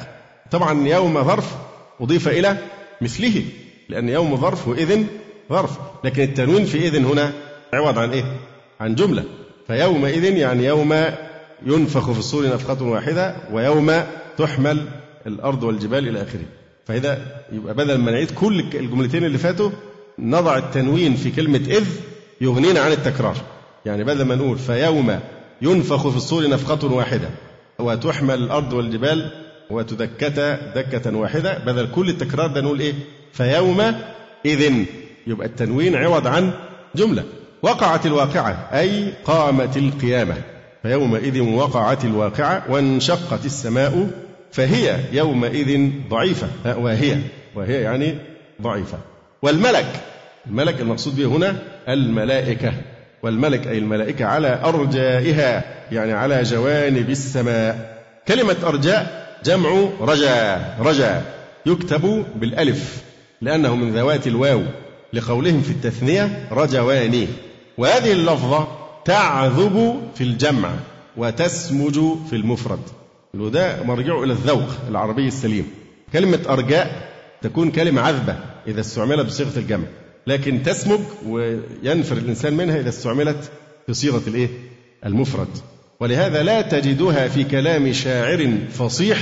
طبعا 0.51 0.88
يوم 0.88 1.23
ظرف 1.23 1.55
أضيف 2.01 2.27
إلى 2.27 2.58
مثله 3.01 3.43
لأن 3.89 4.10
يوم 4.10 4.38
ظرف 4.38 4.67
وإذن 4.67 5.08
ظرف. 5.49 5.77
لكن 6.03 6.23
التنوين 6.23 6.65
في 6.65 6.88
إذن 6.88 7.05
هنا 7.05 7.34
عوض 7.73 7.99
عن 7.99 8.12
إيه؟ 8.12 8.23
عن 8.79 8.95
جملة. 8.95 9.23
فيومئذ 9.67 10.23
يعني 10.23 10.65
يوم 10.65 11.05
ينفخ 11.65 12.12
في 12.12 12.19
الصور 12.19 12.47
نفخة 12.47 12.84
واحدة 12.84 13.36
ويوم 13.51 14.03
تحمل 14.38 14.86
الأرض 15.28 15.64
والجبال 15.64 16.08
إلى 16.08 16.22
آخره. 16.22 16.46
فإذا 16.86 17.42
يبقى 17.52 17.74
بدل 17.74 17.98
ما 17.98 18.12
نعيد 18.12 18.32
كل 18.32 18.60
الجملتين 18.60 19.26
اللي 19.26 19.38
فاتوا 19.38 19.70
نضع 20.20 20.58
التنوين 20.58 21.16
في 21.16 21.32
كلمة 21.32 21.58
إذ 21.68 21.86
يغنينا 22.42 22.80
عن 22.80 22.92
التكرار. 22.92 23.36
يعني 23.86 24.04
بدل 24.04 24.26
ما 24.26 24.36
نقول 24.36 24.58
فيوم 24.58 25.20
ينفخ 25.62 26.08
في 26.08 26.18
الصور 26.18 26.50
نفخة 26.50 26.88
واحدة 26.94 27.30
وتحمل 27.80 28.36
الأرض 28.44 28.74
والجبال 28.74 29.32
وتدكتا 29.70 30.74
دكة 30.76 31.16
واحدة 31.18 31.58
بدل 31.66 31.92
كل 31.92 32.10
التكرار 32.10 32.48
ده 32.48 32.62
نقول 32.62 32.80
إيه؟ 32.80 32.94
فيوم 33.34 33.82
إذن 34.46 34.86
يبقى 35.28 35.48
التنوين 35.48 35.96
عوض 35.96 36.28
عن 36.28 36.52
جملة. 36.96 37.24
وقعت 37.62 38.06
الواقعة 38.06 38.70
أي 38.74 39.14
قامت 39.26 39.78
القيامة. 39.78 40.36
فيومئذ 40.84 41.40
وقعت 41.42 42.06
الواقعة 42.06 42.64
وانشقت 42.70 43.46
السماء 43.46 44.10
فهي 44.56 45.00
يومئذ 45.12 45.91
ضعيفة. 46.10 46.48
وهي 46.65 47.18
وهي 47.56 47.82
يعني 47.82 48.15
ضعيفة. 48.62 48.98
والملك 49.41 49.86
الملك 50.48 50.82
المقصود 50.82 51.15
به 51.15 51.26
هنا 51.26 51.56
الملائكة. 51.89 52.74
والملك 53.24 53.68
أي 53.68 53.78
الملائكة 53.78 54.26
على 54.26 54.60
أرجائها 54.63 55.63
يعني 55.91 56.13
على 56.13 56.44
جوانب 56.44 57.10
السماء. 57.10 58.02
كلمة 58.28 58.56
أرجاء 58.63 59.28
جمع 59.46 59.89
رجا 60.02 60.76
رجا 60.80 61.22
يكتب 61.65 62.26
بالألف 62.36 63.04
لأنه 63.41 63.76
من 63.76 63.96
ذوات 63.96 64.28
الواو. 64.28 64.62
لقولهم 65.13 65.62
في 65.62 65.72
التثنية 65.72 66.48
رجواني. 66.52 67.28
وهذه 67.78 68.12
اللفظة 68.12 68.68
تعذب 69.06 70.02
في 70.15 70.24
الجمع 70.24 70.70
وتسمج 71.18 71.94
في 72.30 72.36
المفرد. 72.36 72.80
وده 73.39 73.84
مرجعه 73.84 74.24
إلى 74.24 74.34
الذوق 74.34 74.69
العربي 74.89 75.28
السليم. 75.28 75.67
كلمة 76.13 76.39
أرجاء 76.50 77.10
تكون 77.41 77.71
كلمة 77.71 78.02
عذبة 78.02 78.36
إذا 78.67 78.82
استعملت 78.82 79.26
بصيغة 79.26 79.60
الجمع. 79.60 79.86
لكن 80.28 80.63
تسمج 80.63 81.00
وينفر 81.28 82.17
الإنسان 82.17 82.54
منها 82.54 82.80
إذا 82.80 82.89
استعملت 82.89 83.52
بصيغة 83.89 84.21
الإيه؟ 84.28 84.50
المفرد. 85.06 85.48
ولهذا 86.00 86.43
لا 86.43 86.62
تجدها 86.62 87.28
في 87.28 87.43
كلام 87.43 87.93
شاعر 87.93 88.58
فصيح 88.71 89.19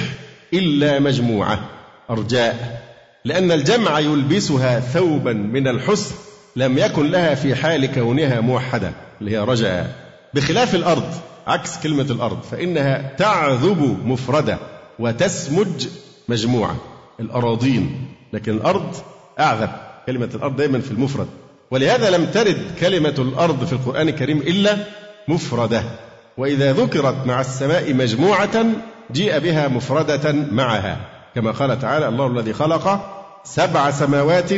إلا 0.53 0.99
مجموعة 0.99 1.69
أرجاء. 2.09 2.83
لأن 3.25 3.51
الجمع 3.51 3.99
يلبسها 3.99 4.79
ثوبا 4.79 5.33
من 5.33 5.67
الحسن 5.67 6.15
لم 6.55 6.77
يكن 6.77 7.11
لها 7.11 7.35
في 7.35 7.55
حال 7.55 7.93
كونها 7.93 8.41
موحدة 8.41 8.91
اللي 9.21 9.31
هي 9.31 9.39
رجاء. 9.39 9.95
بخلاف 10.33 10.75
الأرض 10.75 11.13
عكس 11.47 11.79
كلمة 11.83 12.03
الأرض 12.03 12.41
فإنها 12.51 13.15
تعذب 13.17 13.99
مفردة 14.05 14.57
وتسمج 14.99 15.87
مجموعة 16.27 16.75
الأراضين. 17.19 18.07
لكن 18.33 18.51
الأرض 18.51 18.95
أعذب. 19.39 19.69
كلمة 20.05 20.29
الأرض 20.35 20.55
دائما 20.55 20.79
في 20.79 20.91
المفرد. 20.91 21.27
ولهذا 21.71 22.09
لم 22.09 22.25
ترد 22.25 22.61
كلمة 22.79 23.15
الأرض 23.19 23.65
في 23.65 23.73
القرآن 23.73 24.09
الكريم 24.09 24.37
إلا 24.37 24.77
مفردة. 25.27 25.83
وإذا 26.37 26.73
ذكرت 26.73 27.27
مع 27.27 27.41
السماء 27.41 27.93
مجموعة 27.93 28.65
جيء 29.11 29.39
بها 29.39 29.67
مفردة 29.67 30.31
معها. 30.51 30.97
كما 31.35 31.51
قال 31.51 31.79
تعالى 31.79 32.07
الله 32.07 32.27
الذي 32.27 32.53
خلق 32.53 33.13
سبع 33.43 33.91
سماوات 33.91 34.51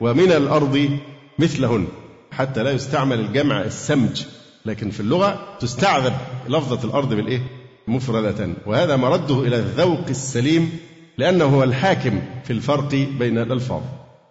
ومن 0.00 0.32
الأرض 0.32 0.98
مثلهن 1.38 1.86
حتى 2.32 2.62
لا 2.62 2.70
يستعمل 2.70 3.20
الجمع 3.20 3.60
السمج. 3.60 4.24
لكن 4.68 4.90
في 4.90 5.00
اللغة 5.00 5.56
تستعذب 5.60 6.12
لفظة 6.48 6.88
الأرض 6.88 7.14
بالإيه؟ 7.14 7.40
مفردة. 7.88 8.48
وهذا 8.66 8.96
مرده 8.96 9.40
إلى 9.40 9.56
الذوق 9.56 10.08
السليم 10.10 10.78
لأنه 11.18 11.44
هو 11.44 11.62
الحاكم 11.62 12.20
في 12.44 12.52
الفرق 12.52 12.94
بين 13.18 13.38
الألفاظ. 13.38 13.80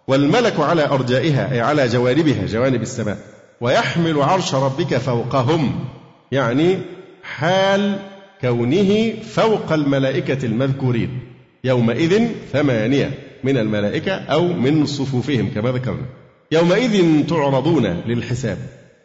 والملك 0.08 0.60
على 0.60 0.86
أرجائها 0.86 1.52
أي 1.52 1.60
على 1.60 1.88
جوانبها 1.88 2.46
جوانب 2.46 2.82
السماء. 2.82 3.18
ويحمل 3.60 4.22
عرش 4.22 4.54
ربك 4.54 4.96
فوقهم. 4.96 5.84
يعني 6.32 6.78
حال 7.22 7.98
كونه 8.40 9.12
فوق 9.22 9.72
الملائكة 9.72 10.46
المذكورين. 10.46 11.20
يومئذ 11.64 12.28
ثمانية 12.52 13.10
من 13.44 13.56
الملائكة 13.56 14.12
أو 14.12 14.48
من 14.48 14.86
صفوفهم 14.86 15.50
كما 15.54 15.72
ذكرنا. 15.72 16.06
يومئذ 16.52 17.26
تعرضون 17.26 17.86
للحساب. 17.86 18.58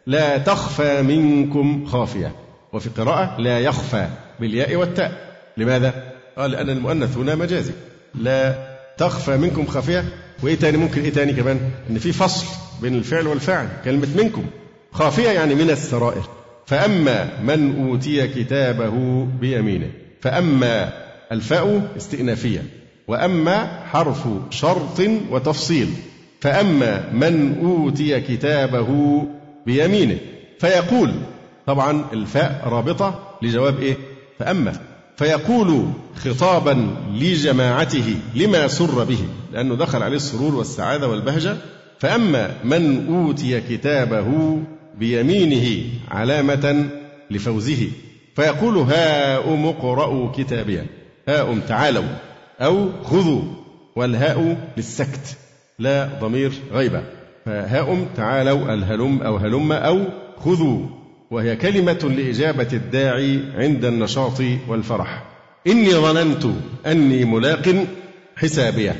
لا 0.06 0.38
تخفى 0.38 1.02
منكم 1.02 1.86
خافية. 1.86 2.32
وفي 2.72 2.88
قراءة 2.88 3.40
لا 3.40 3.58
يخفى 3.58 4.08
بالياء 4.40 4.76
والتاء. 4.76 5.36
لماذا؟ 5.56 5.94
قال 6.38 6.50
لأن 6.50 6.70
المؤنث 6.70 7.16
هنا 7.16 7.34
مجازي. 7.34 7.72
لا 8.14 8.54
تخفى 8.98 9.36
منكم 9.36 9.66
خافية. 9.66 10.04
وإيه 10.42 10.54
تاني؟ 10.54 10.76
ممكن 10.76 11.02
إيه 11.02 11.12
تاني 11.12 11.32
كمان؟ 11.32 11.60
إن 11.90 11.98
في 11.98 12.12
فصل 12.12 12.46
بين 12.82 12.94
الفعل 12.94 13.26
والفاعل. 13.26 13.68
كلمة 13.84 14.08
منكم. 14.16 14.44
خافية 14.92 15.28
يعني 15.28 15.54
من 15.54 15.70
السرائر. 15.70 16.22
فأما 16.66 17.28
من 17.42 17.88
أوتي 17.88 18.28
كتابه 18.28 19.24
بيمينه. 19.40 19.90
فأما 20.20 20.92
الفاء 21.32 21.88
استئنافية. 21.96 22.62
وأما 23.08 23.84
حرف 23.92 24.28
شرط 24.50 25.00
وتفصيل. 25.30 25.88
فأما 26.40 27.12
من 27.12 27.58
أوتي 27.64 28.20
كتابه 28.20 28.88
بيمينه. 29.66 30.18
فيقول 30.58 31.14
طبعا 31.66 32.04
الفاء 32.12 32.62
رابطة 32.66 33.38
لجواب 33.42 33.78
إيه؟ 33.80 33.96
فأما 34.38 34.72
فيقول 35.16 35.84
خطابا 36.16 36.96
لجماعته 37.14 38.16
لما 38.34 38.68
سر 38.68 39.04
به 39.04 39.18
لأنه 39.52 39.74
دخل 39.74 40.02
عليه 40.02 40.16
السرور 40.16 40.54
والسعادة 40.54 41.08
والبهجة. 41.08 41.56
فأما 41.98 42.54
من 42.64 43.06
أوتي 43.14 43.60
كتابه 43.60 44.58
بيمينه 44.98 45.84
علامة 46.10 46.86
لفوزه. 47.30 47.88
فيقول 48.36 48.78
هاؤم 48.78 49.66
اقرأوا 49.66 50.32
كتابيا 50.32 50.86
هاؤم 51.28 51.60
تعالوا. 51.60 52.04
أو 52.60 52.88
خذوا 53.02 53.42
والهاء 53.96 54.56
للسكت 54.76 55.36
لا 55.78 56.08
ضمير 56.20 56.52
غيبة. 56.72 57.02
فهاؤم 57.44 58.06
تعالوا 58.16 58.74
الهلم 58.74 59.22
أو 59.22 59.36
هلم 59.36 59.72
أو 59.72 60.04
خذوا. 60.36 60.86
وهي 61.30 61.56
كلمة 61.56 62.12
لإجابة 62.16 62.68
الداعي 62.72 63.40
عند 63.54 63.84
النشاط 63.84 64.42
والفرح. 64.68 65.24
إني 65.66 65.90
ظننت 65.90 66.46
أني 66.86 67.24
ملاق 67.24 67.86
حسابيه. 68.36 68.96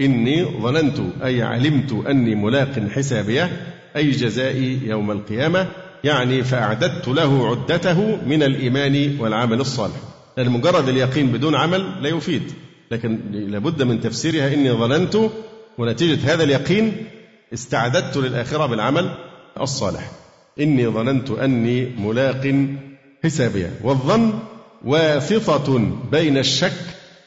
إني 0.00 0.44
ظننت 0.44 1.00
أي 1.24 1.42
علمت 1.42 1.92
أني 2.08 2.34
ملاق 2.34 2.88
حسابيه. 2.94 3.50
أي 3.96 4.10
جزائي 4.10 4.80
يوم 4.84 5.10
القيامة. 5.10 5.66
يعني 6.04 6.42
فأعددت 6.42 7.08
له 7.08 7.50
عدته 7.50 8.18
من 8.26 8.42
الإيمان 8.42 9.16
والعمل 9.20 9.60
الصالح. 9.60 9.96
لأن 10.36 10.50
مجرد 10.50 10.88
اليقين 10.88 11.26
بدون 11.26 11.54
عمل 11.54 12.02
لا 12.02 12.08
يفيد. 12.08 12.42
لكن 12.90 13.18
لابد 13.32 13.82
من 13.82 14.00
تفسيرها 14.00 14.54
إني 14.54 14.72
ظننت 14.72 15.30
ونتيجة 15.78 16.34
هذا 16.34 16.44
اليقين 16.44 16.92
استعددت 17.54 18.16
للآخرة 18.16 18.66
بالعمل 18.66 19.10
الصالح. 19.60 20.10
إني 20.60 20.88
ظننت 20.88 21.30
أني 21.30 21.84
ملاق 21.98 22.54
حسابيا. 23.24 23.70
والظن 23.84 24.32
واسطة 24.84 25.80
بين 26.12 26.38
الشك 26.38 26.82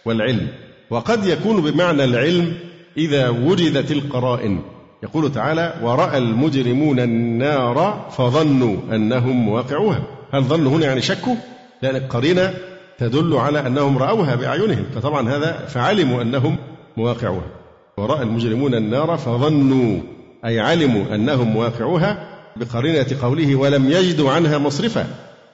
والعلم. 0.06 0.48
وقد 0.90 1.26
يكون 1.26 1.62
بمعنى 1.62 2.04
العلم 2.04 2.54
إذا 2.98 3.30
وجدت 3.30 3.92
القرائن. 3.92 4.60
يقول 5.04 5.32
تعالى 5.32 5.74
ورأى 5.84 6.18
المجرمون 6.18 7.00
النار 7.00 8.10
فظنوا 8.18 8.78
أنهم 8.96 9.50
واقعوها. 9.50 10.04
هل 10.32 10.44
ظنوا 10.44 10.72
هنا 10.72 10.86
يعني 10.86 11.02
شكوا؟ 11.02 11.36
لأن 11.82 11.96
القرينة 11.96 12.54
تدل 12.98 13.38
على 13.38 13.68
أنهم 13.68 13.98
رأوها 13.98 14.36
بأعينهم. 14.36 14.86
فطبعا 14.96 15.30
هذا 15.30 15.66
فعلموا 15.68 16.22
أنهم 16.22 16.58
مواقعوها. 16.98 17.61
ورأى 18.02 18.24
المجرمون 18.24 18.76
النار 18.76 19.18
فظنوا 19.18 20.00
أي 20.46 20.60
علموا 20.60 21.16
أنهم 21.16 21.56
واقعوها 21.56 22.28
بقرينة 22.56 23.06
قوله 23.22 23.56
ولم 23.56 23.92
يجدوا 23.92 24.32
عنها 24.32 24.58
مصرفا. 24.58 25.08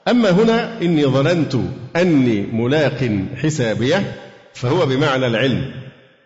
أما 0.07 0.29
هنا 0.29 0.81
إني 0.81 1.05
ظننت 1.05 1.55
أني 1.95 2.41
ملاق 2.41 3.09
حسابية 3.35 4.15
فهو 4.53 4.85
بمعنى 4.85 5.27
العلم. 5.27 5.71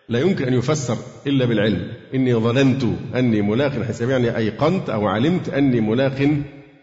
لا 0.08 0.20
يمكن 0.20 0.44
أن 0.44 0.54
يفسر 0.54 0.96
إلا 1.26 1.44
بالعلم. 1.44 1.88
إني 2.14 2.34
ظننت 2.34 2.82
أني 3.14 3.42
ملاق 3.42 3.82
حسابية 3.88 4.12
يعني 4.12 4.36
أيقنت 4.36 4.90
أو 4.90 5.06
علمت 5.06 5.48
أني 5.48 5.80
ملاق 5.80 6.28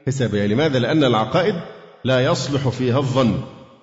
حسابية. 0.08 0.46
لماذا؟ 0.46 0.80
لأن 0.80 1.04
العقائد 1.04 1.56
لا 2.04 2.26
يصلح 2.26 2.70
فيها 2.70 2.98
الظن 2.98 3.34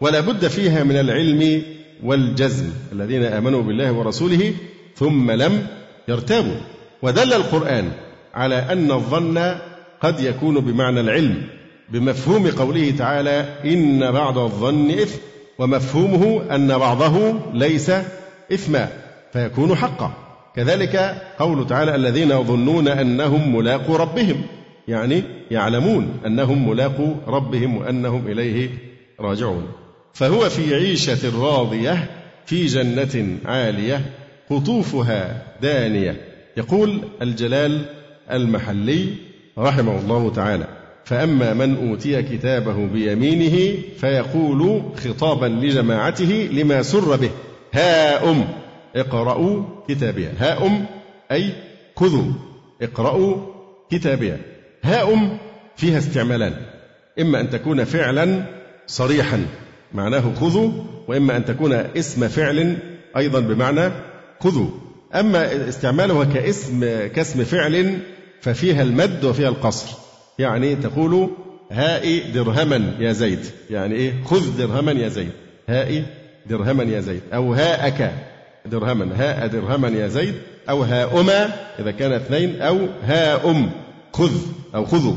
ولا 0.01 0.21
بد 0.21 0.47
فيها 0.47 0.85
من 0.85 0.97
العلم 0.97 1.62
والجزم. 2.05 2.66
الذين 2.92 3.23
آمنوا 3.23 3.62
بالله 3.62 3.92
ورسوله 3.92 4.55
ثم 4.96 5.30
لم 5.30 5.66
يرتابوا. 6.09 6.61
ودل 7.02 7.32
القرآن 7.32 7.92
على 8.35 8.54
أن 8.54 8.92
الظن 8.92 9.54
قد 10.00 10.20
يكون 10.20 10.61
بمعنى 10.61 11.00
العلم 11.00 11.42
بمفهوم 11.88 12.50
قوله 12.50 12.90
تعالى 12.98 13.44
إن 13.64 14.12
بعض 14.12 14.38
الظن 14.38 14.90
إثم 14.90 15.18
ومفهومه 15.59 16.54
أن 16.54 16.78
بعضه 16.78 17.35
ليس 17.52 17.92
إثما 18.52 18.88
فيكون 19.32 19.74
حقا. 19.76 20.12
كذلك 20.56 21.22
قوله 21.38 21.64
تعالى 21.64 21.94
الذين 21.94 22.30
يظنون 22.30 22.88
أنهم 22.88 23.56
ملاقو 23.56 23.96
ربهم 23.96 24.42
يعني 24.88 25.22
يعلمون 25.50 26.20
أنهم 26.26 26.68
ملاقو 26.68 27.14
ربهم 27.28 27.76
وأنهم 27.76 28.26
إليه 28.26 28.70
راجعون. 29.20 29.68
فهو 30.12 30.48
في 30.48 30.74
عيشة 30.74 31.40
راضية 31.42 32.11
في 32.46 32.66
جنة 32.66 33.38
عالية 33.44 34.00
قطوفها 34.50 35.42
دانية. 35.62 36.16
يقول 36.56 37.00
الجلال 37.22 37.85
المحلي 38.30 39.06
رحمه 39.59 39.98
الله 39.98 40.30
تعالى 40.30 40.66
فأما 41.04 41.54
من 41.54 41.88
أوتي 41.88 42.22
كتابه 42.22 42.87
بيمينه 42.87 43.78
فيقول 43.98 44.82
خطابا 45.04 45.46
لجماعته 45.46 46.48
لما 46.52 46.82
سر 46.82 47.16
به 47.16 47.30
ها 47.72 48.30
أم 48.30 48.44
اقرأوا 48.96 49.62
كتابيا 49.88 50.32
ها 50.38 50.66
أم 50.66 50.87
أي 51.32 51.52
خذوا 51.96 52.32
اقرأوا 52.82 53.37
كتابيا 53.90 54.38
ها 54.82 55.12
أم 55.12 55.38
فيها 55.76 55.98
استعمالان 55.98 56.54
إما 57.20 57.40
أن 57.40 57.50
تكون 57.50 57.85
فعلا 57.85 58.42
صريحا 58.87 59.46
معناه 59.92 60.35
خذوا 60.40 60.70
وإما 61.09 61.37
أن 61.37 61.44
تكون 61.44 61.72
اسم 61.72 62.28
فعل 62.28 62.76
أيضا 63.16 63.40
بمعنى 63.40 63.90
خذوا 64.40 64.68
أما 65.14 65.68
استعمالها 65.68 66.25
كاسم 66.25 66.81
كاسم 67.07 67.44
فعل 67.44 67.99
ففيها 68.40 68.83
المد 68.83 69.25
وفيها 69.25 69.49
القصر. 69.49 69.88
يعني 70.38 70.77
تقول 70.77 71.31
هائي 71.70 72.20
درهما 72.20 72.95
يا 72.99 73.12
زيد. 73.12 73.41
يعني 73.70 73.95
إيه؟ 73.95 74.12
خذ 74.24 74.59
درهما 74.59 74.93
يا 74.93 75.09
زيد. 75.09 75.32
هائي 75.68 76.05
درهما 76.47 76.84
يا 76.84 77.01
زيد. 77.01 77.20
أو 77.34 77.55
هاءك 77.55 78.12
درهما. 78.66 79.11
هاء 79.16 79.47
درهما 79.47 79.89
يا 79.89 80.09
زيد. 80.09 80.34
أو 80.68 80.82
هاؤما 80.82 81.53
إذا 81.78 81.91
كان 81.91 82.12
اثنين. 82.12 82.62
أو 82.62 82.78
هاؤم. 83.05 83.70
خذ 84.12 84.32
أو 84.74 84.84
خذوا 84.84 85.14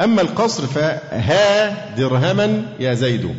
أما 0.00 0.22
القصر 0.22 0.66
فها 0.66 1.94
درهما 1.96 2.62
يا 2.80 2.94
زيد. 2.94 3.34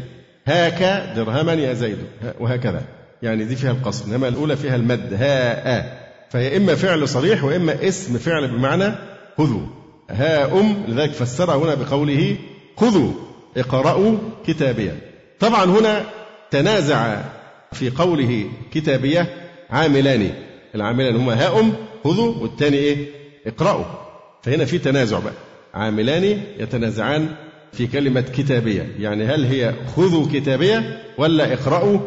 هاك 0.48 1.14
درهما 1.16 1.54
يا 1.54 1.74
زيد. 1.74 1.98
وهكذا. 2.40 2.82
يعني 3.24 3.46
دي 3.46 3.56
فيها 3.56 3.72
القصر 3.72 4.06
إنما 4.06 4.28
الأولى 4.28 4.56
فيها 4.56 4.76
المد 4.76 5.14
هاء 5.14 6.00
فهي 6.30 6.58
إما 6.58 6.76
فعل 6.76 7.08
صريح 7.08 7.44
وإما 7.44 7.88
اسم 7.88 8.18
فعل 8.18 8.48
بمعنى 8.48 8.96
خذوا. 9.38 9.62
ها 10.10 10.60
أم 10.60 10.84
لذلك 10.88 11.12
فسرها 11.12 11.56
هنا 11.56 11.76
بقوله 11.76 12.38
خذوا 12.78 13.12
اقرأوا 13.58 14.18
كتابيا 14.48 14.96
طبعا 15.40 15.66
هنا 15.66 16.04
تنازع 16.52 17.22
في 17.72 17.90
قوله 17.90 18.46
كتابية 18.74 19.28
عاملان. 19.70 20.32
العاملان 20.76 21.16
هما 21.16 21.34
ها 21.34 21.60
أم 21.60 21.74
خذوا 22.04 22.36
والثاني 22.42 22.78
إيه؟ 22.78 23.08
اقرأوا. 23.48 23.86
فهنا 24.44 24.66
في 24.66 24.78
تنازع 24.78 25.20
بقى. 25.20 25.34
عاملان 25.74 26.42
يتنازعان 26.60 27.30
في 27.74 27.88
كلمة 27.88 28.22
كتابية. 28.22 28.96
يعني 29.00 29.26
هل 29.26 29.46
هي 29.46 29.74
خذوا 29.96 30.26
كتابية 30.34 31.04
ولا 31.18 31.54
اقرأوا 31.54 32.00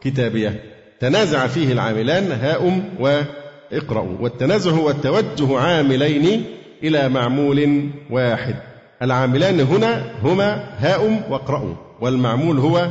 كتابية. 0.00 0.62
تنازع 1.00 1.46
فيه 1.46 1.72
العاملان 1.72 2.32
هاؤم 2.32 2.84
واقرأوا 3.00 4.16
والتنازع 4.20 4.70
هو 4.70 4.90
التوجه 4.90 5.58
عاملين 5.58 6.44
إلى 6.82 7.08
معمول 7.08 7.88
واحد. 8.10 8.54
العاملان 9.02 9.60
هنا 9.60 10.04
هما 10.22 10.64
هاؤم 10.78 11.20
واقرأوا 11.30 11.74
والمعمول 12.00 12.58
هو 12.58 12.88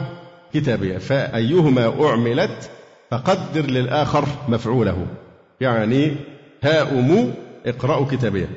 كتابية. 0.54 0.98
فأيهما 0.98 2.06
أعملت 2.06 2.70
فقدر 3.12 3.66
للآخر 3.66 4.26
مفعوله. 4.48 5.06
يعني 5.62 6.16
هاؤم 6.64 7.34
اقرأوا 7.66 8.06
كتابية. 8.06 8.50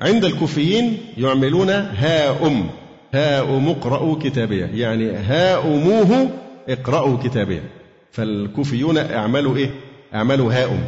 عند 0.00 0.24
الكوفيين 0.24 0.98
يعملون 1.18 1.70
هاؤم. 1.70 2.70
هاؤم 3.14 3.68
اقرأوا 3.68 4.16
كتابية. 4.22 4.64
يعني 4.74 5.10
هاؤموه 5.12 6.28
اقرأوا 6.68 7.16
كتابية. 7.24 7.62
فالكوفيون 8.12 8.98
اعملوا 8.98 9.56
إيه؟ 9.56 9.70
اعملوا 10.14 10.52
هاؤم. 10.52 10.80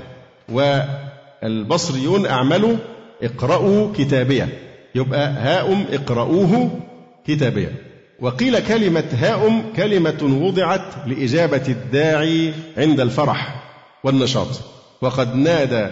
والبصريون 0.49 2.27
اعملوا 2.27 2.77
اقرأوا 3.23 3.93
كتابية. 3.95 4.49
يبقى 4.95 5.29
هاؤم 5.29 5.85
اقرأوه 5.93 6.81
كتابية. 7.27 7.73
وقيل 8.20 8.59
كلمة 8.59 9.05
هاؤم 9.12 9.62
كلمة 9.77 10.41
وضعت 10.43 11.07
لإجابة 11.07 11.62
الداعي 11.68 12.53
عند 12.77 13.01
الفرح 13.01 13.62
والنشاط. 14.05 14.61
وقد 15.03 15.37
نادى 15.37 15.87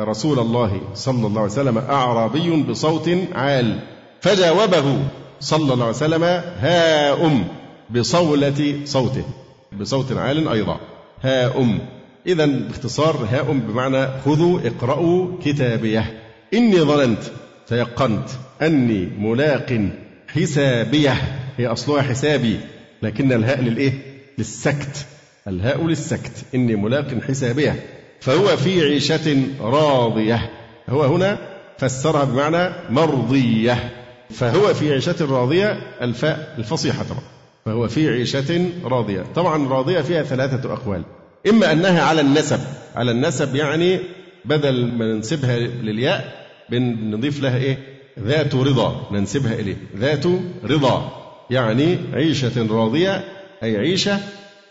رسول 0.00 0.38
الله 0.38 0.80
صلى 0.94 1.26
الله 1.26 1.40
عليه 1.40 1.52
وسلم 1.52 1.78
أعرابي 1.78 2.62
بصوت 2.62 3.10
عال. 3.34 3.78
فجاوبه 4.20 4.98
صلى 5.40 5.72
الله 5.72 5.84
عليه 5.84 5.96
وسلم 5.96 6.24
هاؤم 6.58 7.44
بصولة 7.90 8.80
صوته. 8.84 9.24
بصوت 9.80 10.12
عال 10.12 10.48
أيضا. 10.48 10.80
هاؤم. 11.22 11.78
إذا 12.26 12.46
باختصار 12.46 13.28
هاؤم 13.30 13.60
بمعنى 13.60 14.06
خذوا 14.24 14.60
اقرأوا 14.64 15.28
كتابيه. 15.44 16.22
إني 16.54 16.80
ظننت 16.80 17.22
تيقنت 17.66 18.28
أني 18.62 19.08
ملاق 19.18 19.88
حسابيه. 20.28 21.12
هي 21.56 21.66
أصلها 21.66 22.02
حسابي 22.02 22.60
لكن 23.02 23.32
الهاء 23.32 23.60
للإيه؟ 23.60 23.92
للسكت. 24.38 25.06
الهاء 25.48 25.86
للسكت. 25.86 26.44
إني 26.54 26.76
ملاق 26.76 27.08
حسابيه. 27.28 27.82
فهو 28.20 28.56
في 28.56 28.82
عيشة 28.82 29.42
راضية. 29.60 30.50
هو 30.88 31.02
هنا 31.02 31.38
فسرها 31.78 32.24
بمعنى 32.24 32.72
مرضية. 32.90 33.92
فهو 34.30 34.74
في 34.74 34.92
عيشة 34.92 35.26
راضية 35.30 35.80
الفاء 36.02 36.54
الفصيحة 36.58 37.04
طبعا 37.04 37.35
فهو 37.66 37.88
في 37.88 38.08
عيشة 38.08 38.68
راضية. 38.84 39.24
طبعا 39.34 39.68
راضية 39.68 40.00
فيها 40.00 40.22
ثلاثة 40.22 40.72
أقوال. 40.72 41.02
إما 41.50 41.72
أنها 41.72 42.02
على 42.02 42.20
النسب. 42.20 42.60
على 42.96 43.10
النسب 43.10 43.54
يعني 43.54 43.98
بدل 44.44 44.92
ما 44.92 45.04
ننسبها 45.04 45.58
للياء 45.58 46.46
بنضيف 46.70 47.42
لها 47.42 47.56
إيه؟ 47.56 47.78
ذات 48.20 48.54
رضا. 48.54 49.08
ننسبها 49.12 49.54
إليه. 49.54 49.76
ذات 49.96 50.24
رضا. 50.64 51.12
يعني 51.50 51.98
عيشة 52.12 52.66
راضية 52.70 53.24
أي 53.62 53.76
عيشة 53.76 54.18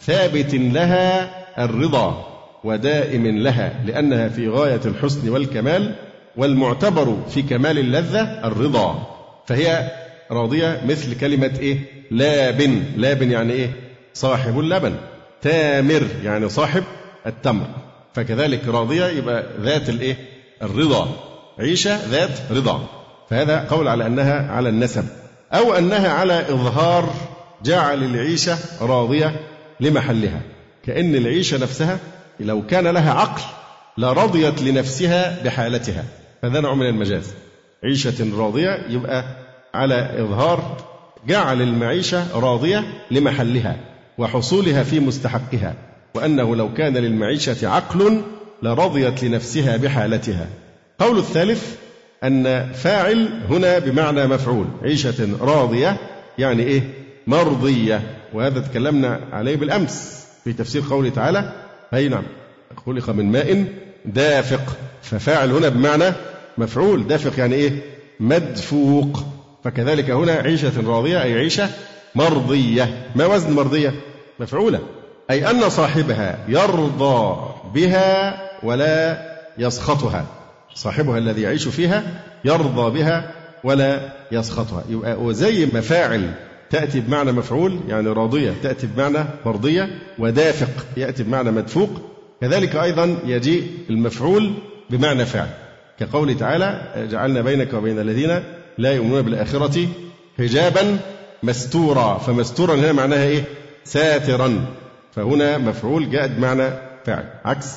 ثابت 0.01 0.53
لها 0.53 1.29
الرضا 1.65 2.27
ودائم 2.63 3.27
لها 3.37 3.83
لأنها 3.85 4.29
في 4.29 4.49
غاية 4.49 4.81
الحسن 4.85 5.29
والكمال 5.29 5.95
والمعتبر 6.37 7.17
في 7.29 7.41
كمال 7.41 7.79
اللذة 7.79 8.47
الرضا. 8.47 9.07
فهي 9.47 9.91
راضية 10.32 10.82
مثل 10.86 11.19
كلمة 11.19 11.51
إيه؟ 11.59 11.78
لابن. 12.11 12.84
لابن 12.97 13.32
يعني 13.32 13.53
إيه؟ 13.53 13.69
صاحب 14.13 14.59
اللبن. 14.59 14.95
تامر 15.41 16.07
يعني 16.23 16.49
صاحب 16.49 16.84
التمر. 17.28 17.67
فكذلك 18.13 18.67
راضية 18.67 19.05
يبقى 19.05 19.43
ذات 19.61 19.89
الإيه؟ 19.89 20.15
الرضا. 20.61 21.09
عيشة 21.59 22.05
ذات 22.05 22.39
رضا. 22.51 22.88
فهذا 23.30 23.67
قول 23.69 23.88
على 23.88 24.05
أنها 24.05 24.51
على 24.51 24.69
النسب. 24.69 25.05
أو 25.53 25.73
أنها 25.73 26.09
على 26.09 26.39
إظهار 26.39 27.13
جعل 27.63 28.03
العيشة 28.03 28.57
راضية 28.82 29.36
لمحلها. 29.80 30.41
كأن 30.86 31.15
العيشة 31.15 31.57
نفسها 31.57 31.99
لو 32.39 32.65
كان 32.67 32.88
لها 32.88 33.13
عقل 33.13 33.41
لرضيت 33.97 34.61
لنفسها 34.61 35.43
بحالتها. 35.43 36.03
هذا 36.43 36.59
نوع 36.59 36.76
من 36.76 36.86
المجاز. 36.86 37.34
عيشة 37.84 38.38
راضية 38.38 38.86
يبقى 38.89 39.44
على 39.76 40.09
إظهار 40.19 40.78
جعل 41.28 41.61
المعيشة 41.61 42.39
راضية 42.39 42.84
لمحلها 43.11 43.76
وحصولها 44.17 44.84
في 44.84 44.99
مستحقها 44.99 45.73
وأنه 46.15 46.55
لو 46.55 46.73
كان 46.73 46.97
للمعيشة 46.97 47.69
عقل 47.69 48.21
لرضيت 48.63 49.23
لنفسها 49.23 49.78
بحالتها. 49.78 50.47
قول 50.99 51.17
الثالث 51.17 51.76
أن 52.23 52.71
فاعل 52.73 53.30
هنا 53.49 53.80
بمعنى 53.80 54.28
مفعول 54.28 54.65
عيشة 54.84 55.38
راضية 55.41 55.97
يعني 56.38 56.63
إيه؟ 56.63 56.82
مرضية. 57.28 58.01
وهذا 58.34 58.59
تكلمنا 58.59 59.19
عليه 59.32 59.55
بالأمس 59.55 60.26
في 60.43 60.53
تفسير 60.53 60.84
قوله 60.89 61.09
تعالى 61.09 61.53
أي 61.93 62.09
نعم 62.09 62.23
خلق 62.86 63.09
من 63.09 63.32
ماء 63.32 63.65
دافق. 64.05 64.78
ففاعل 65.01 65.51
هنا 65.51 65.69
بمعنى 65.69 66.13
مفعول 66.57 67.07
دافق 67.07 67.39
يعني 67.39 67.55
إيه؟ 67.55 67.71
مدفوق. 68.19 69.34
فكذلك 69.66 70.09
هنا 70.09 70.32
عيشة 70.32 70.88
راضية 70.88 71.24
أي 71.24 71.34
عيشة 71.34 71.70
مرضية. 72.16 73.07
ما 73.16 73.26
وزن 73.26 73.53
مرضية؟ 73.53 73.93
مفعولة. 74.39 74.80
أي 75.32 75.49
أن 75.49 75.70
صاحبها 75.70 76.38
يرضى 76.47 77.38
بها 77.74 78.41
ولا 78.63 79.18
يسخطها. 79.57 80.26
صاحبها 80.76 81.18
الذي 81.18 81.41
يعيش 81.41 81.68
فيها 81.68 82.03
يرضى 82.45 82.99
بها 82.99 83.32
ولا 83.63 83.99
يسخطها. 84.32 84.84
يبقى 84.89 85.22
وزي 85.22 85.66
مفاعل 85.66 86.32
تأتي 86.70 86.99
بمعنى 86.99 87.32
مفعول 87.32 87.80
يعني 87.88 88.07
راضية 88.09 88.53
تأتي 88.63 88.88
بمعنى 88.88 89.26
مرضية 89.45 89.89
ودافق 90.20 90.86
يأتي 90.97 91.24
بمعنى 91.24 91.51
مدفوق. 91.51 91.89
كذلك 92.41 92.76
أيضا 92.76 93.18
يجيء 93.26 93.68
المفعول 93.89 94.53
بمعنى 94.89 95.26
فعل. 95.26 95.49
كقوله 95.99 96.34
تعالى 96.34 96.82
جعلنا 97.11 97.41
بينك 97.41 97.74
وبين 97.74 97.99
الذين 97.99 98.43
لا 98.78 98.91
يؤمنون 98.91 99.21
بالآخرة 99.21 99.88
حجابا 100.38 100.99
مستورا. 101.43 102.17
فمستورا 102.17 102.76
هنا 102.76 102.91
معناها 102.91 103.23
إيه؟ 103.23 103.43
ساترا. 103.84 104.65
فهنا 105.11 105.57
مفعول 105.57 106.09
جاء 106.09 106.28
بمعنى 106.28 106.69
فعل 107.05 107.23
عكس 107.45 107.67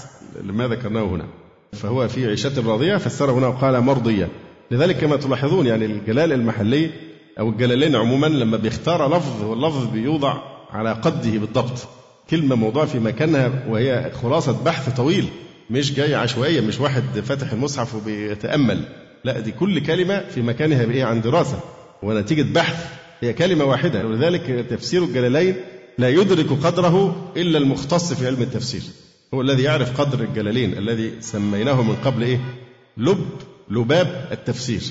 لما 0.43 0.69
ذكرناه 0.69 1.03
هنا. 1.03 1.25
فهو 1.73 2.09
في 2.09 2.27
عيشة 2.27 2.71
راضية 2.71 2.97
فسره 2.97 3.33
هنا 3.33 3.47
وقال 3.47 3.81
مرضية. 3.81 4.29
لذلك 4.71 4.97
كما 4.97 5.17
تلاحظون 5.17 5.67
يعني 5.67 5.85
الجلال 5.85 6.33
المحلي 6.33 6.91
أو 7.39 7.49
الجلالين 7.49 7.97
عموما 7.97 8.27
لما 8.27 8.57
بيختار 8.57 9.17
لفظ 9.17 9.43
واللفظ 9.45 9.87
بيوضع 9.87 10.35
على 10.71 10.93
قده 10.93 11.31
بالضبط. 11.31 11.89
كلمة 12.31 12.57
موضوع 12.57 12.85
في 12.85 12.99
مكانها 12.99 13.65
وهي 13.69 14.11
خلاصة 14.23 14.65
بحث 14.65 14.97
طويل 14.97 15.29
مش 15.71 15.95
جاي 15.95 16.15
عشوائية 16.15 16.61
مش 16.61 16.81
واحد 16.81 17.03
فاتح 17.03 17.53
المصحف 17.53 17.95
وبيتأمل. 17.95 18.85
لا 19.29 19.41
دي 19.41 19.53
كل 19.53 19.81
كلمة 19.81 20.25
في 20.35 20.43
مكانها 20.43 20.85
بإيه؟ 20.85 21.05
عن 21.05 21.21
دراسة. 21.21 21.61
ونتيجة 22.03 22.53
بحث. 22.53 22.87
هي 23.21 23.33
كلمة 23.33 23.65
واحدة. 23.65 24.07
ولذلك 24.07 24.67
تفسير 24.71 25.05
الجلالين 25.05 25.57
لا 25.99 26.09
يدرك 26.09 26.47
قدره 26.47 27.31
إلا 27.37 27.59
المختص 27.59 28.13
في 28.13 28.27
علم 28.27 28.43
التفسير. 28.43 28.83
هو 29.35 29.41
الذي 29.41 29.63
يعرف 29.63 30.01
قدر 30.01 30.21
الجلالين 30.25 30.79
الذي 30.79 31.13
سميناه 31.21 31.83
من 31.83 31.97
قبل 32.05 32.23
إيه؟ 32.23 32.41
لب 32.97 33.27
لباب 33.71 34.29
التفسير. 34.33 34.83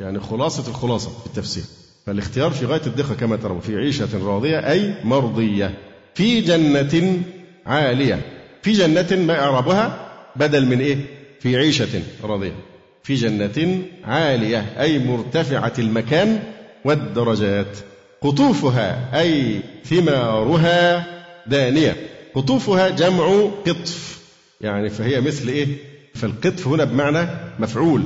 يعني 0.00 0.20
خلاصة 0.20 0.68
الخلاصة 0.68 1.10
في 1.10 1.26
التفسير. 1.26 1.64
فالاختيار 2.06 2.50
في 2.50 2.66
غاية 2.66 2.82
الدقة 2.86 3.14
كما 3.14 3.36
ترون 3.36 3.60
في 3.60 3.76
عيشة 3.76 4.26
راضية 4.26 4.70
أي 4.70 4.94
مرضية. 5.04 5.74
في 6.14 6.40
جنة 6.40 7.22
عالية. 7.66 8.20
في 8.62 8.72
جنة 8.72 9.24
ما 9.26 9.40
إعرابها 9.40 10.10
بدل 10.36 10.66
من 10.66 10.80
إيه؟ 10.80 10.96
في 11.40 11.56
عيشة 11.56 12.02
راضية. 12.24 12.73
في 13.04 13.14
جنة 13.14 13.82
عالية 14.04 14.80
أي 14.80 14.98
مرتفعة 14.98 15.72
المكان 15.78 16.42
والدرجات. 16.84 17.78
قطوفها 18.20 19.20
أي 19.20 19.60
ثمارها 19.84 21.06
دانية. 21.46 21.96
قطوفها 22.34 22.88
جمع 22.88 23.50
قطف. 23.66 24.20
يعني 24.60 24.90
فهي 24.90 25.20
مثل 25.20 25.48
إيه؟ 25.48 25.66
فالقطف 26.14 26.68
هنا 26.68 26.84
بمعنى 26.84 27.28
مفعول 27.58 28.04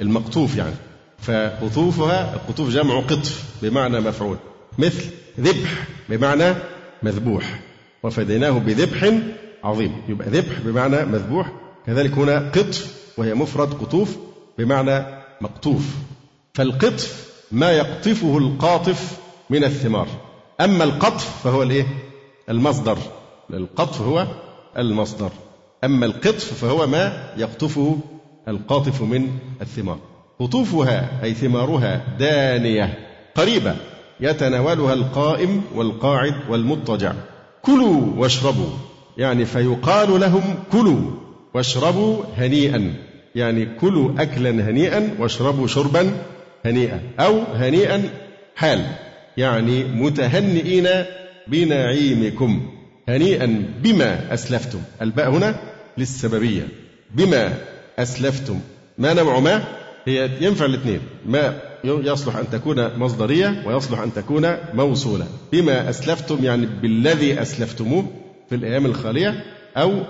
المقطوف 0.00 0.56
يعني. 0.56 0.74
فقطوفها 1.18 2.34
القطوف 2.34 2.70
جمع 2.70 3.00
قطف 3.00 3.44
بمعنى 3.62 4.00
مفعول. 4.00 4.36
مثل 4.78 5.04
ذبح 5.40 5.86
بمعنى 6.08 6.54
مذبوح. 7.02 7.60
وفديناه 8.02 8.50
بذبح 8.50 9.12
عظيم. 9.64 9.92
يبقى 10.08 10.28
ذبح 10.28 10.60
بمعنى 10.64 11.04
مذبوح. 11.04 11.52
كذلك 11.86 12.12
هنا 12.12 12.38
قطف 12.38 13.02
وهي 13.16 13.34
مفرد 13.34 13.74
قطوف 13.74 14.16
بمعنى 14.58 15.04
مقطوف. 15.40 15.86
فالقطف 16.54 17.32
ما 17.52 17.72
يقطفه 17.72 18.38
القاطف 18.38 19.18
من 19.50 19.64
الثمار. 19.64 20.08
أما 20.60 20.84
القطف 20.84 21.42
فهو 21.44 21.62
الإيه؟ 21.62 21.86
المصدر. 22.48 22.98
القطف 23.50 24.00
هو 24.00 24.26
المصدر. 24.78 25.30
أما 25.84 26.06
القطف 26.06 26.54
فهو 26.54 26.86
ما 26.86 27.32
يقطفه 27.36 27.98
القاطف 28.48 29.02
من 29.02 29.38
الثمار. 29.60 29.98
قطوفها 30.40 31.24
أي 31.24 31.34
ثمارها 31.34 32.16
دانية 32.18 32.98
قريبة 33.34 33.76
يتناولها 34.20 34.94
القائم 34.94 35.62
والقاعد 35.74 36.34
والمضطجع. 36.48 37.12
كلوا 37.62 38.00
واشربوا. 38.16 38.70
يعني 39.16 39.44
فيقال 39.44 40.20
لهم 40.20 40.54
كلوا 40.72 41.10
واشربوا 41.54 42.24
هنيئا. 42.36 42.94
يعني 43.34 43.66
كلوا 43.80 44.22
أكلا 44.22 44.50
هنيئا 44.50 45.16
واشربوا 45.18 45.66
شربا 45.66 46.12
هنيئا 46.64 47.00
أو 47.20 47.42
هنيئا 47.42 48.02
حال 48.56 48.86
يعني 49.36 49.84
متهنئين 49.84 50.88
بنعيمكم 51.46 52.62
هنيئا 53.08 53.64
بما 53.82 54.34
أسلفتم. 54.34 54.80
الباء 55.02 55.30
هنا 55.30 55.60
للسببية 55.98 56.68
بما 57.14 57.54
أسلفتم. 57.98 58.60
ما 58.98 59.12
نوع 59.12 59.40
ما؟ 59.40 59.64
هي 60.06 60.30
ينفع 60.40 60.64
الاثنين. 60.64 61.00
ما 61.26 61.58
يصلح 61.84 62.36
أن 62.36 62.50
تكون 62.52 62.98
مصدرية 62.98 63.62
ويصلح 63.66 64.00
أن 64.00 64.14
تكون 64.14 64.56
موصولة. 64.74 65.26
بما 65.52 65.90
أسلفتم 65.90 66.44
يعني 66.44 66.66
بالذي 66.82 67.42
أسلفتموه 67.42 68.06
في 68.48 68.54
الأيام 68.54 68.86
الخالية 68.86 69.44
أو 69.76 70.02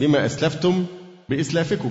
بما 0.00 0.26
أسلفتم 0.26 0.84
بإسلافكم. 1.28 1.90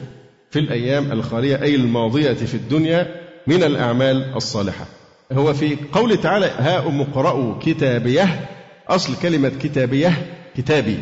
في 0.52 0.60
الأيام 0.60 1.12
الخالية 1.12 1.62
أي 1.62 1.76
الماضية 1.76 2.34
في 2.34 2.54
الدنيا 2.54 3.08
من 3.48 3.64
الأعمال 3.64 4.36
الصالحة. 4.36 4.86
هو 5.32 5.54
في 5.54 5.78
قول 5.92 6.18
تعالى 6.18 6.46
ها 6.46 6.88
أم 6.88 7.02
اقرأوا 7.02 7.60
كتابيه. 7.62 8.50
أصل 8.88 9.16
كلمة 9.22 9.52
كتابيه 9.64 10.14
كتابي. 10.58 10.98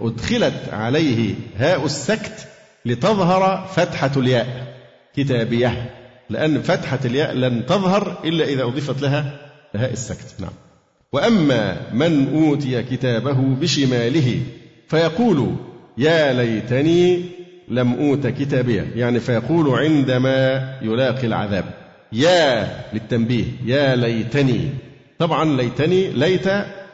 أدخلت 0.00 0.68
عليه 0.72 1.34
هاء 1.56 1.84
السكت 1.84 2.48
لتظهر 2.84 3.68
فتحة 3.74 4.10
الياء. 4.16 4.76
كتابيه. 5.16 5.90
لأن 6.30 6.62
فتحة 6.62 6.98
الياء 7.04 7.34
لن 7.34 7.66
تظهر 7.66 8.18
إلا 8.24 8.44
إذا 8.44 8.62
أضيفت 8.62 9.02
لها 9.02 9.38
هاء 9.74 9.92
السكت. 9.92 10.34
نعم. 10.38 10.52
وأما 11.12 11.76
من 11.92 12.34
أوتي 12.34 12.82
كتابه 12.82 13.32
بشماله 13.60 14.40
فيقول 14.88 15.56
يا 15.98 16.32
ليتني 16.32 17.22
لم 17.68 17.92
أوت 17.92 18.26
كتابية. 18.26 18.86
يعني 18.96 19.20
فيقول 19.20 19.70
عندما 19.70 20.78
يلاقي 20.82 21.26
العذاب. 21.26 21.64
يا 22.12 22.68
للتنبيه. 22.92 23.44
يا 23.66 23.96
ليتني. 23.96 24.68
طبعا 25.18 25.56
ليتني 25.56 26.10
ليت 26.10 26.48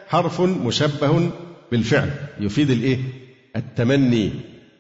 حرف 0.09 0.41
مشبه 0.41 1.31
بالفعل. 1.73 2.11
يفيد 2.41 2.71
الإيه؟ 2.71 2.99
التمني. 3.57 4.31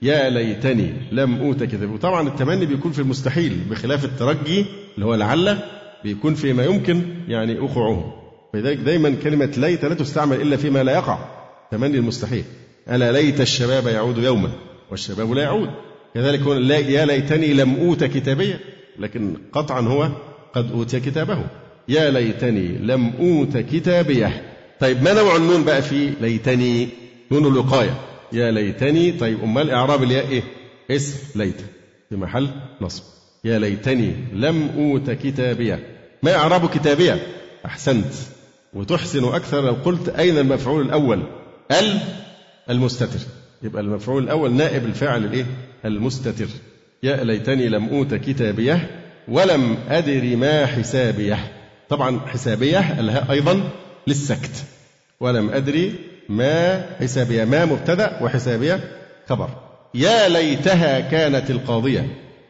يا 0.02 0.30
ليتني. 0.30 0.92
لم 1.12 1.40
أوت 1.40 1.62
كتابية. 1.62 1.94
وطبعا 1.94 2.28
التمني 2.28 2.66
بيكون 2.66 2.92
في 2.92 2.98
المستحيل 2.98 3.58
بخلاف 3.70 4.04
الترجي 4.04 4.66
اللي 4.94 5.06
هو 5.06 5.14
لعل 5.14 5.58
بيكون 6.04 6.34
فيما 6.34 6.64
يمكن 6.64 7.02
يعني 7.28 7.58
وقوعه 7.58 8.14
فلذلك 8.52 8.76
دايما 8.76 9.14
كلمة 9.22 9.50
ليت 9.56 9.84
لا 9.84 9.94
تستعمل 9.94 10.40
إلا 10.40 10.56
فيما 10.56 10.82
لا 10.82 10.92
يقع. 10.92 11.18
تمني 11.70 11.98
المستحيل. 11.98 12.44
ألا 12.90 13.12
ليت 13.12 13.40
الشباب 13.40 13.86
يعود 13.86 14.18
يوما. 14.18 14.50
والشباب 14.90 15.32
لا 15.32 15.42
يعود. 15.42 15.70
كذلك 16.14 16.40
هنا 16.40 16.76
يا 16.76 17.04
ليتني 17.06 17.54
لم 17.54 17.76
أوت 17.76 18.04
كتابية 18.04 18.60
لكن 18.98 19.36
قطعا 19.52 19.80
هو 19.80 20.08
قد 20.54 20.72
أوتي 20.72 21.00
كتابه. 21.00 21.44
يا 21.88 22.10
ليتني 22.10 22.68
لم 22.68 23.12
أوت 23.20 23.56
كتابيه 23.56 24.42
طيب 24.80 25.02
ما 25.02 25.12
نوع 25.12 25.36
النون 25.36 25.64
بقى 25.64 25.82
في 25.82 26.12
ليتني؟ 26.20 26.88
نون 27.32 27.46
الوقاية. 27.46 27.94
يا 28.32 28.50
ليتني. 28.50 29.12
طيب 29.12 29.42
أمال 29.42 29.70
إعراب 29.70 30.02
الياء 30.02 30.28
إيه؟ 30.28 30.42
اسم 30.90 31.18
ليت. 31.40 31.60
في 32.08 32.16
محل 32.16 32.48
نصب. 32.80 33.02
يا 33.44 33.58
ليتني 33.58 34.14
لم 34.32 34.70
أوت 34.78 35.10
كتابيه 35.10 35.80
ما 36.22 36.34
إعراب 36.34 36.68
كتابيه 36.68 37.26
أحسنت. 37.66 38.12
وتحسن 38.74 39.24
أكثر 39.24 39.60
لو 39.66 39.72
قلت 39.84 40.08
أين 40.08 40.38
المفعول 40.38 40.86
الأول؟ 40.86 41.22
ال 41.70 41.98
المستتر. 42.70 43.20
يبقى 43.62 43.82
المفعول 43.82 44.22
الأول 44.22 44.52
نائب 44.52 44.84
الفاعل 44.84 45.24
الإيه؟ 45.24 45.46
المستتر. 45.84 46.46
يا 47.02 47.24
ليتني 47.24 47.68
لم 47.68 47.88
أوت 47.88 48.14
كتابيه 48.14 48.90
ولم 49.28 49.76
أدر 49.88 50.36
ما 50.36 50.66
حسابيه. 50.66 51.38
طبعا 51.88 52.20
حسابيه 52.26 53.00
الهاء 53.00 53.30
أيضا 53.30 53.60
للسكت. 54.06 54.64
ولم 55.20 55.50
أدري 55.50 55.94
ما 56.28 56.86
حسابيه. 57.00 57.44
ما 57.44 57.64
مبتدأ 57.64 58.18
وحسابيه 58.22 58.80
خبر. 59.28 59.48
يا 59.94 60.28
ليتها 60.28 61.00
كانت 61.00 61.50
القاضية. 61.50 62.06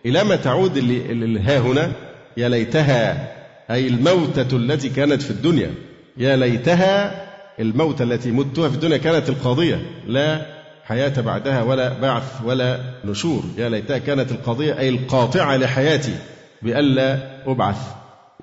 إلى 0.07 0.25
ما 0.25 0.37
تعود 0.37 0.77
الها 0.77 1.59
هنا؟ 1.59 1.93
يا 2.37 2.49
ليتها 2.49 3.33
أي 3.71 3.89
الموتة 3.89 4.57
التي 4.57 4.89
كانت 4.89 5.23
في 5.23 5.31
الدنيا. 5.31 5.71
يا 6.17 6.37
ليتها 6.37 7.25
الموتة 7.61 8.03
التي 8.03 8.31
متها 8.31 8.69
في 8.69 8.75
الدنيا 8.75 8.97
كانت 8.97 9.29
القاضية. 9.29 9.83
لا 10.07 10.58
حياة 10.89 11.21
بعدها 11.21 11.63
ولا 11.63 12.01
بعث 12.01 12.41
ولا 12.45 12.81
نشور. 13.05 13.43
يا 13.59 13.69
ليتها 13.69 13.99
كانت 13.99 14.33
القضية 14.33 14.79
أي 14.79 14.89
القاطعة 14.89 15.57
لحياتي 15.57 16.15
بألا 16.63 17.19
أبعث. 17.47 17.77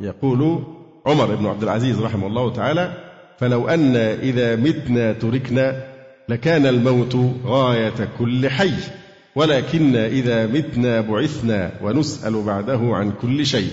يقول 0.02 0.64
عمر 1.06 1.36
بن 1.36 1.46
عبد 1.46 1.64
العزيز 1.64 2.02
رحمه 2.02 2.28
الله 2.28 2.54
تعالى 2.54 2.94
فلو 3.40 3.68
أن 3.68 3.96
إذا 3.96 4.56
متنا 4.56 5.14
تركنا 5.14 5.84
لكان 6.30 6.66
الموت 6.66 7.18
غاية 7.46 8.10
كل 8.20 8.50
حي 8.50 8.74
ولكن 9.36 9.96
إذا 9.96 10.46
متنا 10.46 11.02
بعثنا 11.02 11.72
ونسأل 11.82 12.44
بعده 12.44 12.80
عن 12.82 13.12
كل 13.22 13.46
شيء. 13.46 13.72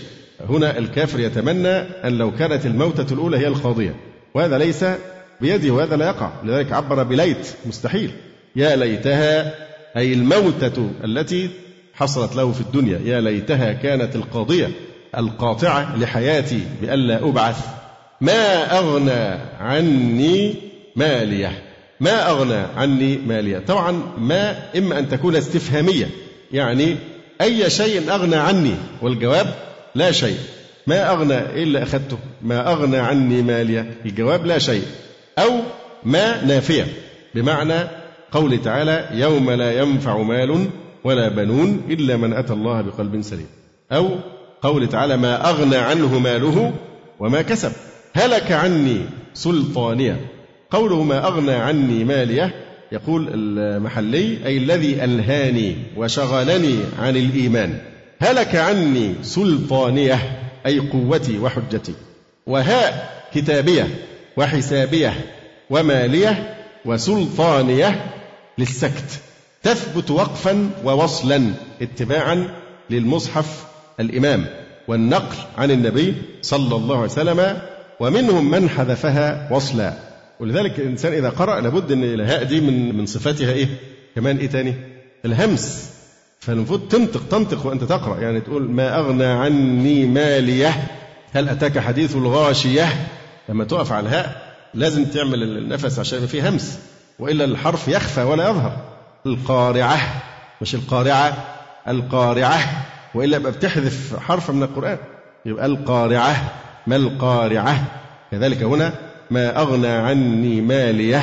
هنا 0.49 0.79
الكافر 0.79 1.21
يتمنى 1.21 1.79
أن 1.79 2.19
لو 2.19 2.31
كانت 2.31 2.67
الموتة 2.67 3.15
الأولى 3.15 3.39
هي 3.39 3.49
القاضية 3.49 3.95
وهذا 4.35 4.59
ليس 4.59 4.85
بيده 5.41 5.71
وهذا 5.71 5.97
لا 5.97 6.07
يقع. 6.07 6.31
لذلك 6.45 6.73
عبر 6.73 7.03
بليت 7.03 7.49
مستحيل. 7.67 8.11
يا 8.57 8.77
ليتها 8.77 9.55
أي 9.97 10.13
الموتة 10.13 10.91
التي 11.05 11.51
حصلت 11.95 12.37
له 12.37 12.53
في 12.53 12.61
الدنيا 12.61 13.01
يا 13.05 13.21
ليتها 13.21 13.73
كانت 13.73 14.17
القاضية 14.17 14.71
القاطعة 15.19 15.97
لحياتي 15.97 16.61
بألا 16.83 17.29
أبعث. 17.29 17.67
ما 18.21 18.79
أغنى 18.79 19.39
عني 19.61 20.55
مالية؟ 20.97 21.63
ما 22.01 22.31
أغنى 22.31 22.63
عني 22.77 23.17
مالية؟ 23.17 23.59
طبعا 23.59 24.03
ما 24.19 24.59
إما 24.77 24.99
أن 24.99 25.09
تكون 25.09 25.37
استفهامية 25.37 26.09
يعني 26.53 26.97
أي 27.41 27.71
شيء 27.71 28.13
أغنى 28.13 28.37
عني 28.37 28.75
والجواب 29.03 29.55
لا 29.95 30.13
شيء. 30.13 30.39
ما 30.87 31.11
أغنى 31.11 31.39
إيه 31.39 31.63
اللي 31.63 31.83
أخذته 31.83 32.19
ما 32.43 32.73
أغنى 32.73 32.99
عني 32.99 33.43
مالية؟ 33.43 33.95
الجواب 34.07 34.47
لا 34.47 34.59
شيء. 34.59 34.83
أو 35.39 35.51
ما 36.05 36.45
نافية 36.45 36.87
بمعنى 37.35 38.02
قول 38.33 38.63
تعالى 38.63 39.09
يوم 39.13 39.51
لا 39.51 39.81
ينفع 39.81 40.23
مال 40.23 40.67
ولا 41.05 41.29
بنون 41.29 41.83
إلا 41.91 42.17
من 42.17 42.33
أتى 42.33 42.53
الله 42.53 42.81
بقلب 42.81 43.21
سليم. 43.21 43.47
أو 43.93 44.09
قول 44.63 44.89
تعالى 44.89 45.17
ما 45.17 45.49
أغنى 45.51 45.77
عنه 45.77 46.19
ماله 46.19 46.73
وما 47.21 47.43
كسب. 47.43 47.73
هلك 48.15 48.53
عني 48.53 48.99
سلطانية. 49.35 50.21
قوله 50.71 51.03
ما 51.03 51.27
أغنى 51.27 51.53
عني 51.53 52.05
مالية 52.05 52.55
يقول 52.93 53.29
المحلي 53.35 54.47
أي 54.47 54.59
الذي 54.59 55.05
ألهاني 55.05 55.77
وشغلني 55.97 56.79
عن 56.99 57.17
الإيمان. 57.17 57.79
هلك 58.19 58.57
عني 58.57 59.15
سلطانية 59.23 60.19
أي 60.67 60.79
قوتي 60.79 61.39
وحجتي. 61.39 61.95
وهاء 62.47 63.13
كتابية 63.35 63.89
وحسابية 64.37 65.15
ومالية 65.71 66.57
وسلطانية 66.85 68.07
للسكت. 68.59 69.21
تثبت 69.63 70.11
وقفا 70.11 70.71
ووصلا 70.85 71.53
اتباعا 71.83 72.49
للمصحف 72.91 73.65
الإمام 74.01 74.47
والنقل 74.89 75.37
عن 75.59 75.71
النبي 75.71 76.15
صلى 76.43 76.77
الله 76.77 76.97
عليه 76.97 77.11
وسلم 77.11 77.59
ومنهم 78.01 78.51
من 78.51 78.69
حذفها 78.69 79.49
وصلا. 79.53 79.95
ولذلك 80.41 80.79
الإنسان 80.79 81.13
إذا 81.13 81.29
قرأ 81.29 81.61
لابد 81.61 81.93
أن 81.93 82.05
الهاء 82.05 82.45
دي 82.45 82.61
من 82.61 82.97
من 82.97 83.07
صفاتها 83.07 83.53
إيه؟ 83.53 83.67
كمان 84.15 84.37
إيه 84.37 84.47
تاني؟ 84.47 84.75
الهمس. 85.25 85.91
فالمفروض 86.41 86.89
تنطق 86.89 87.29
تنطق 87.31 87.67
وأنت 87.67 87.85
تقرأ. 87.85 88.21
يعني 88.21 88.41
تقول 88.41 88.71
ما 88.71 88.99
أغنى 88.99 89.25
عني 89.25 90.07
مالية 90.07 90.89
هل 91.33 91.49
أتاك 91.49 91.79
حديث 91.79 92.17
الغاشية؟ 92.17 93.09
لما 93.49 93.65
تقف 93.65 93.93
على 93.93 94.07
الهاء 94.07 94.55
لازم 94.75 95.05
تعمل 95.05 95.43
النفس 95.43 95.99
عشان 95.99 96.27
فيه 96.27 96.49
همس. 96.49 96.79
وإلا 97.23 97.45
الحرف 97.45 97.89
يخفى 97.89 98.23
ولا 98.23 98.49
يظهر. 98.51 98.77
القارعة 99.27 99.99
مش 100.63 100.75
القارعة 100.75 101.37
القارعة. 101.89 102.59
وإلا 103.15 103.37
يبقى 103.37 103.53
بتحذف 103.53 104.17
حرف 104.21 104.51
من 104.51 104.63
القرآن. 104.63 104.99
يبقى 105.47 105.67
القارعة 105.67 106.53
ما 106.87 106.97
القارعة؟ 106.97 107.85
كذلك 108.31 108.63
هنا 108.63 108.93
ما 109.31 109.61
أغنى 109.61 109.89
عني 109.89 110.61
مالية 110.61 111.23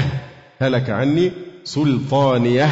هلك 0.61 0.89
عني 0.89 1.31
سلطانية. 1.63 2.69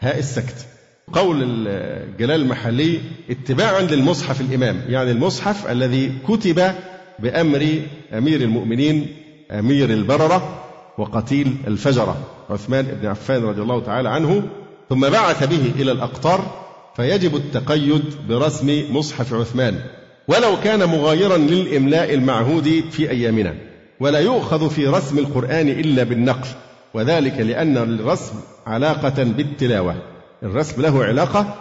هاء 0.00 0.18
السكت. 0.18 0.66
قول 1.12 1.42
الجلال 1.42 2.40
المحلي 2.40 3.00
اتباعا 3.30 3.80
للمصحف 3.80 4.40
الإمام 4.40 4.82
يعني 4.88 5.10
المصحف 5.10 5.70
الذي 5.70 6.12
كتب 6.28 6.72
بأمر 7.18 7.80
أمير 8.12 8.40
المؤمنين 8.40 9.16
أمير 9.50 9.90
البررة. 9.90 10.62
وقتيل 10.98 11.56
الفجرة 11.66 12.16
عثمان 12.50 12.84
بن 12.84 13.06
عفان 13.06 13.44
رضي 13.44 13.62
الله 13.62 13.80
تعالى 13.80 14.08
عنه 14.08 14.42
ثم 14.88 15.08
بعث 15.08 15.44
به 15.44 15.72
إلى 15.82 15.92
الأقطار 15.92 16.66
فيجب 16.96 17.36
التقيد 17.36 18.04
برسم 18.28 18.84
مصحف 18.90 19.34
عثمان. 19.34 19.80
ولو 20.28 20.60
كان 20.64 20.84
مغايرا 20.88 21.36
للإملاء 21.36 22.14
المعهود 22.14 22.84
في 22.90 23.10
أيامنا 23.10 23.54
ولا 24.00 24.18
يؤخذ 24.18 24.70
في 24.70 24.86
رسم 24.86 25.18
القرآن 25.18 25.68
إلا 25.68 26.02
بالنقل. 26.02 26.48
وذلك 26.94 27.40
لأن 27.40 27.76
الرسم 27.76 28.34
علاقة 28.66 29.22
بالتلاوة. 29.24 29.94
الرسم 30.42 30.82
له 30.82 31.04
علاقة 31.04 31.54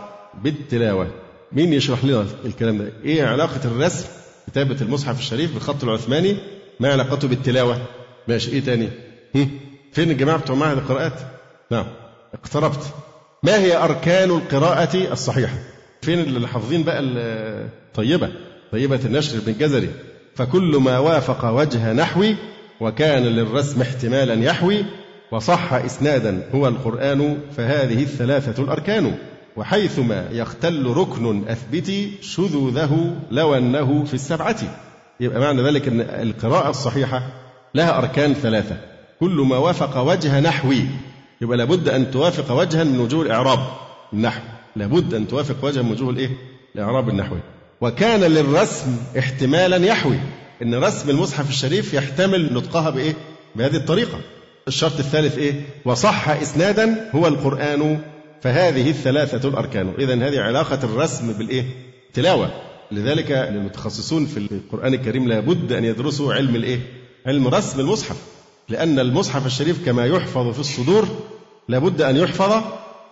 بالتلاوة. 0.43 1.07
مين 1.51 1.73
يشرح 1.73 2.05
لنا 2.05 2.25
الكلام 2.45 2.77
ده؟ 2.77 2.91
إيه 3.05 3.25
علاقة 3.25 3.59
الرسم؟ 3.65 4.05
كتابة 4.47 4.77
المصحف 4.81 5.19
الشريف 5.19 5.53
بالخط 5.53 5.83
العثماني 5.83 6.35
ما 6.79 6.91
علاقته 6.91 7.27
بالتلاوة؟ 7.27 7.81
ماشي 8.27 8.51
إيه 8.51 8.59
تاني؟ 8.59 8.89
فين 9.91 10.11
الجماعة 10.11 10.37
بتوع 10.37 10.55
معهد 10.55 10.77
القراءات؟ 10.77 11.19
نعم. 11.71 11.85
اقتربت. 12.33 12.93
ما 13.43 13.57
هي 13.59 13.77
أركان 13.77 14.29
القراءة 14.29 15.11
الصحيحة؟ 15.11 15.55
فين 16.01 16.19
اللي 16.19 16.47
حافظين 16.47 16.83
بقى 16.83 16.99
الطيبة 16.99 18.29
طيبة؟ 18.71 18.99
النشر 19.05 19.39
بن 19.39 19.51
الجزري 19.51 19.89
فكل 20.35 20.77
ما 20.77 20.99
وافق 20.99 21.49
وجه 21.49 21.93
نحوي 21.93 22.35
وكان 22.81 23.23
للرسم 23.23 23.81
احتمالا 23.81 24.33
يحوي 24.33 24.85
وصح 25.31 25.73
إسنادا 25.73 26.49
هو 26.55 26.67
القرآن 26.67 27.37
فهذه 27.57 28.03
الثلاثة 28.03 28.63
الأركان. 28.63 29.15
وحيثما 29.57 30.27
يختل 30.31 30.85
ركن 30.85 31.47
أثبتي 31.47 32.11
شذوذه 32.21 33.15
لو 33.31 33.55
أنه 33.55 34.03
في 34.03 34.13
السبعة. 34.13 34.57
يبقى 35.19 35.39
معنى 35.39 35.61
ذلك 35.61 35.87
أن 35.87 36.01
القراءة 36.01 36.69
الصحيحة 36.69 37.23
لها 37.75 37.97
أركان 37.97 38.33
ثلاثة. 38.33 38.94
كل 39.19 39.45
ما 39.49 39.57
وافق 39.57 39.97
وجه 39.97 40.39
نحوي 40.39 40.85
يبقى 41.41 41.57
لابد 41.57 41.89
أن 41.89 42.11
توافق 42.11 42.51
وجها 42.51 42.83
من 42.83 42.99
وجوه 42.99 43.25
الإعراب 43.25 43.59
النحو 44.13 44.41
لابد 44.75 45.13
أن 45.13 45.27
توافق 45.27 45.65
وجها 45.65 45.81
من 45.81 45.91
وجوه 45.91 46.09
الإيه؟ 46.09 46.29
الإعراب 46.75 47.09
النحوي 47.09 47.39
وكان 47.81 48.19
للرسم 48.19 48.97
احتمالا 49.19 49.85
يحوي 49.85 50.19
إن 50.61 50.75
رسم 50.75 51.09
المصحف 51.09 51.49
الشريف 51.49 51.93
يحتمل 51.93 52.53
نطقها 52.53 52.89
بإيه؟ 52.89 53.13
بهذه 53.55 53.75
الطريقة. 53.75 54.19
الشرط 54.67 54.99
الثالث 54.99 55.37
إيه؟ 55.37 55.61
وصح 55.85 56.29
اسنادا 56.29 57.09
هو 57.15 57.27
القرآن 57.27 57.99
فهذه 58.41 58.89
الثلاثة 58.89 59.49
الأركان، 59.49 59.93
اذا 59.99 60.13
هذه 60.13 60.39
علاقة 60.39 60.79
الرسم 60.83 61.33
بالإيه؟ 61.33 61.65
تلاوة. 62.13 62.51
لذلك 62.91 63.31
المتخصصون 63.31 64.25
في 64.25 64.37
القرآن 64.37 64.93
الكريم 64.93 65.27
لابد 65.27 65.71
أن 65.71 65.85
يدرسوا 65.85 66.33
علم 66.33 66.55
الإيه؟ 66.55 66.79
علم 67.25 67.47
رسم 67.47 67.79
المصحف. 67.79 68.34
لأن 68.69 68.99
المصحف 68.99 69.45
الشريف 69.45 69.85
كما 69.85 70.05
يحفظ 70.05 70.53
في 70.53 70.59
الصدور 70.59 71.07
لابد 71.69 72.01
أن 72.01 72.17
يحفظ 72.17 72.63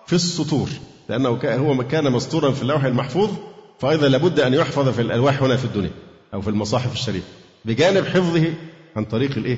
في 0.08 0.14
السطور، 0.14 0.70
لأنه 1.10 1.30
هو 1.46 1.88
كان 1.88 2.12
مسطورا 2.12 2.52
في 2.52 2.62
اللوح 2.62 2.86
المحفوظ 2.86 3.30
فأيضا 3.80 4.08
لابد 4.08 4.40
أن 4.40 4.54
يحفظ 4.54 4.90
في 4.90 5.02
الألواح 5.02 5.44
هنا 5.44 5.56
في 5.58 5.66
الدنيا 5.66 5.92
أو 6.34 6.42
في 6.42 6.50
المصاحف 6.50 6.94
الشريفة 6.94 7.28
بجانب 7.66 8.06
حفظه 8.06 8.54
عن 8.96 9.06
طريق 9.06 9.38
الإيه؟ 9.38 9.58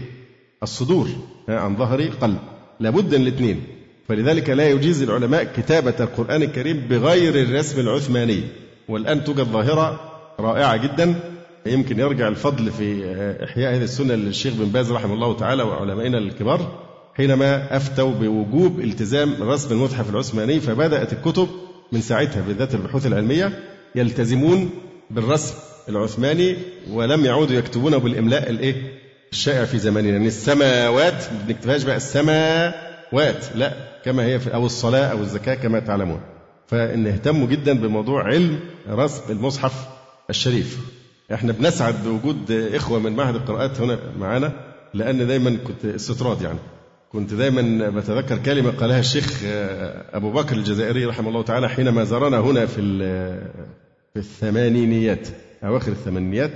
الصدور 0.64 1.10
عن 1.50 1.76
ظهر 1.76 2.02
قلب 2.02 2.38
لابد 2.80 3.14
الاثنين 3.14 3.64
فلذلك 4.08 4.50
لا 4.50 4.70
يجيز 4.70 5.02
العلماء 5.02 5.44
كتابة 5.44 5.94
القرآن 6.00 6.44
الكريم 6.44 6.88
بغير 6.90 7.36
الرسم 7.36 7.80
العثماني 7.80 8.44
والآن 8.88 9.24
توجد 9.24 9.44
ظاهرة 9.44 10.00
رائعة 10.40 10.78
جدا 10.78 11.35
يمكن 11.68 12.00
يرجع 12.00 12.28
الفضل 12.28 12.72
في 12.72 13.06
إحياء 13.44 13.76
هذه 13.76 13.84
السنة 13.84 14.14
للشيخ 14.16 14.54
بن 14.54 14.66
باز 14.66 14.92
رحمه 14.92 15.14
الله 15.14 15.38
تعالى 15.38 15.64
وعلمائنا 15.64 16.18
الكبار 16.18 16.80
حينما 17.14 17.76
أفتوا 17.78 18.12
بوجوب 18.12 18.80
التزام 18.80 19.44
رسم 19.44 19.72
المصحف 19.76 20.10
العثماني 20.10 20.60
فبدأت 20.60 21.14
الكتب 21.14 21.48
من 21.92 22.02
ساعتها 22.02 22.42
بالذات 22.42 22.76
البحوث 22.76 23.06
العلمية 23.08 23.60
يلتزمون 23.96 24.70
بالرسم 25.12 25.54
العثماني 25.90 26.56
ولم 26.92 27.26
يعودوا 27.26 27.56
يكتبونه 27.56 27.98
بالإملاء 27.98 28.50
الإيه؟ 28.50 28.76
الشائع 29.32 29.66
في 29.66 29.78
زماننا. 29.78 30.12
يعني 30.12 30.28
السماوات 30.28 31.14
ما 31.14 31.40
بنكتبهاش 31.48 31.84
بقى 31.84 31.96
السماوات 31.98 33.46
لا 33.56 33.74
كما 34.06 34.26
هي 34.26 34.40
في 34.40 34.54
أو 34.54 34.66
الصلاة 34.66 35.06
أو 35.06 35.18
الزكاة 35.22 35.56
كما 35.56 35.80
تعلمون. 35.80 36.20
فإن 36.68 37.08
اهتموا 37.08 37.48
جدا 37.48 37.74
بموضوع 37.74 38.24
علم 38.24 38.60
رسم 38.90 39.22
المصحف 39.30 39.74
الشريف. 40.30 40.80
إحنا 41.34 41.52
بنسعد 41.52 42.04
بوجود 42.04 42.52
إخوة 42.52 43.00
من 43.00 43.16
معهد 43.16 43.36
القراءات 43.36 43.82
هنا 43.82 44.00
معانا 44.20 44.52
لأن 44.94 45.28
دايما 45.28 45.58
كنت 45.68 45.86
استطراد 45.86 46.42
يعني 46.42 46.60
كنت 47.12 47.34
دايما 47.34 47.90
بتذكر 47.90 48.38
كلمة 48.38 48.72
قالها 48.72 49.00
الشيخ 49.00 49.42
أبو 50.14 50.32
بكر 50.32 50.56
الجزائري 50.56 51.06
رحمه 51.06 51.30
الله 51.30 51.42
تعالى 51.44 51.70
حينما 51.70 52.04
زارنا 52.04 52.40
هنا 52.40 52.66
في 52.66 52.82
في 54.14 54.20
الثمانينيات 54.20 55.28
أواخر 55.64 55.92
الثمانينيات 55.92 56.52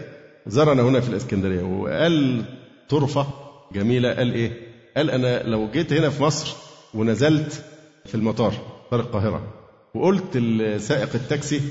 زارنا 0.47 0.81
هنا 0.81 0.99
في 0.99 1.09
الإسكندرية 1.09 1.63
وقال 1.63 2.43
طرفة 2.89 3.27
جميلة 3.73 4.13
قال 4.13 4.33
إيه؟ 4.33 4.51
قال 4.97 5.11
أنا 5.11 5.43
لو 5.43 5.67
جيت 5.71 5.93
هنا 5.93 6.09
في 6.09 6.23
مصر 6.23 6.55
ونزلت 6.93 7.63
في 8.05 8.15
المطار 8.15 8.53
مطار 8.87 8.99
القاهرة 8.99 9.53
وقلت 9.95 10.37
لسائق 10.37 11.09
التاكسي 11.15 11.61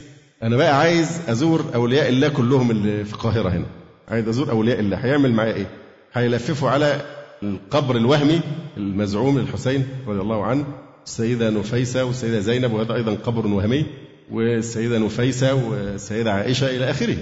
أنا 0.42 0.56
بقى 0.56 0.78
عايز 0.78 1.20
أزور 1.28 1.64
أولياء 1.74 2.08
الله 2.08 2.28
كلهم 2.28 2.70
اللي 2.70 3.04
في 3.04 3.12
القاهرة 3.12 3.48
هنا. 3.48 3.64
عايز 4.08 4.28
أزور 4.28 4.50
أولياء 4.50 4.80
الله. 4.80 4.96
هيعمل 4.96 5.32
معايا 5.32 5.54
إيه؟ 5.54 5.66
هيلففوا 6.12 6.70
على 6.70 7.00
القبر 7.42 7.96
الوهمي 7.96 8.40
المزعوم 8.76 9.38
للحسين 9.38 9.86
رضي 10.06 10.20
الله 10.20 10.44
عنه 10.44 10.64
السيدة 11.06 11.50
نفيسة 11.50 12.04
والسيدة 12.04 12.40
زينب 12.40 12.72
وهذا 12.72 12.94
أيضا 12.94 13.14
قبر 13.14 13.46
وهمي 13.46 13.86
والسيدة 14.32 14.98
نفيسة 14.98 15.54
والسيدة 15.54 16.32
عائشة 16.32 16.66
إلى 16.76 16.90
آخره. 16.90 17.16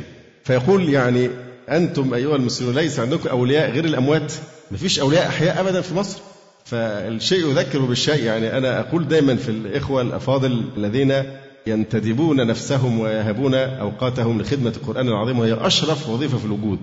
فيقول 0.44 0.88
يعني 0.88 1.30
أنتم 1.70 2.14
أيها 2.14 2.36
المسلمون 2.36 2.74
ليس 2.74 3.00
عندكم 3.00 3.28
أولياء 3.28 3.70
غير 3.70 3.84
الأموات؟ 3.84 4.32
ما 4.70 4.76
فيش 4.76 5.00
أولياء 5.00 5.26
أحياء 5.26 5.60
أبدا 5.60 5.80
في 5.80 5.94
مصر؟ 5.94 6.18
فالشيء 6.64 7.48
يذكر 7.48 7.78
بالشيء. 7.78 8.24
يعني 8.24 8.58
أنا 8.58 8.80
أقول 8.80 9.08
دائما 9.08 9.36
في 9.36 9.48
الإخوة 9.48 10.02
الأفاضل 10.02 10.64
الذين 10.76 11.22
ينتدبون 11.66 12.46
نفسهم 12.46 13.00
ويهبون 13.00 13.54
أوقاتهم 13.54 14.40
لخدمة 14.40 14.72
القرآن 14.76 15.08
العظيم 15.08 15.38
وهي 15.38 15.54
أشرف 15.66 16.08
وظيفة 16.08 16.38
في 16.38 16.44
الوجود 16.44 16.78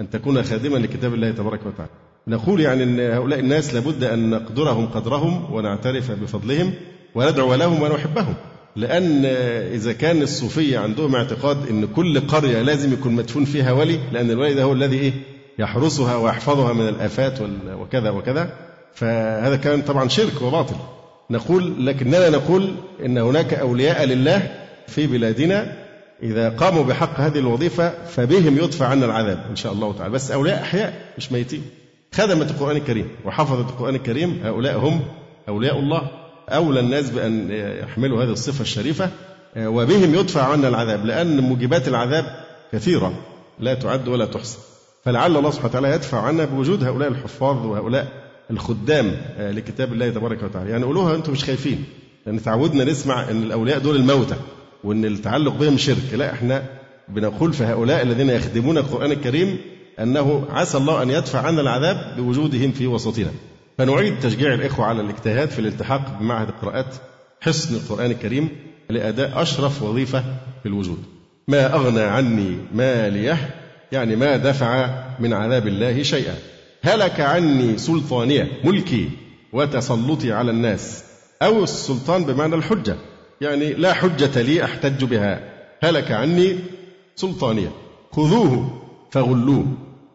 أن 0.00 0.10
تكون 0.10 0.42
خادما 0.42 0.78
لكتاب 0.78 1.14
الله 1.14 1.30
تبارك 1.30 1.60
وتعالى. 1.66 1.90
نقول 2.28 2.60
يعني 2.60 2.82
أن 2.82 3.00
هؤلاء 3.00 3.38
الناس 3.38 3.74
لابد 3.74 4.04
أن 4.04 4.30
نقدرهم 4.30 4.86
قدرهم 4.86 5.54
ونعترف 5.54 6.10
بفضلهم 6.10 6.72
وندعو 7.14 7.54
لهم 7.54 7.82
ونحبهم. 7.82 8.34
لأن 8.76 9.24
إذا 9.74 9.92
كان 9.92 10.22
الصوفية 10.22 10.78
عندهم 10.78 11.14
اعتقاد 11.16 11.68
أن 11.70 11.86
كل 11.86 12.20
قرية 12.20 12.62
لازم 12.62 12.92
يكون 12.92 13.12
مدفون 13.12 13.44
فيها 13.44 13.72
ولي 13.72 13.98
لأن 14.12 14.30
الولي 14.30 14.54
ده 14.54 14.62
هو 14.62 14.72
الذي 14.72 14.98
إيه؟ 14.98 15.12
يحرسها 15.58 16.16
ويحفظها 16.16 16.72
من 16.72 16.88
الآفات 16.88 17.38
وكذا 17.80 18.10
وكذا. 18.10 18.52
فهذا 18.94 19.56
كان 19.56 19.82
طبعا 19.82 20.08
شرك 20.08 20.42
وباطل. 20.42 20.76
نقول 21.30 21.86
لكننا 21.86 22.30
نقول 22.30 22.74
أن 23.04 23.18
هناك 23.18 23.54
أولياء 23.54 24.04
لله 24.04 24.50
في 24.86 25.06
بلادنا 25.06 25.72
إذا 26.22 26.48
قاموا 26.48 26.84
بحق 26.84 27.20
هذه 27.20 27.38
الوظيفة 27.38 28.06
فبهم 28.06 28.58
يدفع 28.58 28.86
عنا 28.86 29.06
العذاب 29.06 29.46
إن 29.50 29.56
شاء 29.56 29.72
الله 29.72 29.92
تعالى. 29.92 30.12
بس 30.12 30.30
أولياء 30.30 30.62
أحياء 30.62 30.94
مش 31.18 31.32
ميتين. 31.32 31.62
خدمت 32.14 32.50
القرآن 32.50 32.76
الكريم 32.76 33.08
وحفظت 33.24 33.70
القرآن 33.70 33.94
الكريم 33.94 34.40
هؤلاء 34.44 34.78
هم 34.78 35.00
أولياء 35.48 35.78
الله. 35.78 36.10
أولى 36.48 36.80
الناس 36.80 37.10
بأن 37.10 37.50
يحملوا 37.82 38.24
هذه 38.24 38.30
الصفة 38.30 38.62
الشريفة 38.62 39.10
وبهم 39.56 40.14
يدفع 40.14 40.42
عنا 40.42 40.68
العذاب 40.68 41.06
لأن 41.06 41.40
موجبات 41.40 41.88
العذاب 41.88 42.24
كثيرة. 42.72 43.14
لا 43.60 43.74
تعد 43.74 44.08
ولا 44.08 44.24
تحصى. 44.24 44.58
فلعل 45.04 45.36
الله 45.36 45.50
سبحانه 45.50 45.70
وتعالى 45.70 45.94
يدفع 45.94 46.20
عنا 46.20 46.44
بوجود 46.44 46.84
هؤلاء 46.84 47.08
الحفاظ 47.08 47.66
وهؤلاء 47.66 48.23
الخدام 48.50 49.16
لكتاب 49.38 49.92
الله 49.92 50.10
تبارك 50.10 50.42
وتعالى. 50.42 50.70
يعني 50.70 50.84
قولوها 50.84 51.14
أنتم 51.14 51.32
مش 51.32 51.44
خايفين 51.44 51.84
لأن 52.26 52.42
تعودنا 52.42 52.84
نسمع 52.84 53.30
أن 53.30 53.42
الأولياء 53.42 53.78
دول 53.78 53.96
الموتى 53.96 54.36
وأن 54.84 55.04
التعلق 55.04 55.52
بهم 55.52 55.78
شرك. 55.78 56.14
لا 56.14 56.32
إحنا 56.32 56.62
بنقول 57.08 57.52
في 57.52 57.64
هؤلاء 57.64 58.02
الذين 58.02 58.30
يخدمون 58.30 58.78
القرآن 58.78 59.12
الكريم 59.12 59.58
أنه 60.00 60.46
عسى 60.50 60.78
الله 60.78 61.02
أن 61.02 61.10
يدفع 61.10 61.46
عنا 61.46 61.60
العذاب 61.60 62.16
بوجودهم 62.16 62.72
في 62.72 62.86
وسطنا. 62.86 63.30
فنعيد 63.78 64.20
تشجيع 64.20 64.54
الإخوة 64.54 64.86
على 64.86 65.00
الاجتهاد 65.00 65.50
في 65.50 65.58
الالتحاق 65.58 66.18
بمعهد 66.20 66.48
القراءات 66.48 66.94
حصن 67.40 67.74
القرآن 67.74 68.10
الكريم 68.10 68.48
لأداء 68.90 69.42
أشرف 69.42 69.82
وظيفة 69.82 70.24
في 70.62 70.68
الوجود. 70.68 70.98
ما 71.48 71.74
أغنى 71.74 72.00
عني 72.00 72.56
ماليه 72.74 73.50
يعني 73.92 74.16
ما 74.16 74.36
دفع 74.36 74.94
من 75.20 75.32
عذاب 75.32 75.66
الله 75.66 76.02
شيئا. 76.02 76.34
هلك 76.84 77.20
عني 77.20 77.78
سلطانية 77.78 78.48
ملكي 78.64 79.10
وتسلطي 79.52 80.32
على 80.32 80.50
الناس. 80.50 81.04
أو 81.42 81.64
السلطان 81.64 82.24
بمعنى 82.24 82.54
الحجة. 82.54 82.96
يعني 83.40 83.72
لا 83.72 83.92
حجة 83.92 84.42
لي 84.42 84.64
أحتج 84.64 85.04
بها. 85.04 85.40
هلك 85.82 86.12
عني 86.12 86.56
سلطانية. 87.16 87.72
خذوه 88.12 88.82
فغلوه. 89.10 89.66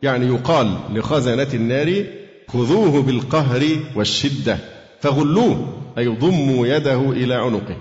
يعني 0.04 0.28
يقال 0.28 0.78
لخزنة 0.94 1.48
النار 1.54 2.04
خذوه 2.48 3.02
بالقهر 3.02 3.64
والشدة. 3.96 4.58
فغلوه 5.02 5.68
أي 5.98 6.08
ضموا 6.08 6.68
يده 6.68 7.12
إلى 7.12 7.34
عنقه. 7.34 7.78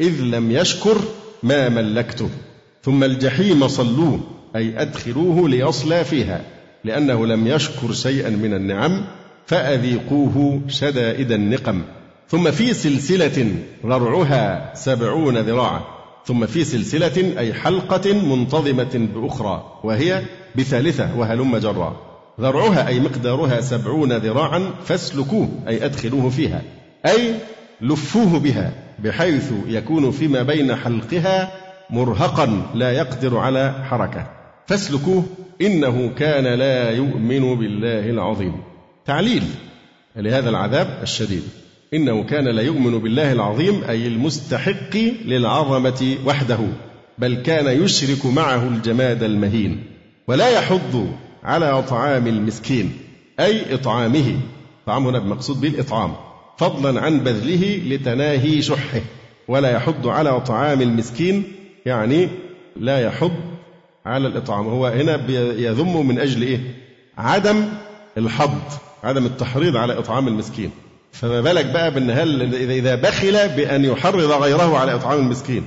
إذ 0.00 0.20
لم 0.20 0.50
يشكر 0.50 0.96
ما 1.42 1.68
ملكته. 1.68 2.28
ثم 2.82 3.04
الجحيم 3.04 3.68
صلوه 3.68 4.20
أي 4.56 4.82
أدخلوه 4.82 5.48
ليصلى 5.48 6.04
فيها. 6.04 6.44
لأنه 6.84 7.26
لم 7.26 7.46
يشكر 7.46 7.92
شيئا 7.92 8.30
من 8.30 8.54
النعم 8.54 9.04
فأذيقوه 9.46 10.60
شدائد 10.68 11.32
النقم. 11.32 11.82
ثم 12.28 12.50
في 12.50 12.74
سلسلة 12.74 13.54
ذرعها 13.86 14.74
سبعون 14.74 15.38
ذراعا. 15.38 15.80
ثم 16.26 16.46
في 16.46 16.64
سلسلة 16.64 17.38
أي 17.38 17.54
حلقة 17.54 18.12
منتظمة 18.12 19.08
بأخرى 19.14 19.80
وهي 19.84 20.22
بثالثة 20.56 21.18
وهلم 21.18 21.56
جرا 21.56 21.96
ذرعها 22.40 22.88
أي 22.88 23.00
مقدارها 23.00 23.60
سبعون 23.60 24.12
ذراعا 24.12 24.70
فاسلكوه 24.84 25.48
أي 25.68 25.84
أدخلوه 25.84 26.30
فيها. 26.30 26.62
أي 27.06 27.34
لفوه 27.80 28.38
بها 28.38 28.72
بحيث 28.98 29.52
يكون 29.66 30.10
فيما 30.10 30.42
بين 30.42 30.76
حلقها 30.76 31.50
مرهقا 31.90 32.62
لا 32.74 32.92
يقدر 32.92 33.38
على 33.38 33.74
حركة. 33.90 34.41
فاسلكوه 34.66 35.24
إنه 35.60 36.10
كان 36.18 36.44
لا 36.58 36.90
يؤمن 36.90 37.54
بالله 37.54 38.10
العظيم. 38.10 38.52
تعليل 39.06 39.42
لهذا 40.16 40.50
العذاب 40.50 40.98
الشديد. 41.02 41.42
إنه 41.94 42.24
كان 42.24 42.44
لا 42.48 42.62
يؤمن 42.62 42.98
بالله 42.98 43.32
العظيم 43.32 43.84
أي 43.84 44.06
المستحق 44.06 44.96
للعظمة 45.24 46.16
وحده 46.26 46.58
بل 47.18 47.34
كان 47.34 47.82
يشرك 47.84 48.26
معه 48.26 48.68
الجماد 48.68 49.22
المهين 49.22 49.84
ولا 50.28 50.48
يحض 50.48 51.08
على 51.42 51.82
طعام 51.82 52.26
المسكين 52.26 52.92
أي 53.40 53.74
إطعامه. 53.74 54.36
طعام 54.86 55.06
هنا 55.06 55.18
بمقصود 55.18 55.60
به 55.60 55.68
الإطعام 55.68 56.12
فضلا 56.58 57.00
عن 57.00 57.20
بذله 57.20 57.82
لتناهي 57.86 58.62
شحه 58.62 59.00
ولا 59.48 59.70
يحض 59.70 60.08
على 60.08 60.40
طعام 60.40 60.82
المسكين 60.82 61.42
يعني 61.86 62.28
لا 62.76 63.00
يحض 63.00 63.32
على 64.06 64.28
الإطعام 64.28 64.66
هو 64.66 64.86
هنا 64.86 65.20
يذم 65.58 66.06
من 66.06 66.18
أجل 66.18 66.42
إيه؟ 66.42 66.60
عدم 67.18 67.64
الحض 68.18 68.58
عدم 69.04 69.26
التحريض 69.26 69.76
على 69.76 69.98
إطعام 69.98 70.28
المسكين. 70.28 70.70
فما 71.12 71.40
بالك 71.40 71.64
بقى 71.66 71.90
بأن 71.90 72.10
هل 72.10 72.54
إذا 72.54 72.94
بخل 72.94 73.48
بأن 73.48 73.84
يحرض 73.84 74.30
غيره 74.42 74.78
على 74.78 74.94
إطعام 74.94 75.18
المسكين؟ 75.18 75.62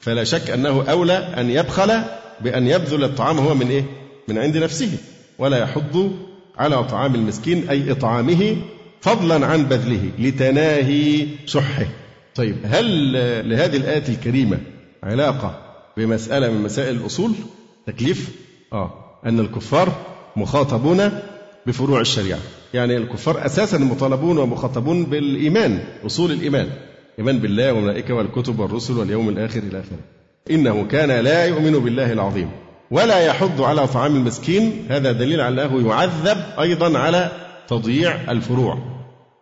فلا 0.00 0.24
شك 0.24 0.50
أنه 0.50 0.84
أولى 0.90 1.16
أن 1.16 1.50
يبخل 1.50 1.92
بأن 2.40 2.66
يبذل 2.66 3.04
الطعام 3.04 3.38
هو 3.38 3.54
من 3.54 3.70
إيه؟ 3.70 3.84
من 4.28 4.38
عند 4.38 4.56
نفسه. 4.56 4.90
ولا 5.38 5.58
يحض 5.58 6.12
على 6.58 6.84
طعام 6.84 7.14
المسكين 7.14 7.68
أي 7.68 7.90
إطعامه 7.90 8.56
فضلا 9.00 9.46
عن 9.46 9.64
بذله 9.64 10.10
لتناهي 10.18 11.26
شحه. 11.46 11.86
طيب 12.34 12.56
هل 12.64 13.12
لهذه 13.50 13.76
الآية 13.76 14.08
الكريمة 14.08 14.58
علاقة 15.02 15.58
بمسألة 15.96 16.50
من 16.50 16.62
مسائل 16.62 16.96
الأصول؟ 16.96 17.32
تكليف 17.86 18.36
آه 18.72 18.90
أن 19.26 19.40
الكفار 19.40 19.92
مخاطبون 20.36 21.10
بفروع 21.66 22.00
الشريعة. 22.00 22.38
يعني 22.74 22.96
الكفار 22.96 23.46
أساسا 23.46 23.78
مطالبون 23.78 24.38
ومخاطبون 24.38 25.04
بالإيمان 25.04 25.84
أصول 26.06 26.32
الإيمان. 26.32 26.68
إيمان 27.18 27.38
بالله 27.38 27.72
والملائكة 27.72 28.14
والكتب 28.14 28.60
والرسل 28.60 28.98
واليوم 28.98 29.28
الآخر 29.28 29.58
إلى 29.58 29.80
آخره. 29.80 29.98
إنه 30.50 30.86
كان 30.86 31.24
لا 31.24 31.44
يؤمن 31.44 31.72
بالله 31.72 32.12
العظيم 32.12 32.50
ولا 32.90 33.20
يحض 33.20 33.62
على 33.62 33.86
طعام 33.86 34.16
المسكين. 34.16 34.86
هذا 34.88 35.12
دليل 35.12 35.40
على 35.40 35.64
أنه 35.64 35.88
يعذب 35.88 36.38
أيضا 36.60 36.98
على 36.98 37.30
تضييع 37.68 38.30
الفروع. 38.32 38.78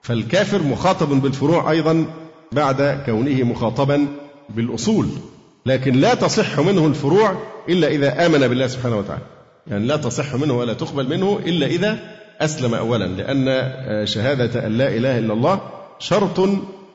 فالكافر 0.02 0.62
مخاطب 0.62 1.08
بالفروع 1.22 1.70
أيضا 1.70 2.06
بعد 2.52 3.02
كونه 3.06 3.42
مخاطبا 3.42 4.06
بالأصول. 4.48 5.06
لكن 5.68 5.92
لا 5.92 6.14
تصح 6.14 6.58
منه 6.60 6.86
الفروع 6.86 7.42
إلا 7.68 7.88
إذا 7.88 8.26
آمن 8.26 8.48
بالله 8.48 8.66
سبحانه 8.66 8.98
وتعالى. 8.98 9.22
يعني 9.66 9.86
لا 9.86 9.96
تصح 9.96 10.34
منه 10.34 10.58
ولا 10.58 10.72
تقبل 10.72 11.08
منه 11.08 11.40
إلا 11.46 11.66
إذا 11.66 11.98
أسلم 12.40 12.74
أولا 12.74 13.04
لأن 13.04 14.06
شهادة 14.06 14.66
أن 14.66 14.78
لا 14.78 14.88
إله 14.88 15.18
إلا 15.18 15.32
الله 15.32 15.60
شرط 15.98 16.48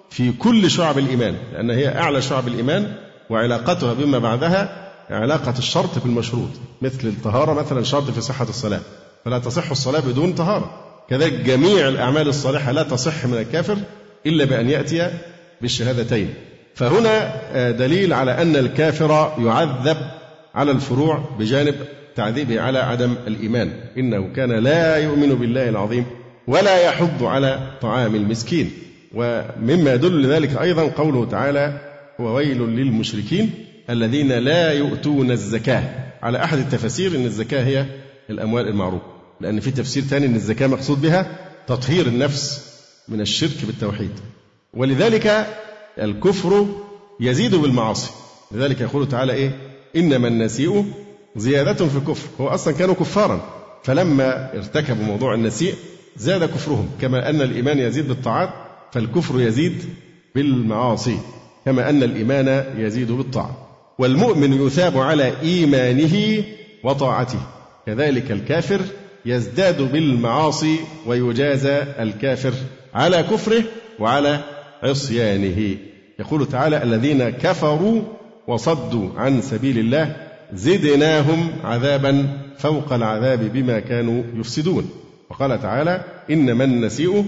في 0.09 0.31
كل 0.31 0.71
شعب 0.71 0.97
الإيمان 0.97 1.35
لأن 1.53 1.69
هي 1.69 1.97
أعلى 1.97 2.21
شعب 2.21 2.47
الإيمان 2.47 2.93
وعلاقتها 3.29 3.93
بما 3.93 4.17
بعدها 4.19 4.91
علاقة 5.09 5.53
الشرط 5.57 6.03
بالمشروط 6.03 6.49
مثل 6.81 7.07
الطهارة 7.07 7.53
مثلا 7.53 7.83
شرط 7.83 8.11
في 8.11 8.21
صحة 8.21 8.49
الصلاة. 8.49 8.79
فلا 9.25 9.39
تصح 9.39 9.71
الصلاة 9.71 9.99
بدون 9.99 10.33
طهارة. 10.33 10.71
كذلك 11.09 11.33
جميع 11.33 11.87
الأعمال 11.87 12.27
الصالحة 12.27 12.71
لا 12.71 12.83
تصح 12.83 13.25
من 13.25 13.37
الكافر 13.37 13.77
إلا 14.25 14.45
بأن 14.45 14.69
يأتي 14.69 15.11
بالشهادتين. 15.61 16.33
فهنا 16.75 17.71
دليل 17.71 18.13
على 18.13 18.41
أن 18.41 18.55
الكافر 18.55 19.35
يعذب 19.39 19.97
على 20.55 20.71
الفروع 20.71 21.29
بجانب 21.39 21.75
تعذيبه 22.15 22.61
على 22.61 22.79
عدم 22.79 23.15
الإيمان. 23.27 23.71
إنه 23.97 24.33
كان 24.35 24.51
لا 24.51 24.97
يؤمن 24.97 25.35
بالله 25.35 25.69
العظيم 25.69 26.05
ولا 26.47 26.85
يحض 26.85 27.23
على 27.23 27.59
طعام 27.81 28.15
المسكين. 28.15 28.71
ومما 29.13 29.93
يدل 29.93 30.21
لذلك 30.21 30.61
أيضا 30.61 30.83
قوله 30.87 31.25
تعالى 31.25 31.79
وويل 32.19 32.61
للمشركين 32.61 33.51
الذين 33.89 34.31
لا 34.31 34.71
يؤتون 34.71 35.31
الزكاة. 35.31 35.83
على 36.23 36.43
أحد 36.43 36.57
التفاسير 36.57 37.15
أن 37.15 37.25
الزكاة 37.25 37.63
هي 37.63 37.85
الأموال 38.29 38.67
المعروفة 38.67 39.05
لأن 39.41 39.59
في 39.59 39.71
تفسير 39.71 40.03
ثاني 40.03 40.25
أن 40.25 40.35
الزكاة 40.35 40.67
مقصود 40.67 41.01
بها 41.01 41.27
تطهير 41.67 42.07
النفس 42.07 42.73
من 43.07 43.21
الشرك 43.21 43.65
بالتوحيد. 43.65 44.11
ولذلك 44.73 45.47
الكفر 45.99 46.65
يزيد 47.19 47.55
بالمعاصي. 47.55 48.11
لذلك 48.51 48.81
يقول 48.81 49.07
تعالى 49.09 49.33
إيه؟ 49.33 49.51
إنما 49.95 50.27
النسيء 50.27 50.85
زيادة 51.35 51.87
في 51.87 51.97
الكفر. 51.97 52.27
هو 52.41 52.47
أصلا 52.47 52.73
كانوا 52.73 52.95
كفارا. 52.95 53.41
فلما 53.83 54.53
ارتكبوا 54.53 55.05
موضوع 55.05 55.33
النسيء 55.33 55.73
زاد 56.17 56.43
كفرهم. 56.43 56.89
كما 57.01 57.29
أن 57.29 57.41
الإيمان 57.41 57.79
يزيد 57.79 58.07
بالطاعات 58.07 58.49
فالكفر 58.91 59.41
يزيد 59.41 59.83
بالمعاصي. 60.35 61.17
كما 61.65 61.89
أن 61.89 62.03
الإيمان 62.03 62.65
يزيد 62.77 63.11
بالطاعة. 63.11 63.67
والمؤمن 63.99 64.65
يثاب 64.67 64.97
على 64.97 65.33
إيمانه 65.41 66.43
وطاعته. 66.83 67.39
كذلك 67.85 68.31
الكافر 68.31 68.81
يزداد 69.25 69.81
بالمعاصي 69.81 70.79
ويجازى 71.05 71.83
الكافر 71.99 72.53
على 72.93 73.23
كفره 73.23 73.63
وعلى 73.99 74.39
عصيانه. 74.83 75.77
يقول 76.19 76.47
تعالى 76.47 76.83
الذين 76.83 77.29
كفروا 77.29 78.01
وصدوا 78.47 79.09
عن 79.17 79.41
سبيل 79.41 79.79
الله 79.79 80.15
زدناهم 80.53 81.49
عذابا 81.63 82.27
فوق 82.57 82.93
العذاب 82.93 83.53
بما 83.53 83.79
كانوا 83.79 84.23
يفسدون. 84.35 84.89
وقال 85.29 85.61
تعالى 85.61 86.03
إنما 86.31 86.63
النسيء 86.63 87.25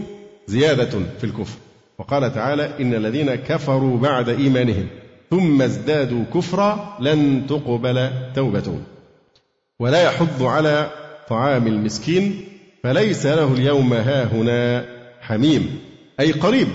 زيادة 0.48 1.00
في 1.18 1.24
الكفر. 1.24 1.58
وقال 2.00 2.34
تعالى 2.34 2.70
إن 2.80 2.94
الذين 2.94 3.36
كفروا 3.36 3.98
بعد 3.98 4.30
إيمانهم 4.30 4.88
ثم 5.32 5.62
ازدادوا 5.62 6.24
كفرا 6.34 6.98
لن 7.02 7.48
تقبل 7.50 8.10
توبتهم. 8.36 8.84
ولا 9.80 10.04
يحض 10.04 10.44
على 10.44 10.90
طعام 11.30 11.68
المسكين 11.68 12.42
فليس 12.84 13.26
له 13.26 13.54
اليوم 13.54 13.94
هاهنا 13.94 14.86
حميم 15.22 15.80
أي 16.20 16.32
قريب. 16.32 16.68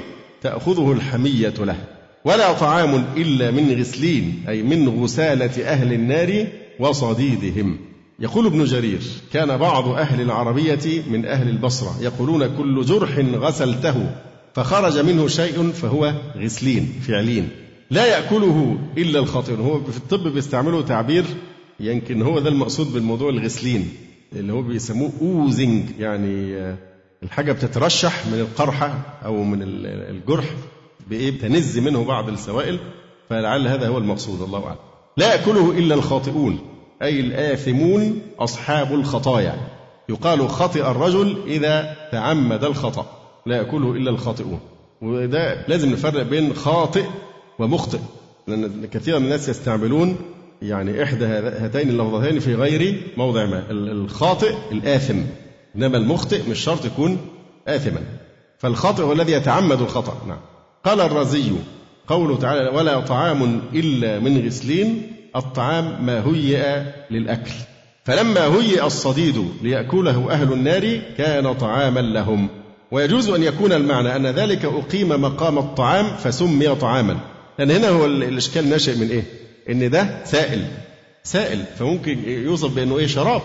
تأخذه 0.43 0.93
الحمية 0.93 1.55
له 1.59 1.76
ولا 2.24 2.53
طعام 2.53 3.05
إلا 3.16 3.51
من 3.51 3.80
غسلين 3.80 4.45
أي 4.49 4.62
من 4.62 4.88
غسالة 4.88 5.64
أهل 5.72 5.93
النار 5.93 6.47
وصديدهم. 6.80 7.78
يقول 8.20 8.47
ابن 8.47 8.64
جرير 8.64 9.01
كان 9.32 9.57
بعض 9.57 9.88
أهل 9.88 10.20
العربية 10.20 11.03
من 11.11 11.24
أهل 11.26 11.49
البصرة 11.49 11.97
يقولون 12.01 12.57
كل 12.57 12.84
جرح 12.84 13.18
غسلته 13.18 14.11
فخرج 14.55 14.99
منه 14.99 15.28
شيء 15.28 15.70
فهو 15.70 16.14
غسلين 16.36 16.93
فعلين. 17.09 17.49
لا 17.91 18.07
يأكله 18.07 18.78
إلا 18.99 19.18
الخاطئون 19.18 19.61
هو 19.61 19.84
في 19.84 19.97
الطب 19.97 20.28
بيستعملوا 20.28 20.82
تعبير 20.82 21.24
يمكن 21.80 22.22
هو 22.22 22.38
ده 22.38 22.49
المقصود 22.49 22.93
بالموضوع 22.93 23.30
الغسلين 23.30 23.88
اللي 24.36 24.53
هو 24.53 24.62
بيسموه 24.62 25.11
اوزنج 25.22 25.84
يعني 25.99 26.57
الحاجة 27.23 27.53
بتترشح 27.53 28.27
من 28.27 28.41
القرحة 28.41 28.99
أو 29.25 29.45
من 29.45 29.59
الجرح 29.62 30.45
بإيه؟ 31.11 31.39
تنز 31.39 31.79
منه 31.79 32.05
بعض 32.05 32.29
السوائل 32.29 32.79
فلعل 33.31 33.68
هذا 33.68 33.89
هو 33.89 33.99
المقصود 33.99 34.43
الله 34.43 34.64
أعلم. 34.64 34.79
لا 35.16 35.35
يأكله 35.35 35.71
إلا 35.71 35.95
الخاطئون 35.95 36.59
أي 37.03 37.21
الآثمون 37.21 38.21
أصحاب 38.39 38.95
الخطايا. 38.95 39.55
يقال 40.09 40.49
خطئ 40.49 40.91
الرجل 40.91 41.37
إذا 41.47 41.97
تعمد 42.12 42.64
الخطأ 42.64 43.07
لا 43.47 43.57
يأكله 43.57 43.93
إلا 43.93 44.11
الخاطئون. 44.11 44.61
وده 45.03 45.66
لازم 45.66 45.93
نفرق 45.93 46.23
بين 46.23 46.55
خاطئ 46.55 47.05
ومخطئ 47.59 47.99
لأن 48.47 48.87
كثيرا 48.87 49.18
من 49.18 49.25
الناس 49.25 49.49
يستعملون 49.49 50.16
يعني 50.62 51.03
إحدى 51.03 51.25
هاتين 51.25 51.89
اللفظتين 51.89 52.39
في 52.39 52.55
غير 52.55 53.03
موضع 53.16 53.47
ما 53.47 53.71
الخاطئ 53.71 54.55
الآثم. 54.73 55.21
إنما 55.77 55.97
المخطئ 55.97 56.49
مش 56.51 56.59
شرط 56.59 56.85
يكون 56.85 57.18
آثما. 57.68 58.01
فالخاطئ 58.59 59.03
هو 59.03 59.12
الذي 59.12 59.33
يتعمد 59.33 59.81
الخطأ. 59.81 60.23
نعم. 60.29 60.39
قال 60.85 61.01
الرازي 61.01 61.53
قوله 62.09 62.37
تعالى 62.37 62.68
ولا 62.68 63.01
طعام 63.01 63.61
إلا 63.75 64.18
من 64.18 64.47
غسلين 64.47 65.12
الطعام 65.37 66.07
ما 66.07 66.27
هيئ 66.27 66.83
للأكل. 67.11 67.53
فلما 68.05 68.47
هيئ 68.47 68.87
الصديد 68.87 69.49
ليأكله 69.62 70.31
أهل 70.31 70.53
النار 70.53 71.01
كان 71.18 71.55
طعاما 71.55 72.01
لهم. 72.01 72.49
ويجوز 72.91 73.31
أن 73.31 73.43
يكون 73.43 73.73
المعنى 73.73 74.16
أن 74.16 74.27
ذلك 74.27 74.64
أقيم 74.64 75.09
مقام 75.09 75.59
الطعام 75.59 76.16
فسمي 76.16 76.75
طعاما. 76.75 77.16
لأن 77.59 77.71
هنا 77.71 77.89
هو 77.89 78.07
الإشكال 78.07 78.68
ناشئ 78.68 78.97
من 78.97 79.11
إيه؟ 79.11 79.25
إن 79.71 79.91
ده 79.91 80.25
سائل. 80.25 80.64
سائل. 81.23 81.64
فممكن 81.79 82.29
يوصف 82.29 82.75
بأنه 82.75 82.99
إيه؟ 82.99 83.07
شراب. 83.07 83.43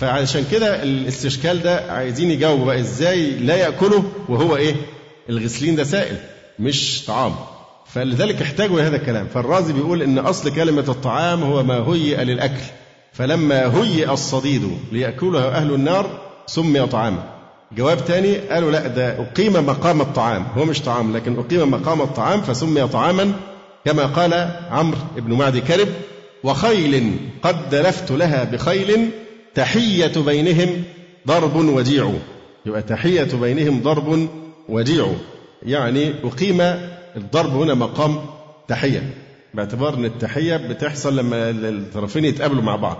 فعشان 0.00 0.44
كده 0.52 0.82
الاستشكال 0.82 1.62
ده 1.62 1.92
عايزين 1.92 2.30
يجاوبوا 2.30 2.64
بقى 2.66 2.80
إزاي 2.80 3.30
لا 3.30 3.56
يأكله 3.56 4.04
وهو 4.28 4.56
إيه؟ 4.56 4.74
الغسلين 5.30 5.76
ده 5.76 5.84
سائل 5.84 6.16
مش 6.58 7.04
طعام. 7.06 7.34
فلذلك 7.86 8.42
احتاجوا 8.42 8.80
لهذا 8.80 8.96
الكلام، 8.96 9.26
فالرازي 9.34 9.72
بيقول 9.72 10.02
إن 10.02 10.18
أصل 10.18 10.54
كلمة 10.54 10.84
الطعام 10.88 11.42
هو 11.42 11.62
ما 11.62 11.74
هيئ 11.74 12.24
للأكل. 12.24 12.62
فلما 13.12 13.76
هيئ 13.82 14.12
الصديد 14.12 14.70
ليأكله 14.92 15.48
أهل 15.48 15.74
النار 15.74 16.20
سمي 16.46 16.86
طعاما 16.86 17.22
جواب 17.76 18.04
تاني 18.04 18.36
قالوا 18.36 18.70
لا 18.70 18.86
ده 18.86 19.20
أقيم 19.20 19.52
مقام 19.52 20.00
الطعام 20.00 20.46
هو 20.56 20.64
مش 20.64 20.80
طعام 20.80 21.16
لكن 21.16 21.38
أقيم 21.38 21.70
مقام 21.70 22.00
الطعام 22.02 22.42
فسمي 22.42 22.86
طعاما 22.88 23.32
كما 23.84 24.06
قال 24.06 24.50
عمرو 24.70 24.98
بن 25.16 25.32
معدي 25.32 25.60
كرب 25.60 25.88
وخيل 26.44 27.16
قد 27.42 27.70
دلفت 27.70 28.10
لها 28.12 28.44
بخيل 28.44 29.10
تحية 29.54 30.12
بينهم 30.26 30.82
ضرب 31.26 31.56
وجيع. 31.56 32.12
يبقى 32.66 32.82
تحية 32.82 33.28
بينهم 33.40 33.82
ضرب 33.82 34.28
وجيع. 34.68 35.06
يعني 35.62 36.12
أقيم 36.24 36.60
الضرب 37.16 37.56
هنا 37.56 37.74
مقام 37.74 38.20
تحية. 38.68 39.14
باعتبار 39.54 39.94
إن 39.94 40.04
التحية 40.04 40.56
بتحصل 40.56 41.16
لما 41.16 41.50
الطرفين 41.50 42.24
يتقابلوا 42.24 42.62
مع 42.62 42.76
بعض. 42.76 42.96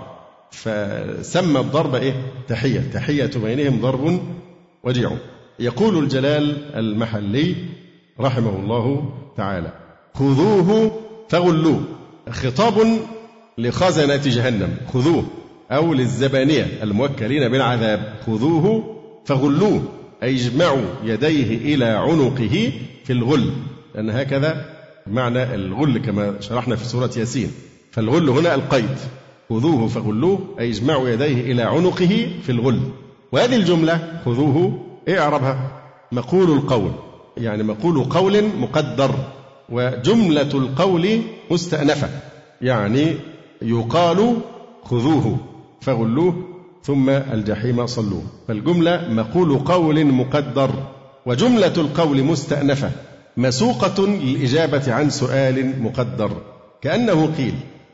فسمى 0.51 1.59
الضرب 1.59 1.95
إيه؟ 1.95 2.13
تحية. 2.47 2.79
تحية 2.93 3.31
بينهم 3.35 3.81
ضرب 3.81 4.19
وجيع. 4.83 5.11
يقول 5.59 6.03
الجلال 6.03 6.75
المحلي 6.75 7.55
رحمه 8.19 8.55
الله 8.55 9.13
تعالى 9.37 9.71
خذوه 10.13 11.01
فغلوه. 11.29 11.83
خطاب 12.29 12.97
لخزنة 13.57 14.21
جهنم. 14.25 14.77
خذوه. 14.93 15.25
أو 15.73 15.93
للزبانية 15.93 16.67
الموكلين 16.83 17.49
بالعذاب 17.49 18.13
خذوه 18.25 18.95
فغلوه 19.25 19.83
أي 20.23 20.35
اجمعوا 20.35 20.85
يديه 21.03 21.75
إلى 21.75 21.85
عنقه 21.85 22.71
في 23.03 23.13
الغل. 23.13 23.51
لأن 23.95 24.09
هكذا 24.09 24.65
معنى 25.07 25.55
الغل 25.55 25.97
كما 25.97 26.35
شرحنا 26.39 26.75
في 26.75 26.85
سورة 26.85 27.11
ياسين. 27.17 27.51
فالغل 27.91 28.29
هنا 28.29 28.55
القيد. 28.55 28.97
خذوه 29.49 29.87
فغلوه 29.87 30.39
أي 30.59 30.69
اجمعوا 30.69 31.09
يديه 31.09 31.51
إلى 31.51 31.61
عنقه 31.61 32.29
في 32.43 32.51
الغل. 32.51 32.79
وهذه 33.31 33.55
الجملة 33.55 34.21
خذوه 34.25 34.79
إيه 35.07 35.19
أعربها؟ 35.19 35.81
مقول 36.11 36.51
القول. 36.51 36.91
يعني 37.37 37.63
مقول 37.63 38.03
قول 38.03 38.43
مقدر. 38.59 39.15
وجملة 39.69 40.49
القول 40.53 41.21
مستأنفة. 41.51 42.09
يعني 42.61 43.15
يقال 43.61 44.37
خذوه. 44.83 45.52
فغلوه 45.85 46.53
ثم 46.83 47.09
الجحيم 47.09 47.85
صلوه. 47.85 48.23
فالجملة 48.47 49.07
مقول 49.09 49.57
قول 49.57 50.05
مقدر 50.05 50.71
وجملة 51.25 51.73
القول 51.77 52.23
مستأنفة 52.23 52.91
مسوقة 53.37 54.07
للإجابة 54.07 54.93
عن 54.93 55.09
سؤال 55.09 55.83
مقدر. 55.83 56.31
كأنه 56.81 57.25
قيل 57.37 57.53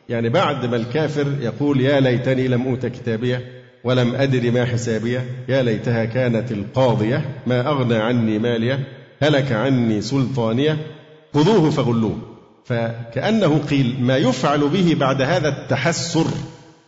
يعني 0.09 0.29
بعد 0.29 0.65
ما 0.65 0.75
الكافر 0.75 1.27
يقول 1.41 1.81
يا 1.81 1.99
ليتني 1.99 2.47
لم 2.47 2.67
أوت 2.67 2.85
كتابية 2.85 3.45
ولم 3.83 4.15
أدر 4.15 4.51
ما 4.51 4.65
حسابية 4.65 5.25
يا 5.49 5.61
ليتها 5.61 6.05
كانت 6.05 6.51
القاضية 6.51 7.25
ما 7.47 7.67
أغنى 7.67 7.95
عني 7.95 8.39
مالية 8.39 8.79
هلك 9.21 9.51
عني 9.51 10.01
سلطانية 10.01 10.77
خذوه 11.33 11.69
فغلوه. 11.69 12.17
فكأنه 12.65 13.57
قيل 13.69 13.95
ما 13.99 14.17
يفعل 14.17 14.69
به 14.69 14.95
بعد 14.99 15.21
هذا 15.21 15.47
التحسر 15.47 16.27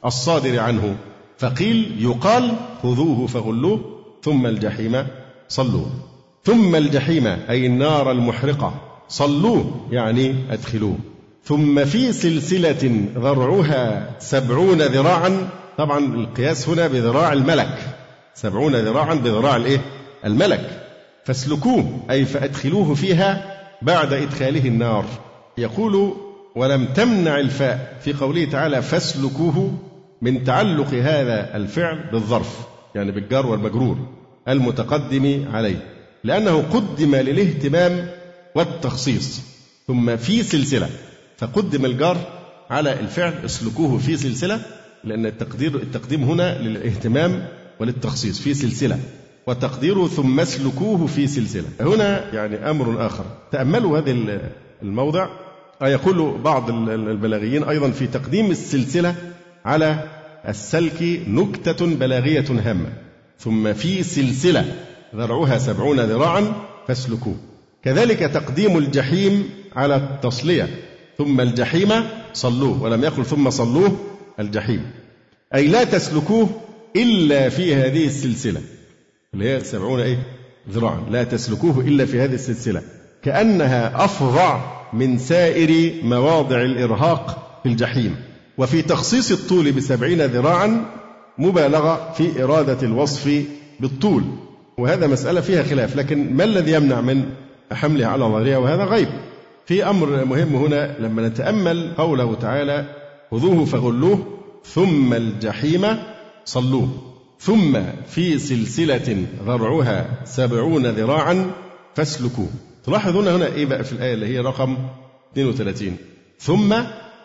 الصادر 0.05 0.59
عنه. 0.59 0.95
فقيل 1.37 1.95
يقال 1.99 2.51
خذوه 2.83 3.27
فغلوه 3.27 3.81
ثم 4.23 4.45
الجحيم 4.45 5.07
صلوه. 5.49 5.89
ثم 6.43 6.75
الجحيم 6.75 7.27
أي 7.27 7.65
النار 7.65 8.11
المحرقة 8.11 8.73
صلوه 9.07 9.87
يعني 9.91 10.35
أدخلوه. 10.51 10.97
ثم 11.43 11.85
في 11.85 12.11
سلسلة 12.11 13.05
ذرعها 13.15 14.15
سبعون 14.19 14.81
ذراعا 14.81 15.49
طبعا 15.77 15.99
القياس 15.99 16.69
هنا 16.69 16.87
بذراع 16.87 17.33
الملك. 17.33 17.77
سبعون 18.35 18.75
ذراعا 18.75 19.13
بذراع 19.13 19.55
الإيه؟ 19.55 19.81
الملك. 20.25 20.87
فاسلكوه 21.25 21.99
أي 22.11 22.25
فأدخلوه 22.25 22.93
فيها 22.93 23.57
بعد 23.81 24.13
إدخاله 24.13 24.67
النار. 24.67 25.05
يقول 25.57 26.13
ولم 26.55 26.85
تمنع 26.85 27.39
الفاء. 27.39 27.97
في 28.03 28.13
قوله 28.13 28.45
تعالى 28.45 28.81
فاسلكوه 28.81 29.71
من 30.21 30.43
تعلق 30.43 30.93
هذا 30.93 31.57
الفعل 31.57 32.09
بالظرف 32.11 32.59
يعني 32.95 33.11
بالجار 33.11 33.47
والمجرور 33.47 33.97
المتقدم 34.47 35.45
عليه 35.53 35.83
لأنه 36.23 36.61
قدم 36.61 37.15
للاهتمام 37.15 38.07
والتخصيص 38.55 39.41
ثم 39.87 40.17
في 40.17 40.43
سلسلة 40.43 40.89
فقدم 41.37 41.85
الجار 41.85 42.17
على 42.69 42.99
الفعل 42.99 43.33
اسلكوه 43.45 43.97
في 43.97 44.17
سلسلة 44.17 44.59
لأن 45.03 45.25
التقدير 45.25 45.75
التقديم 45.75 46.23
هنا 46.23 46.61
للاهتمام 46.61 47.47
وللتخصيص 47.79 48.41
في 48.41 48.53
سلسلة 48.53 48.99
وتقديره 49.47 50.07
ثم 50.07 50.39
اسلكوه 50.39 51.07
في 51.07 51.27
سلسلة. 51.27 51.65
هنا 51.79 52.33
يعني 52.33 52.69
أمر 52.69 53.05
آخر. 53.05 53.25
تأملوا 53.51 53.99
هذا 53.99 54.11
الموضع. 54.81 55.27
يقول 55.81 56.37
بعض 56.41 56.69
البلاغيين 56.89 57.63
أيضا 57.63 57.91
في 57.91 58.07
تقديم 58.07 58.51
السلسلة 58.51 59.15
على 59.65 60.03
السلك 60.47 61.21
نكتة 61.27 61.85
بلاغية 61.85 62.45
هامة 62.49 62.93
ثم 63.39 63.73
في 63.73 64.03
سلسلة 64.03 64.75
ذرعها 65.15 65.57
سبعون 65.57 65.99
ذراعا 65.99 66.53
فاسلكوه. 66.87 67.35
كذلك 67.83 68.19
تقديم 68.19 68.77
الجحيم 68.77 69.49
على 69.75 69.95
التصلية 69.95 70.69
ثم 71.17 71.41
الجحيم 71.41 71.89
صلوه 72.33 72.83
ولم 72.83 73.03
يقل 73.03 73.25
ثم 73.25 73.49
صلوه 73.49 73.97
الجحيم. 74.39 74.91
أي 75.55 75.67
لا 75.67 75.83
تسلكوه 75.83 76.49
إلا 76.95 77.49
في 77.49 77.75
هذه 77.75 78.05
السلسلة. 78.05 78.61
اللي 79.33 79.49
هي 79.49 79.59
سبعون 79.59 79.99
إيه؟ 79.99 80.17
ذراعا. 80.69 81.05
لا 81.09 81.23
تسلكوه 81.23 81.79
إلا 81.79 82.05
في 82.05 82.21
هذه 82.21 82.33
السلسلة. 82.33 82.81
كأنها 83.23 84.05
أفظع 84.05 84.81
من 84.93 85.17
سائر 85.17 85.93
مواضع 86.03 86.61
الإرهاق 86.61 87.59
في 87.63 87.69
الجحيم. 87.69 88.30
وفي 88.61 88.81
تخصيص 88.81 89.31
الطول 89.31 89.71
بسبعين 89.71 90.21
ذراعا 90.21 90.85
مبالغة 91.37 92.13
في 92.17 92.43
إرادة 92.43 92.87
الوصف 92.87 93.43
بالطول. 93.79 94.23
وهذا 94.77 95.07
مسألة 95.07 95.41
فيها 95.41 95.63
خلاف 95.63 95.95
لكن 95.95 96.33
ما 96.33 96.43
الذي 96.43 96.71
يمنع 96.71 97.01
من 97.01 97.23
حملها 97.71 98.07
على 98.07 98.23
ظاهرها 98.25 98.57
وهذا 98.57 98.83
غيب. 98.83 99.07
في 99.65 99.89
أمر 99.89 100.25
مهم 100.25 100.55
هنا 100.55 100.95
لما 100.99 101.27
نتأمل 101.27 101.93
قوله 101.97 102.35
تعالى 102.35 102.85
خذوه 103.31 103.65
فغلوه 103.65 104.27
ثم 104.65 105.13
الجحيم 105.13 105.97
صلوه. 106.45 106.89
ثم 107.39 107.79
في 108.07 108.37
سلسلة 108.37 109.25
ذرعها 109.45 110.05
سبعون 110.25 110.85
ذراعا 110.85 111.51
فاسلكوه. 111.95 112.49
تلاحظون 112.85 113.27
هنا 113.27 113.45
إيه 113.45 113.65
بقى 113.65 113.83
في 113.83 113.93
الآية 113.93 114.13
اللي 114.13 114.25
هي 114.27 114.39
رقم 114.39 114.77
32 115.33 115.95
ثم 116.39 116.75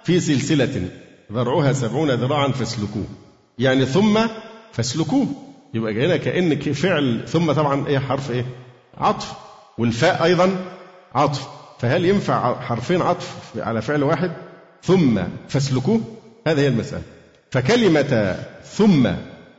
في 0.05 0.21
سلسلة 0.21 0.89
ذرعها 1.33 1.73
سبعون 1.73 2.11
ذراعا 2.11 2.49
فاسلكوه. 2.49 3.05
يعني 3.59 3.87
ثم 3.87 4.21
فاسلكوه. 4.73 5.27
يبقى 5.75 6.07
هنا 6.07 6.17
كأن 6.17 6.61
فعل 6.61 7.25
ثم 7.29 7.53
طبعا 7.53 7.87
إيه 7.87 7.99
حرف 7.99 8.31
إيه؟ 8.31 8.45
عطف. 8.99 9.33
والفاء 9.79 10.25
أيضا 10.25 10.57
عطف. 11.15 11.49
فهل 11.79 12.05
ينفع 12.05 12.61
حرفين 12.61 13.03
عطف 13.03 13.35
على 13.57 13.83
فعل 13.83 14.03
واحد؟ 14.03 14.33
ثم 14.83 15.21
فاسلكوه. 15.49 16.01
هذه 16.47 16.61
هي 16.61 16.69
المسألة. 16.69 17.03
فكلمة 17.51 18.37
ثم 18.65 19.09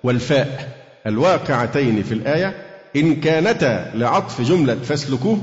والفاء 0.03 0.77
الواقعتين 1.07 2.03
في 2.03 2.13
الآية 2.13 2.65
إن 2.95 3.15
كانتا 3.15 3.91
لعطف 3.95 4.41
جملة 4.41 4.75
فاسلكوه 4.75 5.41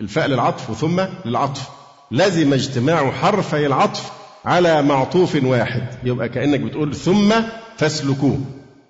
الفاء 0.00 0.26
للعطف 0.26 0.78
ثم 0.78 1.02
للعطف. 1.24 1.68
لزم 2.10 2.52
اجتماع 2.52 3.10
حرفي 3.10 3.66
العطف 3.66 4.12
على 4.46 4.82
معطوف 4.82 5.44
واحد. 5.44 5.82
يبقى 6.04 6.28
كأنك 6.28 6.60
بتقول 6.60 6.94
ثم 6.94 7.34
فاسلكوه. 7.76 8.38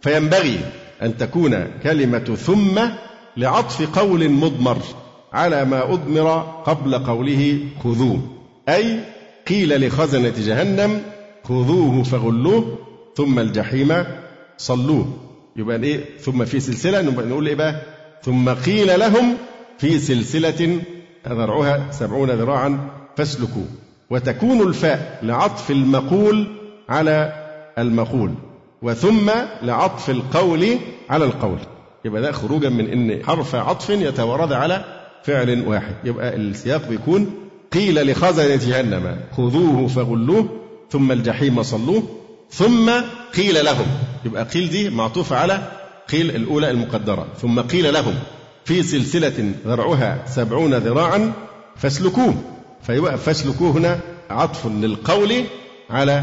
فينبغي 0.01 0.61
أن 1.03 1.17
تكون 1.17 1.67
كلمة 1.83 2.19
ثم 2.19 2.81
لعطف 3.37 3.99
قول 3.99 4.31
مضمر 4.31 4.79
على 5.33 5.65
ما 5.65 5.93
أضمر 5.93 6.39
قبل 6.67 6.99
قوله 6.99 7.59
خذوه. 7.85 8.21
أي 8.69 9.01
قيل 9.49 9.87
لخزنة 9.87 10.33
جهنم 10.39 11.03
خذوه 11.45 12.03
فغلوه 12.03 12.79
ثم 13.17 13.39
الجحيم 13.39 14.05
صلوه. 14.59 15.07
يبقى 15.57 15.83
إيه؟ 15.83 16.05
ثم 16.21 16.45
في 16.45 16.61
سلسلة. 16.61 17.03
نقول 17.03 17.47
إيه 17.49 17.55
بقى؟ 17.55 17.83
ثم 18.23 18.49
قيل 18.49 19.01
لهم 19.01 19.35
في 19.79 19.99
سلسلة. 19.99 20.81
ذرعها 21.29 21.91
سبعون 21.91 22.31
ذراعا 22.31 22.91
فاسلكوا 23.17 23.86
وتكون 24.11 24.69
الفاء 24.69 25.19
لعطف 25.23 25.71
المقول 25.71 26.47
على 26.89 27.33
المقول 27.79 28.35
وثم 28.83 29.31
لعطف 29.63 30.11
القول 30.11 30.79
على 31.11 31.25
القول. 31.25 31.59
يبقى 32.05 32.23
ده 32.23 32.33
خروجا 32.33 32.69
من 32.69 32.91
إن 32.91 33.25
حرف 33.25 33.55
عطف 33.55 33.91
يتوارد 33.91 34.53
على 34.53 34.85
فعل 35.25 35.69
واحد. 35.69 35.95
يبقى 36.05 36.37
السياق 36.37 36.89
بيكون 36.89 37.35
قيل 37.73 38.11
لخزنة 38.11 38.57
جهنم 38.57 39.17
خذوه 39.37 39.87
فغلوه 39.87 40.49
ثم 40.91 41.13
الجحيم 41.13 41.63
صلوه 41.63 42.03
ثم 42.51 42.91
قيل 43.37 43.65
لهم. 43.65 43.87
يبقى 44.25 44.45
قيل 44.45 44.71
دي 44.71 44.91
معطوفة 44.91 45.37
على 45.37 45.63
قيل 46.11 46.31
الأولى 46.37 46.71
المقدرة 46.71 47.27
ثم 47.41 47.61
قيل 47.61 47.95
لهم 47.95 48.15
في 48.65 48.83
سلسلة 48.83 49.53
ذرعها 49.67 50.23
سبعون 50.27 50.75
ذراعا 50.75 51.33
فاسلكوه. 51.77 52.35
فيبقى 52.83 53.19
فاسلكوه 53.19 53.71
هنا 53.71 53.99
عطف 54.31 54.67
للقول 54.67 55.45
على 55.91 56.23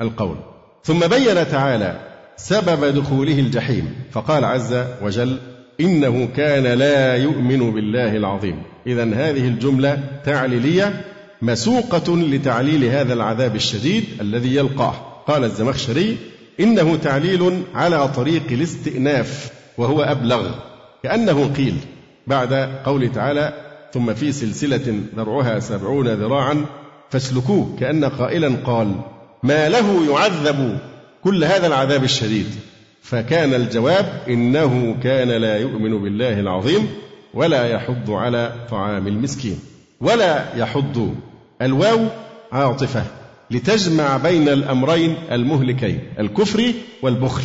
القول. 0.00 0.36
ثم 0.84 0.98
بين 0.98 1.48
تعالى 1.50 2.00
سبب 2.36 2.84
دخوله 2.84 3.38
الجحيم 3.38 3.94
فقال 4.10 4.44
عز 4.44 4.84
وجل 5.02 5.38
إنه 5.80 6.28
كان 6.36 6.66
لا 6.66 7.16
يؤمن 7.16 7.72
بالله 7.72 8.16
العظيم. 8.16 8.62
إذا 8.86 9.04
هذه 9.04 9.48
الجملة 9.48 10.02
تعليلية 10.24 11.04
مسوقة 11.42 12.16
لتعليل 12.16 12.84
هذا 12.84 13.12
العذاب 13.12 13.56
الشديد 13.56 14.04
الذي 14.20 14.56
يلقاه. 14.56 14.94
قال 15.26 15.44
الزمخشري 15.44 16.16
إنه 16.60 16.96
تعليل 16.96 17.62
على 17.74 18.08
طريق 18.08 18.42
الاستئناف 18.50 19.50
وهو 19.78 20.02
أبلغ 20.02 20.50
كأنه 21.02 21.50
قيل 21.56 21.76
بعد 22.26 22.54
قوله 22.84 23.08
تعالى 23.08 23.69
ثم 23.92 24.14
في 24.14 24.32
سلسلة 24.32 25.00
ذرعها 25.16 25.60
سبعون 25.60 26.08
ذراعا 26.08 26.66
فاسلكوه 27.10 27.76
كأن 27.80 28.04
قائلا 28.04 28.56
قال 28.64 28.94
ما 29.42 29.68
له 29.68 30.12
يعذب 30.12 30.78
كل 31.24 31.44
هذا 31.44 31.66
العذاب 31.66 32.04
الشديد. 32.04 32.46
فكان 33.02 33.54
الجواب 33.54 34.22
إنه 34.28 34.96
كان 35.02 35.28
لا 35.28 35.56
يؤمن 35.58 36.02
بالله 36.02 36.40
العظيم 36.40 36.88
ولا 37.34 37.66
يحض 37.66 38.10
على 38.10 38.66
طعام 38.70 39.06
المسكين 39.06 39.58
ولا 40.00 40.56
يحض. 40.56 41.14
الواو 41.62 42.06
عاطفة 42.52 43.04
لتجمع 43.50 44.16
بين 44.16 44.48
الأمرين 44.48 45.16
المهلكين 45.32 46.00
الكفر 46.18 46.72
والبخل 47.02 47.44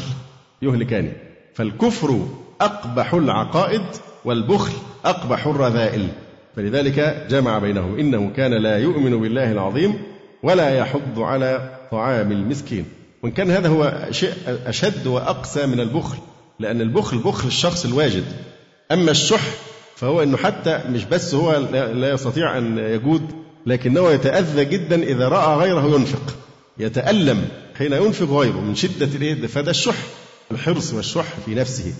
يهلكان. 0.61 1.11
فالكفر 1.53 2.27
أقبح 2.61 3.13
العقائد 3.13 3.81
والبخل 4.25 4.73
أقبح 5.05 5.47
الرذائل. 5.47 6.07
فلذلك 6.55 7.25
جمع 7.29 7.59
بينهم 7.59 7.99
إنه 7.99 8.31
كان 8.35 8.53
لا 8.53 8.77
يؤمن 8.77 9.21
بالله 9.21 9.51
العظيم 9.51 9.93
ولا 10.43 10.77
يحض 10.77 11.19
على 11.19 11.79
طعام 11.91 12.31
المسكين. 12.31 12.85
وإن 13.23 13.31
كان 13.31 13.51
هذا 13.51 13.67
هو 13.67 14.07
شيء 14.11 14.33
أشد 14.65 15.07
وأقسى 15.07 15.65
من 15.65 15.79
البخل 15.79 16.17
لأن 16.59 16.81
البخل 16.81 17.17
بخل 17.17 17.47
الشخص 17.47 17.85
الواجد. 17.85 18.23
أما 18.91 19.11
الشح 19.11 19.41
فهو 19.95 20.23
أنه 20.23 20.37
حتى 20.37 20.79
مش 20.89 21.05
بس 21.05 21.33
هو 21.33 21.57
لا 21.73 22.11
يستطيع 22.11 22.57
أن 22.57 22.77
يجود 22.77 23.21
لكنه 23.65 24.11
يتأذى 24.11 24.65
جدا 24.65 25.03
إذا 25.03 25.27
رأى 25.27 25.57
غيره 25.57 25.95
ينفق 25.95 26.35
يتألم 26.77 27.47
حين 27.77 27.93
ينفق 27.93 28.29
غيره 28.29 28.61
من 28.61 28.75
شدة 28.75 29.05
الإيه 29.15 29.47
فده 29.47 29.71
الشح 29.71 29.95
الحرص 30.51 30.93
والشح 30.93 31.25
في 31.45 31.55
نفسه. 31.55 31.93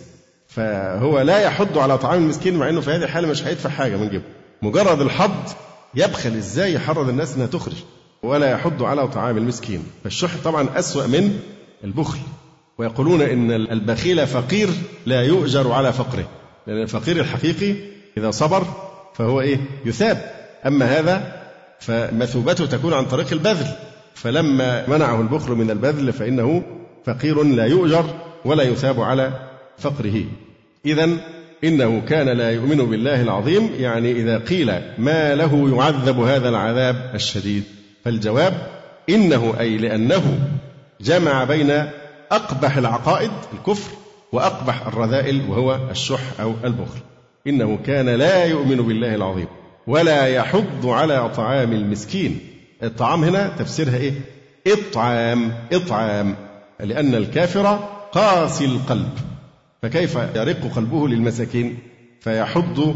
فهو 0.48 1.22
لا 1.22 1.40
يحض 1.40 1.78
على 1.78 1.98
طعام 1.98 2.24
المسكين 2.24 2.56
مع 2.56 2.70
إنه 2.70 2.82
في 2.82 2.92
هذه 2.92 3.04
الحالة 3.04 3.28
مش 3.28 3.44
هيدفع 3.44 3.70
حاجة 3.70 3.96
من 3.98 4.10
جيبه. 4.10 4.24
مجرد 4.62 5.02
الحض 5.02 5.50
يبخل 5.96 6.30
إزاي 6.30 6.74
يحرض 6.74 7.10
الناس 7.10 7.36
انها 7.36 7.48
تخرج 7.48 7.76
ولا 8.24 8.52
يحض 8.52 8.84
على 8.84 9.08
طعام 9.08 9.38
المسكين. 9.38 9.84
فالشح 10.04 10.32
طبعا 10.44 10.80
أسوأ 10.80 11.08
من 11.08 11.40
البخل. 11.84 12.20
ويقولون 12.78 13.22
إن 13.22 13.52
البخيل 13.52 14.28
فقير 14.28 14.70
لا 15.06 15.24
يؤجر 15.24 15.72
على 15.72 15.94
فقره 15.94 16.28
لأن 16.68 16.82
الفقير 16.82 17.20
الحقيقي 17.20 17.76
إذا 18.18 18.32
صبر 18.32 18.64
فهو 19.14 19.42
إيه؟ 19.42 19.58
يثاب. 19.86 20.32
أما 20.66 21.00
هذا 21.00 21.42
فمثوبته 21.80 22.66
تكون 22.66 22.94
عن 22.94 23.06
طريق 23.06 23.32
البذل. 23.32 23.68
فلما 24.16 24.90
منعه 24.90 25.22
البخل 25.22 25.52
من 25.52 25.72
البذل 25.72 26.14
فإنه 26.14 26.64
فقير 27.06 27.44
لا 27.44 27.66
يؤجر 27.66 28.06
ولا 28.46 28.64
يثاب 28.64 29.02
على 29.02 29.50
فقره. 29.78 30.24
إذا 30.86 31.10
إنه 31.64 32.02
كان 32.10 32.30
لا 32.30 32.52
يؤمن 32.52 32.78
بالله 32.78 33.22
العظيم 33.22 33.70
يعني 33.80 34.12
إذا 34.12 34.38
قيل 34.38 34.82
ما 34.98 35.36
له 35.36 35.78
يعذب 35.78 36.20
هذا 36.20 36.50
العذاب 36.50 37.12
الشديد. 37.16 37.64
فالجواب 38.06 38.54
إنه 39.10 39.54
أي 39.60 39.78
لأنه 39.78 40.40
جمع 41.02 41.44
بين 41.44 41.72
أقبح 42.32 42.78
العقائد 42.78 43.32
الكفر 43.54 43.92
وأقبح 44.32 44.88
الرذائل 44.88 45.42
وهو 45.50 45.80
الشح 45.92 46.40
أو 46.40 46.54
البخل. 46.64 47.00
إنه 47.48 47.80
كان 47.86 48.10
لا 48.10 48.46
يؤمن 48.46 48.78
بالله 48.78 49.16
العظيم 49.16 49.48
ولا 49.88 50.28
يحض 50.28 50.86
على 50.86 51.30
طعام 51.30 51.74
المسكين. 51.74 52.40
الطعام 52.84 53.24
هنا 53.24 53.48
تفسيرها 53.60 53.98
إيه؟ 53.98 54.14
إطعام 54.68 55.54
إطعام 55.74 56.36
لأن 56.80 57.16
الكافر 57.16 57.80
قاسي 58.12 58.66
القلب. 58.66 59.10
فكيف 59.86 60.16
يرق 60.36 60.72
قلبه 60.76 61.08
للمساكين 61.08 61.78
فيحض 62.22 62.96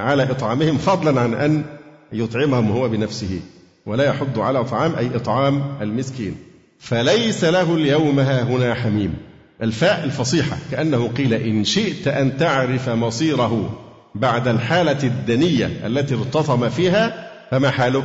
على 0.00 0.22
إطعامهم 0.22 0.78
فضلا 0.78 1.20
عن 1.20 1.34
أن 1.34 1.64
يطعمهم 2.12 2.72
هو 2.72 2.88
بنفسه 2.88 3.40
ولا 3.86 4.04
يحض 4.04 4.38
على 4.38 4.64
طعام 4.64 4.94
أي 4.94 5.16
إطعام 5.16 5.62
المسكين. 5.80 6.36
فليس 6.78 7.44
له 7.44 7.74
اليوم 7.74 8.20
ها 8.20 8.42
هنا 8.42 8.74
حميم. 8.74 9.14
الفاء 9.62 10.04
الفصيحة 10.04 10.56
كأنه 10.70 11.08
قيل 11.08 11.34
إن 11.34 11.64
شئت 11.64 12.08
أن 12.08 12.36
تعرف 12.36 12.88
مصيره 12.88 13.78
بعد 14.14 14.48
الحالة 14.48 15.04
الدنية 15.04 15.66
التي 15.86 16.14
ارتطم 16.14 16.68
فيها 16.68 17.30
فما 17.50 17.70
حاله؟ 17.70 18.04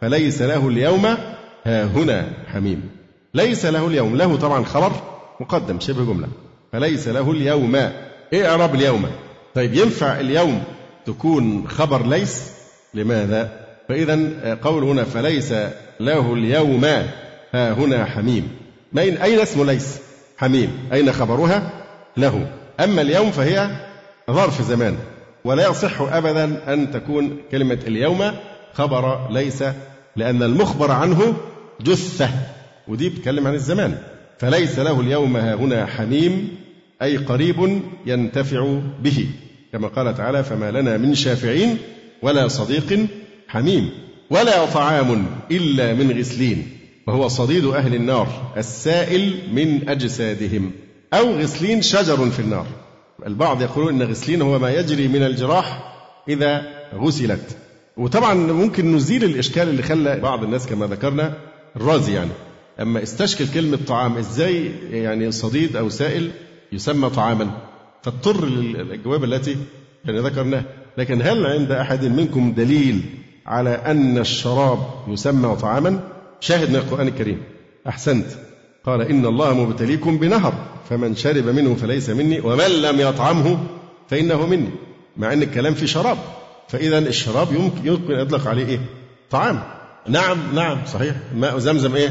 فليس 0.00 0.42
له 0.42 0.68
اليوم 0.68 1.06
ها 1.66 1.84
هنا 1.84 2.32
حميم. 2.46 2.82
ليس 3.34 3.66
له 3.66 3.86
اليوم. 3.86 4.16
له 4.16 4.36
طبعا 4.36 4.64
خبر 4.64 4.92
مقدم 5.40 5.80
شبه 5.80 6.04
جملة. 6.04 6.28
فليس 6.72 7.08
له 7.08 7.30
اليوم. 7.30 7.74
إيه 8.32 8.50
اعراب 8.50 8.74
اليوم؟ 8.74 9.06
طيب 9.54 9.74
ينفع 9.74 10.20
اليوم 10.20 10.62
تكون 11.06 11.68
خبر 11.68 12.06
ليس؟ 12.06 12.52
لماذا؟ 12.94 13.66
فإذا 13.88 14.18
قول 14.62 14.84
هنا 14.84 15.04
فليس 15.04 15.54
له 16.00 16.34
اليوم. 16.34 16.84
ها 17.54 17.72
هنا 17.72 18.04
حميم. 18.04 18.48
أين 18.98 19.40
اسم 19.40 19.66
ليس؟ 19.66 19.98
حميم. 20.36 20.78
أين 20.92 21.12
خبرها؟ 21.12 21.70
له. 22.16 22.46
أما 22.80 23.02
اليوم 23.02 23.30
فهي 23.30 23.70
ظرف 24.30 24.62
زمان. 24.62 24.96
ولا 25.44 25.68
يصح 25.68 26.00
أبدا 26.00 26.74
أن 26.74 26.90
تكون 26.90 27.36
كلمة 27.50 27.78
اليوم 27.86 28.32
خبر 28.74 29.30
ليس 29.30 29.64
لأن 30.16 30.42
المخبر 30.42 30.90
عنه 30.90 31.34
جثة. 31.80 32.28
ودي 32.88 33.08
بتكلم 33.08 33.46
عن 33.46 33.54
الزمان. 33.54 33.98
فليس 34.38 34.78
له 34.78 35.00
اليوم. 35.00 35.36
ها 35.36 35.54
هنا 35.54 35.86
حميم. 35.86 36.61
أي 37.02 37.16
قريب 37.16 37.82
ينتفع 38.06 38.80
به. 39.02 39.26
كما 39.72 39.88
قال 39.88 40.14
تعالى 40.14 40.44
فما 40.44 40.70
لنا 40.70 40.96
من 40.96 41.14
شافعين 41.14 41.78
ولا 42.22 42.48
صديق 42.48 43.06
حميم 43.48 43.90
ولا 44.30 44.66
طعام 44.66 45.26
إلا 45.50 45.94
من 45.94 46.18
غسلين. 46.18 46.66
وهو 47.06 47.28
صديد 47.28 47.64
أهل 47.64 47.94
النار 47.94 48.52
السائل 48.56 49.34
من 49.52 49.88
أجسادهم. 49.88 50.70
أو 51.14 51.36
غسلين 51.38 51.82
شجر 51.82 52.30
في 52.30 52.40
النار. 52.40 52.66
البعض 53.26 53.62
يقولون 53.62 54.02
أن 54.02 54.08
غسلين 54.08 54.42
هو 54.42 54.58
ما 54.58 54.70
يجري 54.70 55.08
من 55.08 55.22
الجراح 55.22 55.94
إذا 56.28 56.62
غسلت. 56.94 57.56
وطبعا 57.96 58.34
ممكن 58.34 58.96
نزيل 58.96 59.24
الإشكال 59.24 59.68
اللي 59.68 59.82
خلى 59.82 60.20
بعض 60.20 60.44
الناس 60.44 60.66
كما 60.66 60.86
ذكرنا 60.86 61.34
الرازي 61.76 62.12
يعني. 62.12 62.30
أما 62.80 63.02
استشكل 63.02 63.48
كلمة 63.54 63.78
طعام 63.86 64.16
إزاي 64.16 64.70
يعني 64.90 65.32
صديد 65.32 65.76
أو 65.76 65.88
سائل؟ 65.88 66.30
يسمى 66.72 67.10
طعاما 67.10 67.50
فاضطر 68.02 68.44
للجواب 68.44 69.24
التي 69.24 69.56
ذكرناها 70.06 70.64
لكن 70.98 71.22
هل 71.22 71.46
عند 71.46 71.70
أحد 71.72 72.04
منكم 72.04 72.52
دليل 72.52 73.02
على 73.46 73.70
أن 73.70 74.18
الشراب 74.18 74.78
يسمى 75.08 75.56
طعاما؟ 75.56 76.00
شاهد 76.40 76.70
من 76.70 76.76
القرآن 76.76 77.08
الكريم. 77.08 77.42
أحسنت. 77.88 78.26
قال 78.86 79.00
إن 79.00 79.26
الله 79.26 79.54
مبتليكم 79.54 80.18
بنهر 80.18 80.54
فمن 80.90 81.16
شرب 81.16 81.44
منه 81.44 81.74
فليس 81.74 82.10
مني 82.10 82.40
ومن 82.40 82.82
لم 82.82 83.00
يطعمه 83.00 83.58
فإنه 84.08 84.46
مني 84.46 84.70
مع 85.16 85.32
أن 85.32 85.42
الكلام 85.42 85.74
في 85.74 85.86
شراب. 85.86 86.18
فإذا 86.68 86.98
الشراب 86.98 87.52
يمكن 87.52 87.86
يمكن 87.86 88.12
يطلق 88.12 88.48
عليه 88.48 88.66
إيه؟ 88.66 88.80
طعام. 89.30 89.62
نعم 90.08 90.38
نعم 90.54 90.78
صحيح. 90.86 91.16
ماء 91.34 91.58
زمزم 91.58 91.94
إيه؟ 91.96 92.10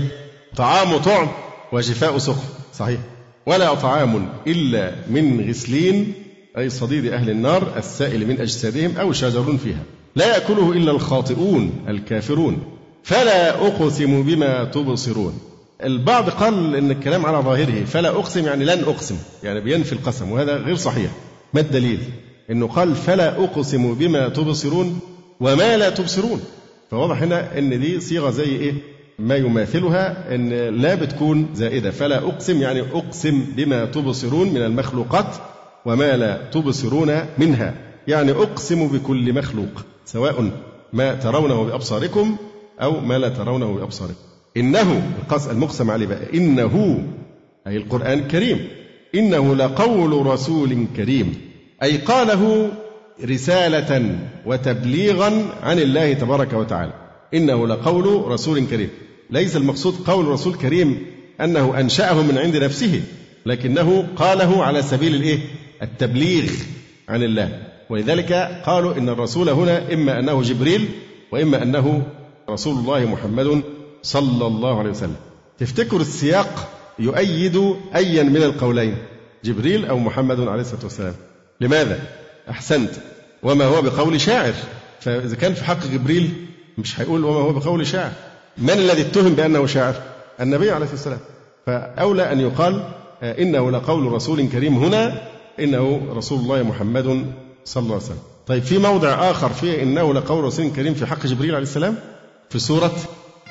طعام 0.56 0.98
طعم 0.98 1.28
وشفاء 1.72 2.18
سقم 2.18 2.48
صحيح. 2.74 3.00
ولا 3.46 3.74
طعام 3.74 4.30
إلا 4.48 4.92
من 5.10 5.50
غسلين 5.50 6.14
أي 6.58 6.70
صديد 6.70 7.06
أهل 7.06 7.30
النار 7.30 7.74
السائل 7.78 8.28
من 8.28 8.42
أجسادهم 8.42 8.98
أو 8.98 9.14
شجر 9.14 9.58
فيها. 9.64 9.84
لا 10.16 10.26
يأكله 10.26 10.72
إلا 10.72 10.92
الخاطئون 10.92 11.72
الكافرون. 11.88 12.64
فلا 13.04 13.68
أقسم 13.68 14.24
بما 14.24 14.64
تبصرون. 14.64 15.40
البعض 15.84 16.30
قال 16.30 16.76
إن 16.76 16.92
الكلام 16.92 17.26
على 17.26 17.38
ظاهره 17.38 17.86
فلا 17.86 18.10
أقسم 18.10 18.46
يعني 18.46 18.66
لن 18.66 18.84
أقسم 18.84 19.16
يعني 19.44 19.60
بينفي 19.60 19.94
القسم 19.94 20.32
وهذا 20.32 20.56
غير 20.58 20.76
صحيح. 20.76 21.12
ما 21.54 21.62
الدليل؟ 21.62 22.00
إنه 22.52 22.68
قال 22.68 22.96
فلا 22.96 23.44
أقسم 23.44 23.94
بما 23.94 24.30
تبصرون 24.30 25.00
وما 25.40 25.78
لا 25.78 25.90
تبصرون. 25.90 26.42
فواضح 26.92 27.22
هنا 27.22 27.58
إن 27.58 27.80
دي 27.80 28.00
صيغة 28.00 28.30
زي 28.30 28.44
إيه؟ 28.44 28.74
ما 29.22 29.36
يماثلها 29.36 30.36
إن 30.36 30.50
لا 30.82 30.96
بتكون 30.96 31.50
زائدة. 31.54 31.92
فلا 31.92 32.18
أقسم 32.18 32.62
يعني 32.62 32.82
أقسم 32.82 33.46
بما 33.58 33.86
تبصرون 33.86 34.50
من 34.50 34.62
المخلوقات 34.62 35.36
وما 35.86 36.18
لا 36.18 36.50
تبصرون 36.52 37.20
منها. 37.38 37.74
يعني 38.08 38.32
أقسم 38.32 38.88
بكل 38.88 39.34
مخلوق 39.34 39.86
سواء 40.06 40.52
ما 40.94 41.16
ترونه 41.16 41.64
بأبصاركم 41.64 42.36
أو 42.82 43.00
ما 43.00 43.18
لا 43.18 43.30
ترونه 43.30 43.74
بأبصاركم. 43.74 44.16
إنه 44.58 45.02
المقسم 45.52 45.92
عليه 45.92 46.08
بقى 46.08 46.38
إنه 46.38 47.04
أي 47.68 47.78
القرآن 47.78 48.20
الكريم 48.20 48.68
إنه 49.16 49.56
لقول 49.56 50.26
رسول 50.26 50.86
كريم. 50.98 51.34
أي 51.84 51.98
قاله 51.98 52.72
رسالة 53.26 54.20
وتبليغا 54.46 55.32
عن 55.64 55.80
الله 55.80 56.14
تبارك 56.14 56.54
وتعالى. 56.54 56.94
إنه 57.34 57.68
لقول 57.68 58.32
رسول 58.32 58.66
كريم. 58.66 58.90
ليس 59.32 59.56
المقصود 59.56 59.96
قول 60.06 60.28
رسول 60.28 60.56
كريم 60.56 61.06
أنه 61.42 61.80
أنشأه 61.80 62.22
من 62.22 62.38
عند 62.38 62.58
نفسه 62.58 63.02
لكنه 63.46 64.08
قاله 64.16 64.64
على 64.64 64.82
سبيل 64.82 65.16
الإيه؟ 65.16 65.40
التبليغ 65.82 66.52
عن 67.10 67.24
الله. 67.24 67.60
ولذلك 67.90 68.34
قالوا 68.66 68.98
إن 68.98 69.10
الرسول 69.10 69.50
هنا 69.50 69.94
إما 69.94 70.20
أنه 70.20 70.42
جبريل 70.42 70.90
وإما 71.32 71.64
أنه 71.64 72.04
رسول 72.50 72.78
الله 72.80 73.06
محمد 73.06 73.62
صلى 74.04 74.48
الله 74.48 74.80
عليه 74.80 74.90
وسلم. 74.90 75.16
تفتكر 75.60 76.02
السياق 76.02 76.70
يؤيد 77.00 77.76
أيا 77.96 78.24
من 78.24 78.44
القولين 78.44 78.98
جبريل 79.46 79.86
أو 79.86 80.00
محمد 80.00 80.40
عليه 80.40 80.62
الصلاة 80.62 80.84
والسلام؟ 80.84 81.16
لماذا؟ 81.62 82.00
أحسنت. 82.50 82.92
وما 83.44 83.66
هو 83.66 83.82
بقول 83.82 84.22
شاعر. 84.22 84.54
فإذا 85.00 85.36
كان 85.36 85.54
في 85.54 85.64
حق 85.64 85.88
جبريل 85.88 86.30
مش 86.78 87.00
هيقول 87.00 87.26
وما 87.26 87.40
هو 87.40 87.54
بقول 87.54 87.88
شاعر. 87.88 88.12
من 88.62 88.70
الذي 88.70 89.02
اتهم 89.02 89.34
بأنه 89.34 89.66
شاعر؟ 89.66 89.96
النبي 90.42 90.72
عليه 90.72 90.88
والسلام. 90.90 91.20
فأولى 91.66 92.32
أن 92.32 92.40
يقال 92.40 92.84
إنه 93.24 93.72
لقول 93.72 94.12
رسول 94.12 94.48
كريم 94.48 94.78
هنا 94.78 95.22
إنه 95.60 96.02
رسول 96.16 96.40
الله 96.40 96.64
محمد 96.64 97.26
صلى 97.66 97.84
الله 97.84 97.96
عليه 97.96 98.06
وسلم. 98.06 98.18
طيب 98.48 98.64
في 98.64 98.78
موضع 98.78 99.32
آخر 99.32 99.50
فيه 99.50 99.84
إنه 99.84 100.14
لقول 100.14 100.44
رسول 100.44 100.70
كريم 100.76 100.94
في 100.94 101.06
حق 101.06 101.26
جبريل 101.26 101.56
عليه 101.56 101.64
السلام؟ 101.64 101.96
في 102.50 102.60
سورة 102.60 102.96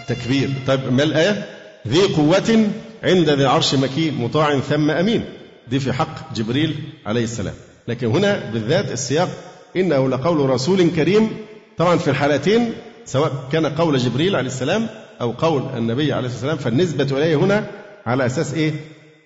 تكبير 0.09 0.51
طيب 0.67 0.93
ما 0.93 1.03
الآية؟ 1.03 1.47
ذي 1.89 2.03
قوة 2.03 2.69
عند 3.05 3.31
ذي 3.31 3.43
العرش 3.43 3.75
مكين 3.75 4.15
مطاع 4.15 4.59
ثم 4.59 4.91
أمين. 4.91 5.25
دي 5.69 5.81
في 5.81 5.93
حق 5.93 6.35
جبريل 6.35 6.77
عليه 7.07 7.25
السلام. 7.25 7.55
لكن 7.89 8.07
هنا 8.07 8.51
بالذات 8.51 8.91
السياق 8.93 9.29
إنه 9.77 10.09
لقول 10.09 10.51
رسول 10.51 10.91
كريم. 10.91 11.31
طبعا 11.79 11.97
في 11.97 12.11
الحالتين 12.11 12.73
سواء 13.11 13.33
كان 13.53 13.67
قول 13.67 13.99
جبريل 13.99 14.37
عليه 14.37 14.47
السلام 14.47 14.87
أو 15.21 15.31
قول 15.31 15.63
النبي 15.77 16.13
عليه 16.13 16.27
الصلاة 16.27 16.53
والسلام 16.53 16.57
فالنسبة 16.57 17.19
إليه 17.19 17.37
هنا 17.37 17.67
على 18.07 18.27
أساس 18.27 18.55
إيه؟ 18.55 18.73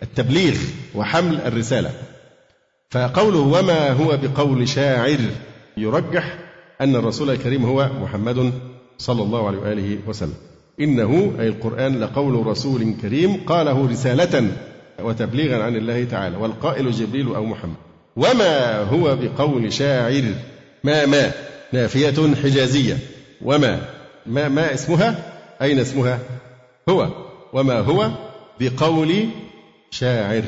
التبليغ 0.02 0.54
وحمل 0.94 1.40
الرسالة. 1.46 1.90
فقوله 2.90 3.38
وما 3.38 3.92
هو 3.92 4.18
بقول 4.22 4.68
شاعر 4.68 5.18
يرجح 5.76 6.38
أن 6.80 6.96
الرسول 6.96 7.30
الكريم 7.30 7.64
هو 7.64 7.90
محمد 8.02 8.52
صلى 8.98 9.22
الله 9.22 9.46
عليه 9.46 9.58
وآله 9.58 9.98
وسلم. 10.06 10.34
إنه 10.80 11.34
أي 11.40 11.48
القرآن 11.48 12.00
لقول 12.00 12.46
رسول 12.46 12.94
كريم 13.02 13.36
قاله 13.46 13.88
رسالة 13.90 14.48
وتبليغا 15.02 15.62
عن 15.62 15.76
الله 15.76 16.04
تعالى 16.04 16.36
والقائل 16.36 16.90
جبريل 16.90 17.26
أو 17.34 17.44
محمد. 17.44 17.76
وما 18.16 18.80
هو 18.82 19.16
بقول 19.16 19.72
شاعر؟ 19.72 20.24
ما 20.84 21.06
ما؟ 21.06 21.32
نافية 21.72 22.34
حجازية. 22.42 23.13
وما 23.44 23.80
ما 24.26 24.48
ما 24.48 24.74
اسمها؟ 24.74 25.32
أين 25.62 25.78
اسمها؟ 25.78 26.18
هو. 26.88 27.08
وما 27.52 27.78
هو؟ 27.80 28.10
بقول 28.60 29.14
شاعر. 29.90 30.42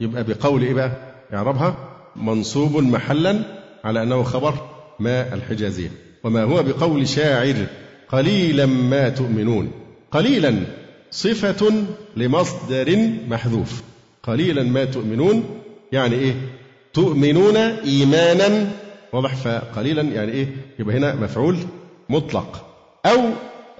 يبقى 0.00 0.24
بقول 0.24 0.62
إيه 0.62 0.74
بقى؟ 0.74 0.92
إعرابها 1.34 1.76
منصوب 2.16 2.76
محلا 2.76 3.38
على 3.84 4.02
أنه 4.02 4.22
خبر 4.22 4.54
ما 5.00 5.34
الحجازية. 5.34 5.90
وما 6.24 6.42
هو 6.42 6.62
بقول 6.62 7.08
شاعر؟ 7.08 7.54
قليلا 8.08 8.66
ما 8.66 9.08
تؤمنون. 9.08 9.72
قليلا 10.10 10.54
صفة 11.10 11.72
لمصدر 12.16 12.98
محذوف. 13.28 13.82
قليلا 14.22 14.62
ما 14.62 14.84
تؤمنون 14.84 15.44
يعني 15.92 16.14
إيه؟ 16.14 16.34
تؤمنون 16.92 17.56
إيمانا. 17.56 18.70
واضح؟ 19.12 19.34
فقليلا 19.34 20.02
يعني 20.02 20.32
إيه؟ 20.32 20.46
يبقى 20.78 20.96
هنا 20.96 21.14
مفعول 21.14 21.56
مطلق 22.10 22.66
أو 23.06 23.20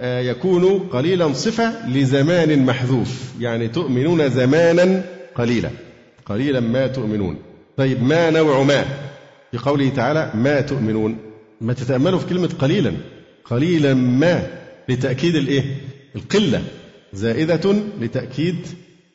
آه، 0.01 0.19
يكون 0.19 0.79
قليلا 0.79 1.33
صفة 1.33 1.89
لزمان 1.89 2.65
محذوف 2.65 3.31
يعني 3.39 3.67
تؤمنون 3.67 4.29
زمانا 4.29 5.03
قليلا 5.35 5.69
قليلا 6.25 6.59
ما 6.59 6.87
تؤمنون. 6.87 7.37
طيب 7.77 8.03
ما 8.03 8.29
نوع 8.29 8.63
ما؟ 8.63 8.85
في 9.51 9.57
قوله 9.57 9.89
تعالى 9.89 10.31
ما 10.35 10.61
تؤمنون. 10.61 11.17
ما 11.61 11.73
تتأملوا 11.73 12.19
في 12.19 12.25
كلمة 12.25 12.49
قليلا 12.59 12.93
قليلا 13.45 13.93
ما 13.93 14.47
لتأكيد 14.89 15.35
الإيه؟ 15.35 15.63
القلة. 16.15 16.61
زائدة 17.13 17.75
لتأكيد 18.01 18.55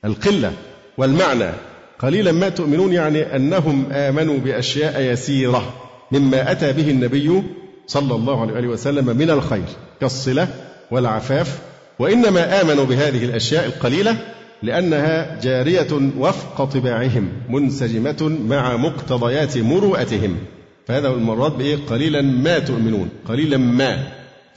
القلة 0.05 0.53
والمعنى. 0.99 1.51
قليلا 1.99 2.32
ما 2.32 2.49
تؤمنون 2.49 2.93
يعني 2.93 3.36
أنهم 3.36 3.93
آمنوا 3.93 4.39
بأشياء 4.39 5.01
يسيرة 5.12 5.74
مما 6.12 6.53
أتى 6.53 6.73
به 6.73 6.90
النبي 6.90 7.43
صلى 7.87 8.15
الله 8.15 8.41
عليه 8.57 8.69
وسلم 8.69 9.17
من 9.17 9.31
الخير 9.31 9.65
كالصلة 10.01 10.49
والعفاف 10.91 11.59
وإنما 11.99 12.63
آمنوا 12.63 12.85
بهذه 12.85 13.25
الأشياء 13.25 13.67
القليلة 13.67 14.17
لأنها 14.63 15.41
جارية 15.41 16.11
وفق 16.19 16.65
طباعهم 16.65 17.29
منسجمة 17.49 18.39
مع 18.49 18.77
مقتضيات 18.77 19.59
مروءتهم. 19.59 20.37
فهذا 20.87 21.09
المرات 21.09 21.53
بإيه؟ 21.53 21.77
قليلا 21.91 22.23
ما 22.23 22.59
تؤمنون 22.59 23.09
قليلا 23.29 23.57
ما. 23.57 24.03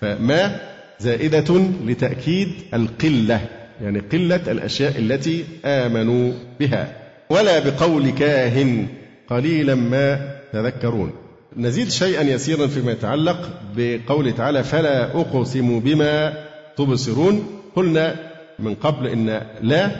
فما 0.01 0.59
زائدة 0.99 1.61
لتأكيد 1.85 2.49
القلة 2.73 3.41
يعني 3.81 3.99
قلة 3.99 4.51
الأشياء 4.51 4.99
التي 4.99 5.45
آمنوا 5.65 6.33
بها. 6.59 6.95
ولا 7.29 7.59
بقول 7.59 8.09
كاهن 8.09 8.87
قليلا 9.29 9.75
ما 9.75 10.35
تذكرون. 10.53 11.11
نزيد 11.57 11.89
شيئا 11.89 12.21
يسيرا 12.21 12.67
فيما 12.67 12.91
يتعلق 12.91 13.49
بقوله 13.75 14.31
تعالى 14.31 14.63
فلا 14.63 15.21
أقسم 15.21 15.79
بما 15.79 16.33
تبصرون. 16.77 17.61
قلنا 17.75 18.15
من 18.59 18.75
قبل 18.75 19.07
إن 19.07 19.41
لا 19.61 19.91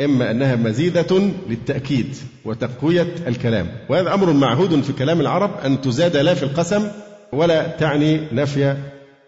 إما 0.00 0.30
أنها 0.30 0.56
مزيدة 0.56 1.20
للتأكيد 1.48 2.16
وتقوية 2.44 3.14
الكلام. 3.26 3.68
وهذا 3.88 4.14
أمر 4.14 4.32
معهود 4.32 4.80
في 4.80 4.92
كلام 4.92 5.20
العرب 5.20 5.50
أن 5.64 5.80
تزاد 5.80 6.16
لا 6.16 6.34
في 6.34 6.42
القسم 6.42 6.88
ولا 7.32 7.66
تعني 7.66 8.20
نفي 8.32 8.76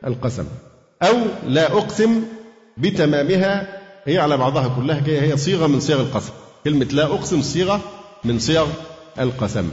القسم. 0.06 0.44
أو 1.02 1.16
لا 1.46 1.72
أقسم 1.72 2.22
بتمامها 2.78 3.78
هي 4.04 4.18
على 4.18 4.36
بعضها 4.36 4.76
كلها 4.76 5.02
هي 5.06 5.36
صيغة 5.36 5.66
من 5.66 5.80
صيغ 5.80 6.00
القسم. 6.00 6.32
كلمة 6.64 6.86
لا 6.92 7.04
أقسم 7.04 7.42
صيغة 7.42 7.80
من 8.24 8.38
صيغ 8.38 8.66
القسم. 9.18 9.68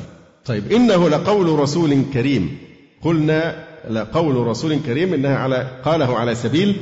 طيب. 0.46 0.72
إنه 0.72 1.10
لقول 1.10 1.60
رسول 1.60 2.02
كريم. 2.14 2.58
قلنا 3.02 3.66
لقول 3.90 4.48
رسول 4.48 4.80
كريم 4.86 5.14
إنها 5.14 5.38
على 5.38 5.68
قاله 5.86 6.18
على 6.18 6.36
سبيل 6.36 6.76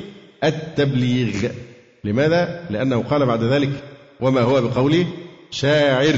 التبليغ. 0.44 1.49
لماذا؟ 2.03 2.65
لأنه 2.69 3.03
قال 3.03 3.26
بعد 3.26 3.44
ذلك 3.44 3.69
وما 4.22 4.41
هو 4.41 4.61
بقول 4.61 5.06
شاعر 5.52 6.15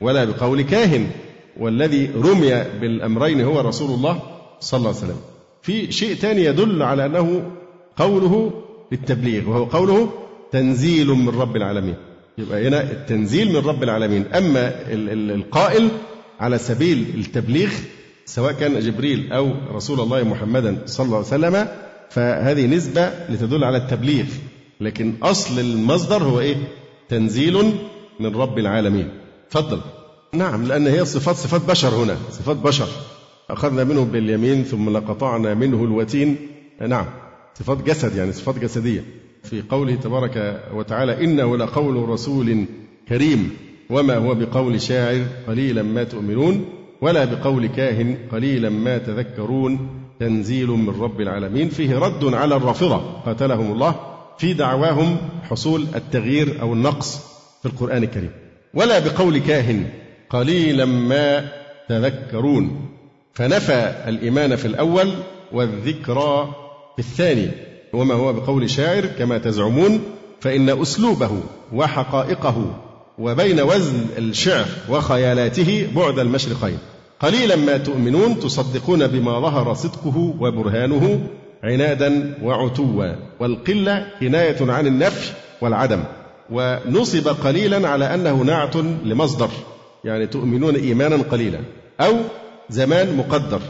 ولا 0.00 0.24
بقول 0.24 0.62
كاهن. 0.62 1.06
والذي 1.60 2.10
رمي 2.16 2.64
بالأمرين 2.80 3.40
هو 3.40 3.60
رسول 3.60 3.90
الله 3.90 4.22
صلى 4.60 4.78
الله 4.78 4.88
عليه 4.88 4.98
وسلم. 4.98 5.20
في 5.62 5.92
شيء 5.92 6.14
ثاني 6.14 6.44
يدل 6.44 6.82
على 6.82 7.06
أنه 7.06 7.42
قوله 7.96 8.52
للتبليغ 8.92 9.50
وهو 9.50 9.64
قوله 9.64 10.12
تنزيل 10.52 11.06
من 11.06 11.28
رب 11.28 11.56
العالمين. 11.56 11.94
يبقى 12.38 12.68
هنا 12.68 12.82
التنزيل 12.82 13.52
من 13.52 13.56
رب 13.56 13.82
العالمين. 13.82 14.24
أما 14.34 14.74
القائل 15.34 15.88
على 16.40 16.58
سبيل 16.58 17.06
التبليغ 17.14 17.70
سواء 18.26 18.52
كان 18.52 18.80
جبريل 18.80 19.32
أو 19.32 19.52
رسول 19.72 20.00
الله 20.00 20.22
محمدا 20.22 20.82
صلى 20.86 21.06
الله 21.06 21.16
عليه 21.16 21.26
وسلم 21.26 21.68
فهذه 22.10 22.66
نسبة 22.66 23.10
لتدل 23.28 23.64
على 23.64 23.76
التبليغ. 23.76 24.24
لكن 24.80 25.14
أصل 25.22 25.60
المصدر 25.60 26.22
هو 26.22 26.40
إيه؟ 26.40 26.56
تنزيل 27.08 27.72
من 28.20 28.36
رب 28.36 28.58
العالمين. 28.58 29.08
تفضل. 29.50 29.80
نعم 30.32 30.64
لأن 30.66 30.86
هي 30.86 31.04
صفات 31.04 31.36
صفات 31.36 31.64
بشر 31.64 31.88
هنا 31.88 32.16
صفات 32.30 32.56
بشر. 32.56 32.88
أخذنا 33.50 33.84
منه 33.84 34.04
باليمين 34.04 34.64
ثم 34.64 34.90
لقطعنا 34.90 35.54
منه 35.54 35.84
الوتين. 35.84 36.36
نعم 36.88 37.06
صفات 37.54 37.82
جسد 37.82 38.16
يعني 38.16 38.32
صفات 38.32 38.58
جسدية. 38.58 39.04
في 39.44 39.62
قوله 39.62 39.94
تبارك 39.94 40.62
وتعالى 40.74 41.24
إنه 41.24 41.56
لقول 41.56 42.08
رسول 42.08 42.64
كريم. 43.08 43.50
وما 43.90 44.16
هو 44.16 44.34
بقول 44.34 44.80
شاعر 44.80 45.26
قليلا 45.46 45.82
ما 45.82 46.04
تؤمنون 46.04 46.64
ولا 47.00 47.24
بقول 47.24 47.66
كاهن 47.66 48.16
قليلا 48.32 48.68
ما 48.68 48.98
تذكرون 48.98 49.88
تنزيل 50.20 50.68
من 50.68 51.00
رب 51.00 51.20
العالمين 51.20 51.68
فيه 51.68 51.98
رد 51.98 52.34
على 52.34 52.56
الرافضة. 52.56 52.96
قاتلهم 53.26 53.72
الله 53.72 53.94
في 54.38 54.52
دعواهم 54.52 55.16
حصول 55.42 55.86
التغيير 55.94 56.60
أو 56.60 56.72
النقص 56.72 57.18
في 57.62 57.66
القرآن 57.66 58.02
الكريم. 58.02 58.30
ولا 58.74 58.98
بقول 58.98 59.38
كاهن 59.38 59.86
قليلا 60.30 60.84
ما 60.84 61.48
تذكرون. 61.88 62.88
فنفى 63.34 63.94
الإيمان 64.08 64.56
في 64.56 64.66
الأول 64.66 65.10
والذكرى 65.52 66.54
في 66.96 66.98
الثاني. 66.98 67.48
وما 67.92 68.14
هو 68.14 68.32
بقول 68.32 68.70
شاعر 68.70 69.06
كما 69.06 69.38
تزعمون 69.38 70.00
فإن 70.40 70.68
أسلوبه 70.68 71.30
وحقائقه 71.72 72.74
وبين 73.20 73.60
وزن 73.60 74.06
الشعر 74.18 74.66
وخيالاته 74.88 75.88
بعد 75.96 76.18
المشرقين. 76.18 76.78
قليلا 77.20 77.56
ما 77.56 77.76
تؤمنون 77.76 78.40
تصدقون 78.40 79.06
بما 79.06 79.40
ظهر 79.40 79.74
صدقه 79.74 80.34
وبرهانه 80.40 81.20
عنادا 81.64 82.34
وعتوا. 82.42 83.12
والقلة 83.40 84.06
كناية 84.20 84.56
عن 84.60 84.86
النفي 84.86 85.32
والعدم. 85.60 86.02
ونصب 86.50 87.28
قليلا 87.28 87.88
على 87.88 88.14
أنه 88.14 88.42
نعت 88.42 88.76
لمصدر. 89.04 89.48
يعني 90.04 90.26
تؤمنون 90.26 90.76
إيمانا 90.76 91.16
قليلا. 91.16 91.58
أو 92.00 92.16
زمان 92.70 93.16
مقدر. 93.16 93.60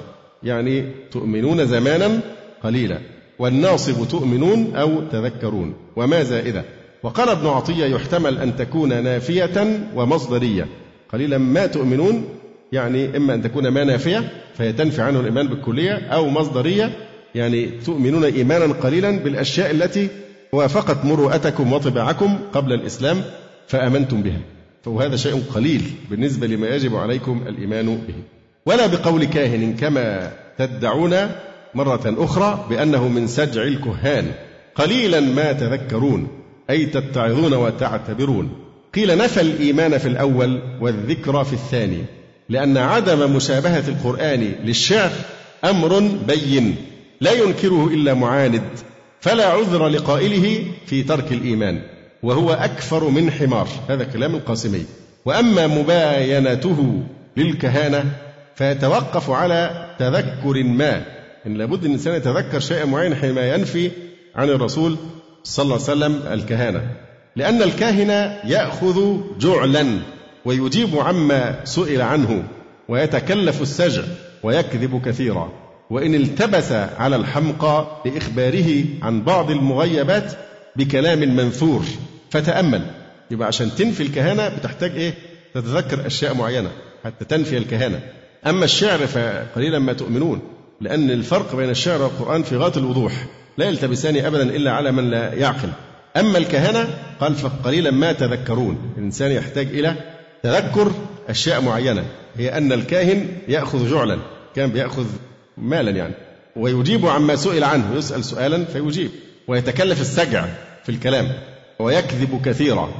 يعني 0.43 0.85
تؤمنون 1.13 1.67
زمانا 1.67 2.21
قليلا. 2.65 2.99
والناصب 3.39 4.09
تؤمنون 4.09 4.77
أو 4.77 5.01
تذكرون. 5.13 5.75
وما 5.97 6.23
زائدة. 6.23 6.65
وقال 7.03 7.29
ابن 7.29 7.47
عطية 7.47 7.87
يحتمل 7.87 8.39
أن 8.39 8.57
تكون 8.57 9.03
نافية 9.03 9.81
ومصدرية. 9.95 10.67
قليلا 11.13 11.39
ما 11.39 11.67
تؤمنون 11.67 12.25
يعني 12.73 13.17
إما 13.17 13.35
أن 13.35 13.43
تكون 13.43 13.69
ما 13.69 13.85
نافية 13.85 14.33
فهي 14.55 14.73
تنفي 14.73 15.03
عنه 15.03 15.21
الإيمان 15.21 15.49
بالكلية 15.49 15.93
أو 15.93 16.29
مصدرية 16.29 16.93
يعني 17.35 17.67
تؤمنون 17.67 18.25
إيمانا 18.25 18.75
قليلا 18.75 19.11
بالأشياء 19.19 19.71
التي 19.71 20.09
وافقت 20.53 21.05
مروءتكم 21.05 21.73
وطباعكم 21.73 22.39
قبل 22.53 22.73
الإسلام 22.73 23.23
فآمنتم 23.69 24.23
بها. 24.23 24.41
فهذا 24.85 25.17
شيء 25.17 25.43
قليل 25.55 25.83
بالنسبة 26.11 26.47
لما 26.47 26.69
يجب 26.69 26.97
عليكم 26.97 27.45
الإيمان 27.47 27.87
به. 27.87 28.15
ولا 28.67 28.87
بقول 28.87 29.25
كاهن 29.25 29.77
كما 29.77 30.33
تدعون 30.59 31.17
مرة 31.75 32.15
أخرى 32.19 32.67
بأنه 32.71 33.09
من 33.09 33.27
سجع 33.27 33.63
الكهان. 33.63 34.27
قليلا 34.75 35.21
ما 35.21 35.53
تذكرون. 35.53 36.40
أي 36.71 36.87
تتعظون 36.87 37.55
وتعتبرون. 37.55 38.51
قيل 38.95 39.19
نفى 39.19 39.41
الإيمان 39.41 39.99
في 39.99 40.09
الأول 40.09 40.63
والذكر 40.81 41.45
في 41.45 41.53
الثاني 41.53 42.05
لأن 42.49 42.77
عدم 42.77 43.37
مشابهة 43.37 43.89
القرآن 43.89 44.53
للشعر 44.65 45.11
أمر 45.65 45.99
بين 46.29 46.77
لا 47.21 47.33
ينكره 47.33 47.87
إلا 47.87 48.15
معاند 48.15 48.63
فلا 49.21 49.47
عذر 49.47 49.89
لقائله 49.89 50.65
في 50.87 51.03
ترك 51.03 51.33
الإيمان 51.33 51.83
وهو 52.23 52.53
أكفر 52.53 53.09
من 53.09 53.31
حمار. 53.31 53.69
هذا 53.89 54.05
كلام 54.05 54.35
القاسمي. 54.35 54.85
وأما 55.25 55.67
مباينته 55.67 57.03
للكهانة 57.37 58.05
فيتوقف 58.55 59.31
على 59.31 59.87
تذكر 59.99 60.65
ما 60.65 61.03
إن 61.47 61.55
لابد 61.55 61.85
أن 61.85 61.87
الإنسان 61.87 62.15
يتذكر 62.15 62.61
شيئا 62.61 62.85
معينا 62.85 63.15
حينما 63.15 63.55
ينفي 63.55 63.91
عن 64.35 64.49
الرسول 64.49 64.97
صلى 65.45 65.65
الله 65.65 65.75
عليه 65.75 65.85
وسلم 65.85 66.33
الكهانة. 66.33 66.91
لأن 67.37 67.63
الكاهن 67.63 68.11
يأخذ 68.45 69.17
جعلا 69.39 69.99
ويجيب 70.45 70.97
عما 70.97 71.65
سئل 71.65 72.03
عنه 72.03 72.43
ويتكلف 72.89 73.63
السجع 73.63 74.03
ويكذب 74.43 75.03
كثيرا. 75.05 75.53
وإن 75.91 76.15
التبس 76.15 76.73
على 76.73 77.17
الحمقى 77.17 78.03
لإخباره 78.07 78.85
عن 79.03 79.23
بعض 79.23 79.51
المغيبات 79.51 80.33
بكلام 80.77 81.37
منثور 81.37 81.85
فتأمل. 82.31 82.83
يبقى 83.31 83.49
عشان 83.49 83.75
تنفي 83.75 84.03
الكهانة 84.03 84.49
بتحتاج 84.49 84.91
إيه؟ 84.91 85.15
تتذكر 85.55 86.07
أشياء 86.07 86.35
معينة 86.35 86.71
حتى 87.05 87.25
تنفي 87.25 87.57
الكهانة. 87.57 88.01
أما 88.47 88.65
الشعر 88.65 88.99
فقليلا 88.99 89.79
ما 89.79 89.93
تؤمنون 89.93 90.41
لأن 90.81 91.11
الفرق 91.11 91.57
بين 91.57 91.71
الشعر 91.71 92.03
والقرآن 92.03 92.43
في 92.43 92.57
غاية 92.57 92.73
الوضوح. 92.77 93.13
لا 93.59 93.67
يلتبسان 93.67 94.17
أبدا 94.17 94.43
إلا 94.43 94.73
على 94.73 94.93
من 94.93 95.11
لا 95.11 95.35
يعقل. 95.35 95.69
أما 96.17 96.39
الكهنة 96.39 96.89
قال 97.21 97.35
فقليلا 97.35 97.91
ما 97.91 98.13
تذكرون. 98.13 98.93
الإنسان 98.99 99.31
يحتاج 99.31 99.67
إلى 99.67 99.95
تذكر 100.43 100.93
أشياء 101.29 101.61
معينة. 101.61 102.05
هي 102.37 102.57
أن 102.57 102.73
الكاهن 102.73 103.29
يأخذ 103.49 103.91
جعلا. 103.91 104.19
كان 104.57 104.71
بيأخذ 104.71 105.07
مالا 105.57 105.91
يعني. 105.91 106.15
ويجيب 106.57 107.07
عما 107.07 107.37
سئل 107.37 107.65
عنه. 107.65 107.95
يسأل 107.97 108.25
سؤالا 108.25 108.65
فيجيب. 108.65 109.11
ويتكلف 109.49 110.01
السجع 110.01 110.45
في 110.85 110.89
الكلام. 110.89 111.29
ويكذب 111.79 112.43
كثيرا. 112.45 112.91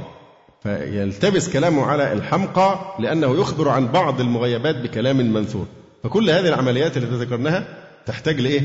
فيلتبس 0.63 1.49
كلامه 1.49 1.85
على 1.85 2.13
الحمقى 2.13 2.95
لأنه 2.99 3.39
يخبر 3.41 3.69
عن 3.69 3.87
بعض 3.87 4.21
المغيبات 4.21 4.75
بكلام 4.75 5.33
منثور. 5.33 5.67
فكل 6.03 6.29
هذه 6.29 6.47
العمليات 6.47 6.97
التي 6.97 7.15
ذكرناها 7.15 7.67
تحتاج 8.05 8.41
لإيه؟ 8.41 8.61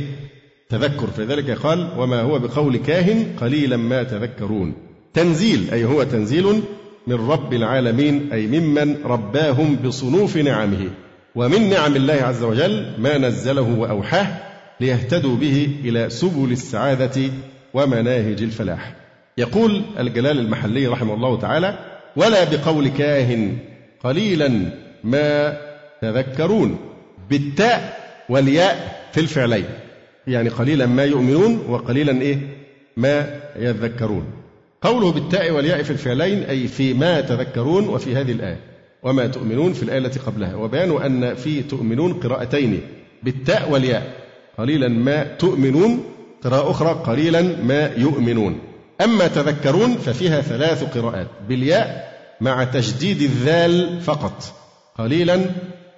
تذكر. 0.68 1.06
فلذلك 1.06 1.50
قال 1.50 1.88
وما 1.98 2.20
هو 2.20 2.38
بقول 2.38 2.76
كاهن 2.76 3.26
قليلا 3.40 3.76
ما 3.76 4.02
تذكرون. 4.02 4.74
تنزيل 5.14 5.70
أي 5.72 5.84
هو 5.84 6.02
تنزيل 6.02 6.62
من 7.06 7.14
رب 7.14 7.54
العالمين 7.54 8.32
أي 8.32 8.46
ممن 8.46 8.96
رباهم 9.04 9.76
بصنوف 9.76 10.36
نعمه. 10.36 10.90
ومن 11.34 11.70
نعم 11.70 11.96
الله 11.96 12.14
عز 12.14 12.42
وجل 12.42 12.92
ما 12.98 13.18
نزله 13.18 13.78
وأوحاه 13.78 14.26
ليهتدوا 14.80 15.36
به 15.36 15.76
إلى 15.84 16.10
سبل 16.10 16.52
السعادة 16.52 17.22
ومناهج 17.74 18.42
الفلاح. 18.42 18.94
يقول 19.38 19.82
الجلال 19.98 20.38
المحلي 20.38 20.86
رحمه 20.86 21.14
الله 21.14 21.40
تعالى 21.40 21.78
ولا 22.16 22.44
بقول 22.44 22.88
كاهن 22.88 23.58
قليلا 24.04 24.70
ما 25.04 25.56
تذكرون. 26.02 26.78
بالتاء 27.30 27.98
والياء 28.28 29.02
في 29.12 29.20
الفعلين. 29.20 29.64
يعني 30.26 30.48
قليلا 30.48 30.86
ما 30.86 31.04
يؤمنون 31.04 31.64
وقليلا 31.68 32.20
إيه؟ 32.20 32.38
ما 32.96 33.40
يذكرون. 33.56 34.24
قوله 34.82 35.12
بالتاء 35.12 35.50
والياء 35.50 35.82
في 35.82 35.90
الفعلين 35.90 36.42
أي 36.42 36.68
في 36.68 36.94
ما 36.94 37.20
تذكرون 37.20 37.88
وفي 37.88 38.16
هذه 38.16 38.32
الآية. 38.32 38.60
وما 39.02 39.26
تؤمنون 39.26 39.72
في 39.72 39.82
الآية 39.82 39.98
التي 39.98 40.18
قبلها. 40.18 40.54
وبيان 40.54 41.02
أن 41.02 41.34
في 41.34 41.62
تؤمنون 41.62 42.12
قراءتين 42.12 42.80
بالتاء 43.22 43.70
والياء. 43.70 44.16
قليلا 44.58 44.88
ما 44.88 45.22
تؤمنون 45.22 46.04
قراءة 46.44 46.70
أخرى 46.70 47.02
قليلا 47.06 47.42
ما 47.42 47.90
يؤمنون. 47.96 48.58
أما 49.00 49.26
تذكرون 49.26 49.94
ففيها 49.94 50.40
ثلاث 50.40 50.98
قراءات. 50.98 51.26
بالياء 51.48 52.16
مع 52.40 52.64
تجديد 52.64 53.22
الذال 53.22 54.00
فقط. 54.00 54.42
قليلا 54.98 55.40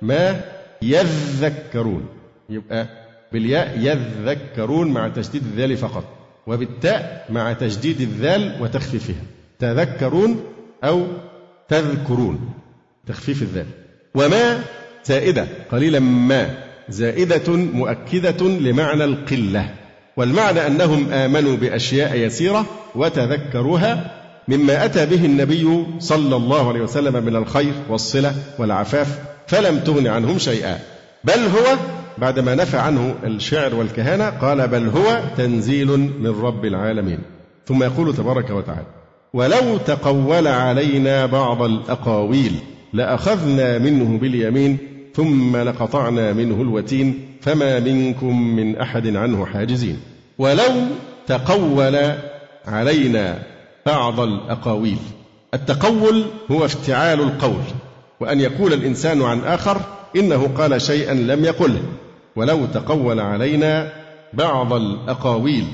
ما 0.03 0.41
يذكرون. 0.83 2.09
يبقى 2.51 2.98
بالياء 3.33 3.79
يذكرون 3.79 4.89
مع 4.89 5.09
تشديد 5.09 5.43
الذال 5.43 5.77
فقط 5.77 6.05
وبالتاء 6.47 7.27
مع 7.31 7.53
تجديد 7.53 8.01
الذال 8.01 8.57
وتخفيفها 8.61 9.23
تذكرون 9.59 10.41
أو 10.85 11.07
تذكرون 11.69 12.51
تخفيف 13.07 13.43
الذال. 13.43 13.67
وما 14.15 14.61
زائدة 15.05 15.47
قليلا 15.73 16.01
ما 16.01 16.55
زائدة 16.89 17.53
مؤكدة 17.57 18.47
لمعنى 18.47 19.05
القلة 19.05 19.75
والمعنى 20.17 20.67
أنهم 20.67 21.13
آمنوا 21.13 21.57
بأشياء 21.57 22.17
يسيرة 22.17 22.67
وتذكروها 22.95 24.15
مما 24.49 24.85
أتى 24.85 25.07
به 25.07 25.25
النبي 25.25 25.87
صلى 25.99 26.37
الله 26.37 26.69
عليه 26.69 26.81
وسلم 26.81 27.25
من 27.25 27.37
الخير 27.37 27.73
والصلة 27.89 28.35
والعفاف 28.59 29.19
فلم 29.47 29.79
تغن 29.79 30.07
عنهم 30.07 30.39
شيئا 30.39 30.79
بل 31.25 31.39
هو 31.39 31.77
بعدما 32.21 32.55
نفى 32.55 32.77
عنه 32.77 33.15
الشعر 33.25 33.75
والكهانة 33.75 34.31
قال 34.31 34.69
بل 34.69 34.89
هو 34.89 35.23
تنزيل 35.37 35.99
من 35.99 36.41
رب 36.43 36.65
العالمين. 36.65 37.19
ثم 37.67 37.83
يقول 37.83 38.15
تبارك 38.17 38.51
وتعالى 38.51 38.87
ولو 39.33 39.77
تقول 39.87 40.47
علينا 40.47 41.27
بعض 41.27 41.63
الأقاويل 41.63 42.53
لأخذنا 42.93 43.79
منه 43.79 44.19
باليمين 44.19 44.79
ثم 45.15 45.57
لقطعنا 45.57 46.33
منه 46.33 46.63
الوتين 46.63 47.37
فما 47.41 47.81
منكم 47.81 48.57
من 48.57 48.77
أحد 48.77 49.17
عنه 49.17 49.47
حاجزين 49.47 50.01
ولو 50.39 50.73
تقول 51.27 52.15
علينا 52.67 53.39
بعض 53.87 54.21
الأقاويل. 54.21 54.99
التقول 55.55 56.25
هو 56.51 56.65
افتعال 56.65 57.21
القول 57.21 57.63
وأن 58.21 58.41
يقول 58.41 58.73
الإنسان 58.73 59.23
عن 59.23 59.41
آخر 59.41 59.81
إنه 60.17 60.51
قال 60.59 60.83
شيئا 60.83 61.15
لم 61.15 61.45
يقله. 61.45 61.83
ولو 62.39 62.67
تقول 62.67 63.21
علينا 63.21 63.93
بعض 64.33 64.73
الأقاويل. 64.73 65.65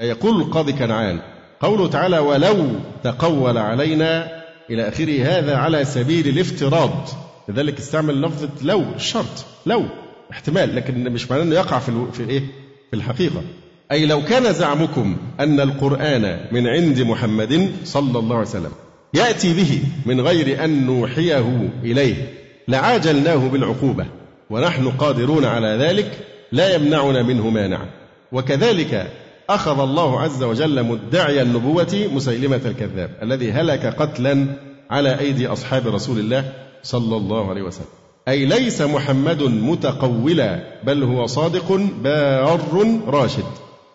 أي 0.00 0.08
يقول 0.08 0.40
القاضي 0.40 0.72
كنعان. 0.72 1.20
قوله 1.60 1.88
تعالى 1.88 2.18
ولو 2.18 2.66
تقول 3.02 3.58
علينا 3.58 4.42
إلى 4.70 4.88
آخره 4.88 5.24
هذا 5.24 5.56
على 5.56 5.84
سبيل 5.84 6.28
الافتراض. 6.28 7.08
لذلك 7.48 7.78
استعمل 7.78 8.22
لفظة 8.22 8.48
لو 8.62 8.82
الشرط 8.96 9.44
لو 9.66 9.84
احتمال 10.32 10.76
لكن 10.76 11.12
مش 11.12 11.30
معناه 11.30 11.42
إنه 11.44 11.54
يقع 11.54 11.78
في 11.78 11.92
في 12.12 12.30
إيه؟ 12.30 12.40
في 12.90 12.96
الحقيقة. 12.96 13.42
أي 13.92 14.06
لو 14.06 14.24
كان 14.24 14.52
زعمكم 14.52 15.16
أن 15.40 15.60
القرآن 15.60 16.40
من 16.52 16.66
عند 16.66 17.00
محمد 17.00 17.70
صلى 17.84 18.18
الله 18.18 18.36
عليه 18.36 18.48
وسلم 18.48 18.72
يأتي 19.14 19.54
به 19.54 19.82
من 20.06 20.20
غير 20.20 20.64
أن 20.64 20.86
نوحيه 20.86 21.70
إليه 21.82 22.14
لعاجلناه 22.68 23.48
بالعقوبة. 23.48 24.06
ونحن 24.54 24.90
قادرون 24.90 25.44
على 25.44 25.68
ذلك 25.68 26.18
لا 26.52 26.74
يمنعنا 26.74 27.22
منه 27.22 27.50
مانع 27.50 27.80
وكذلك 28.32 29.10
أخذ 29.50 29.80
الله 29.80 30.20
عز 30.20 30.42
وجل 30.42 30.82
مدعي 30.82 31.42
النبوة 31.42 32.08
مسيلمة 32.14 32.60
الكذاب 32.66 33.10
الذي 33.22 33.52
هلك 33.52 33.86
قتلا 33.86 34.46
على 34.90 35.18
أيدي 35.18 35.46
أصحاب 35.46 35.86
رسول 35.86 36.18
الله 36.18 36.52
صلى 36.82 37.16
الله 37.16 37.50
عليه 37.50 37.62
وسلم. 37.62 37.86
أي 38.28 38.44
ليس 38.44 38.82
محمد 38.82 39.42
متقولا 39.42 40.60
بل 40.84 41.02
هو 41.02 41.26
صادق 41.26 41.72
بار 42.02 43.00
راشد. 43.06 43.44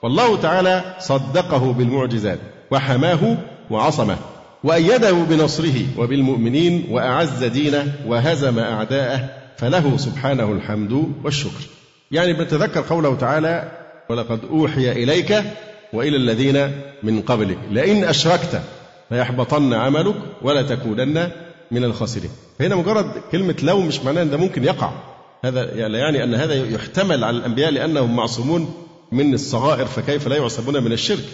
والله 0.02 0.38
تعالى 0.38 0.96
صدقه 1.00 1.74
بالمعجزات 1.74 2.40
وحماه 2.72 3.38
وعصمه 3.72 4.18
وأيده 4.64 5.12
بنصره 5.12 5.86
وبالمؤمنين 5.98 6.88
وأعز 6.92 7.44
دينه 7.44 7.94
وهزم 8.08 8.60
أعداءه 8.60 9.30
فله 9.60 9.98
سبحانه 9.98 10.52
الحمد 10.52 11.14
والشكر. 11.24 11.64
يعني 12.12 12.34
بنتذكر 12.34 12.82
قوله 12.82 13.16
تعالى 13.16 13.72
ولقد 14.10 14.40
أوحي 14.52 14.92
إليك 14.92 15.44
وإلى 15.94 16.18
الذين 16.18 16.72
من 17.04 17.22
قبلك. 17.22 17.58
لئن 17.72 18.04
أشركت 18.04 18.62
ليحبطن 19.12 19.74
عملك 19.74 20.16
ولا 20.42 20.62
تكونن 20.62 21.32
من 21.72 21.84
الخاسرين. 21.84 22.30
فهنا 22.60 22.76
مجرد 22.76 23.12
كلمة 23.32 23.56
لو 23.64 23.82
مش 23.82 24.00
معناه 24.00 24.22
أن 24.22 24.30
ده 24.30 24.38
ممكن 24.38 24.64
يقع. 24.64 24.92
هذا 25.46 25.76
يعني, 25.76 26.24
أن 26.24 26.36
هذا 26.36 26.54
يحتمل 26.54 27.24
على 27.24 27.38
الأنبياء 27.38 27.72
لأنهم 27.72 28.16
معصومون 28.16 28.74
من 29.12 29.34
الصغائر 29.34 29.86
فكيف 29.86 30.28
لا 30.28 30.36
يعصبون 30.36 30.84
من 30.84 30.92
الشرك؟ 30.92 31.26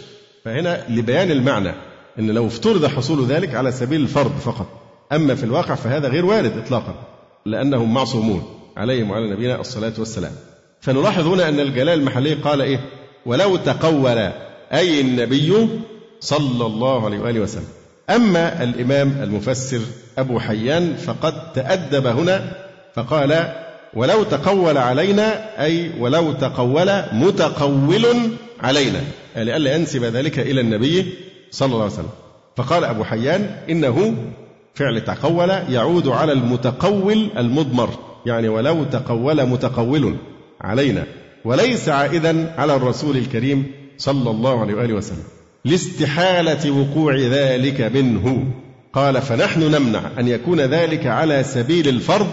فهنا 0.45 0.83
لبيان 0.89 1.31
المعنى 1.31 1.71
أن 2.19 2.31
لو 2.31 2.47
افترض 2.47 2.85
حصول 2.85 3.25
ذلك 3.25 3.55
على 3.55 3.71
سبيل 3.71 4.01
الفرض 4.01 4.37
فقط. 4.37 4.67
أما 5.11 5.35
في 5.35 5.43
الواقع 5.43 5.75
فهذا 5.75 6.07
غير 6.07 6.25
وارد 6.25 6.57
إطلاقا. 6.57 7.14
لأنهم 7.45 7.93
معصومون 7.93 8.43
عليهم 8.77 9.11
وعلى 9.11 9.31
نبينا 9.31 9.61
الصلاة 9.61 9.93
والسلام. 9.97 10.31
فنلاحظ 10.81 11.27
هنا 11.27 11.49
أن 11.49 11.59
الجلال 11.59 11.99
المحلي 11.99 12.33
قال 12.33 12.61
إيه؟ 12.61 12.79
ولو 13.25 13.55
تقول 13.55 14.31
أي 14.73 15.01
النبي 15.01 15.69
صلى 16.19 16.65
الله 16.65 17.05
عليه 17.05 17.19
وآله 17.19 17.39
وسلم. 17.39 17.67
أما 18.09 18.63
الإمام 18.63 19.17
المفسر 19.23 19.79
أبو 20.17 20.39
حيان 20.39 20.95
فقد 20.95 21.53
تأدب 21.53 22.07
هنا 22.07 22.51
فقال 22.95 23.53
ولو 23.93 24.23
تقول 24.23 24.77
علينا 24.77 25.61
أي 25.63 25.91
ولو 25.99 26.33
تقول 26.33 27.03
متقول 27.11 28.05
علينا. 28.59 29.01
لئلا 29.35 29.75
ينسب 29.75 30.03
ذلك 30.03 30.39
إلى 30.39 30.61
النبي 30.61 31.13
صلى 31.51 31.65
الله 31.65 31.83
عليه 31.83 31.93
وسلم. 31.93 32.09
فقال 32.55 32.83
أبو 32.83 33.03
حيان 33.03 33.55
إنه 33.69 34.15
فعل 34.75 35.01
تقول 35.01 35.49
يعود 35.49 36.07
على 36.07 36.31
المتقول 36.31 37.29
المضمر. 37.37 37.89
يعني 38.25 38.49
ولو 38.49 38.83
تقول 38.83 39.45
متقول 39.45 40.15
علينا 40.61 41.03
وليس 41.45 41.89
عائدا 41.89 42.53
على 42.57 42.75
الرسول 42.75 43.17
الكريم 43.17 43.71
صلى 43.97 44.29
الله 44.29 44.61
عليه 44.61 44.73
وآله 44.73 44.93
وسلم. 44.93 45.23
لاستحالة 45.65 46.71
وقوع 46.71 47.15
ذلك 47.15 47.81
منه. 47.81 48.47
قال 48.93 49.21
فنحن 49.21 49.59
نمنع 49.59 50.01
أن 50.19 50.27
يكون 50.27 50.61
ذلك 50.61 51.05
على 51.05 51.43
سبيل 51.43 51.87
الفرض 51.87 52.31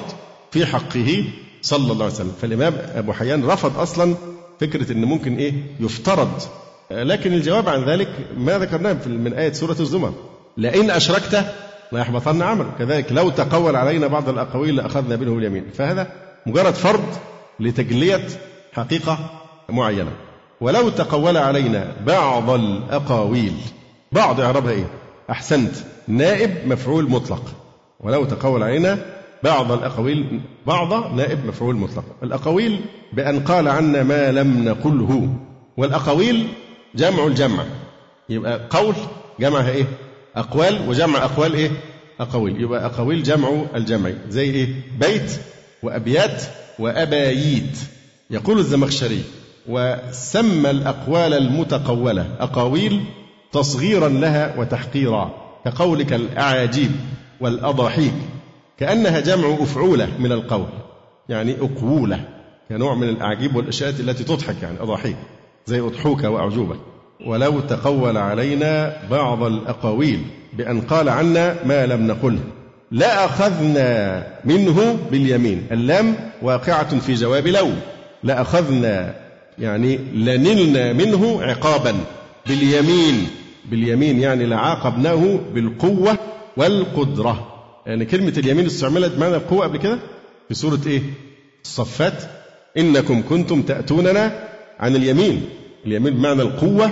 في 0.51 0.67
حقه 0.67 1.25
صلى 1.63 1.93
الله 1.93 2.05
عليه 2.05 2.15
وسلم. 2.15 2.33
فالإمام 2.43 2.75
أبو 2.95 3.13
حيان 3.13 3.45
رفض 3.45 3.79
أصلا 3.79 4.15
فكرة 4.61 4.93
أن 4.93 5.05
ممكن 5.05 5.37
إيه؟ 5.37 5.53
يفترض. 5.81 6.43
لكن 6.91 7.33
الجواب 7.33 7.69
عن 7.69 7.85
ذلك 7.85 8.09
ما 8.37 8.59
ذكرناه 8.59 8.97
من 9.07 9.33
آية 9.33 9.53
سورة 9.53 9.77
الزمر. 9.81 10.15
لئن 10.57 10.91
أشركت 10.91 11.45
ليحبطن 11.93 12.43
عمل 12.43 12.67
كذلك 12.79 13.13
لو 13.13 13.31
تقول 13.31 13.77
علينا 13.77 14.07
بعض 14.07 14.29
الأقاويل 14.29 14.77
لأخذنا 14.77 15.17
منه 15.17 15.39
اليمين 15.39 15.65
فهذا 15.75 16.07
مجرد 16.47 16.75
فرض 16.75 17.05
لتجلية 17.61 18.29
حقيقة 18.73 19.19
معينة. 19.69 20.11
ولو 20.61 20.89
تقول 20.89 21.37
علينا 21.37 21.93
بعض 22.07 22.51
الأقاويل. 22.51 23.55
بعض 24.13 24.41
إعرابها 24.41 24.73
إيه؟ 24.73 24.91
أحسنت. 25.31 25.75
نائب 26.09 26.51
مفعول 26.67 27.11
مطلق. 27.11 27.43
ولو 28.01 28.25
تقول 28.25 28.63
علينا 28.63 28.99
بعض 29.43 29.73
الأقاويل 29.73 30.41
بعض 30.67 31.15
نائب 31.15 31.47
مفعول 31.47 31.77
مطلق. 31.77 32.05
الأقاويل 32.23 32.81
بأن 33.13 33.41
قال 33.41 33.69
عنا 33.69 34.03
ما 34.03 34.33
لم 34.33 34.69
نقله. 34.69 35.29
والأقاويل 35.77 36.49
جمع 36.95 37.27
الجمع. 37.27 37.65
يبقى 38.29 38.61
قول 38.71 38.95
جمعها 39.41 39.71
إيه؟ 39.71 39.85
أقوال 40.37 40.89
وجمع 40.89 41.25
أقوال 41.25 41.55
إيه؟ 41.55 41.71
أقاويل. 42.21 42.61
يبقى 42.61 42.87
أقاويل 42.87 43.23
جمع 43.23 43.49
الجمع. 43.75 44.11
زي 44.29 44.51
إيه؟ 44.51 44.69
بيت 45.01 45.33
وأبيات 45.83 46.43
وأباييت. 46.79 47.79
يقول 48.31 48.59
الزمخشري 48.59 49.23
وسمى 49.69 50.71
الأقوال 50.71 51.35
المتقولة. 51.35 52.37
أقاويل 52.41 53.05
تصغيرا 53.53 54.09
لها 54.09 54.59
وتحقيرا 54.59 55.35
كقولك 55.65 56.13
الأعاجيب 56.13 56.91
والأضاحيك. 57.41 58.15
كأنها 58.79 59.21
جمع 59.21 59.57
أفعولة 59.61 60.09
من 60.19 60.33
القول 60.33 60.67
يعني 61.29 61.57
أقولة 61.61 62.25
كنوع 62.69 62.95
من 62.95 63.09
الأعجيب 63.09 63.57
والإشاءات 63.57 64.01
التي 64.01 64.25
تضحك 64.25 64.63
يعني 64.63 64.81
أضاحيك 64.81 65.17
زي 65.67 65.81
أضحوك 65.81 66.25
وأعجوبة 66.25 66.77
ولو 67.27 67.61
تقول 67.61 68.17
علينا 68.17 68.97
بعض 69.11 69.43
الأقاويل 69.43 70.21
بأن 70.53 70.81
قال 70.81 71.09
عنا 71.09 71.57
ما 71.65 71.87
لم 71.87 72.07
نقله 72.07 72.41
لأخذنا 72.91 74.27
منه 74.45 74.99
باليمين. 75.11 75.67
اللام 75.73 76.17
واقعة 76.43 76.99
في 76.99 77.15
جواب 77.15 77.47
لو 77.47 77.69
لأخذنا 78.23 79.15
يعني 79.59 79.97
لنلنا 80.15 80.93
منه 80.93 81.43
عقابا. 81.43 81.95
باليمين 82.47 83.27
باليمين 83.71 84.21
يعني 84.21 84.47
لعاقبناه 84.47 85.39
بالقوة 85.55 86.19
والقدرة. 86.57 87.49
يعني 87.87 88.05
كلمة 88.05 88.35
اليمين 88.39 88.67
استعملت 88.67 89.19
معنى 89.19 89.37
القوة 89.37 89.65
قبل 89.65 89.79
كده؟ 89.79 89.99
في 90.49 90.55
سورة 90.55 90.81
إيه؟ 90.87 91.03
الصفات. 91.65 92.23
إنكم 92.79 93.23
كنتم 93.29 93.63
تأتوننا 93.63 94.49
عن 94.81 94.97
اليمين. 94.97 95.43
اليمين 95.87 96.15
بمعنى 96.15 96.43
القوة 96.43 96.91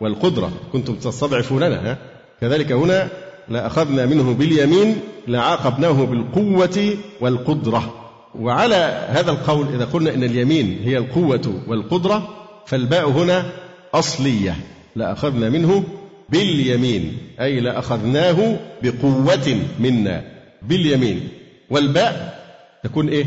والقدرة. 0.00 0.52
كنتم 0.72 0.94
تستضعفوننا 0.94 1.92
ها؟ 1.92 1.98
كذلك 2.40 2.72
هنا 2.72 3.08
لأخذنا 3.48 4.06
منه 4.06 4.34
باليمين 4.34 4.96
لعاقبناه 5.28 6.04
بالقوة 6.04 6.94
والقدرة. 7.20 7.94
وعلى 8.34 9.06
هذا 9.08 9.30
القول 9.30 9.74
إذا 9.74 9.84
قلنا 9.84 10.14
إن 10.14 10.24
اليمين 10.24 10.78
هي 10.84 10.98
القوة 10.98 11.62
والقدرة 11.66 12.28
فالباء 12.66 13.10
هنا 13.10 13.46
أصلية. 13.94 14.56
لأخذنا 14.96 15.50
منه 15.50 15.84
باليمين 16.28 17.18
أي 17.40 17.60
لأخذناه 17.60 18.56
بقوة 18.82 19.58
منا. 19.80 20.24
باليمين. 20.62 21.28
والباء 21.70 22.38
تكون 22.84 23.08
إيه؟ 23.08 23.24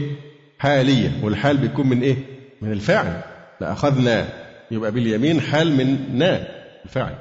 حالية 0.59 1.11
والحال 1.23 1.57
بيكون 1.57 1.89
من 1.89 2.01
إيه؟ 2.01 2.15
من 2.61 2.71
الفاعل. 2.71 3.21
لأخذنا 3.61 4.27
يبقى 4.71 4.91
باليمين 4.91 5.41
حال 5.41 5.71
من 5.71 5.97
نا 6.17 6.47
الفاعل 6.85 7.15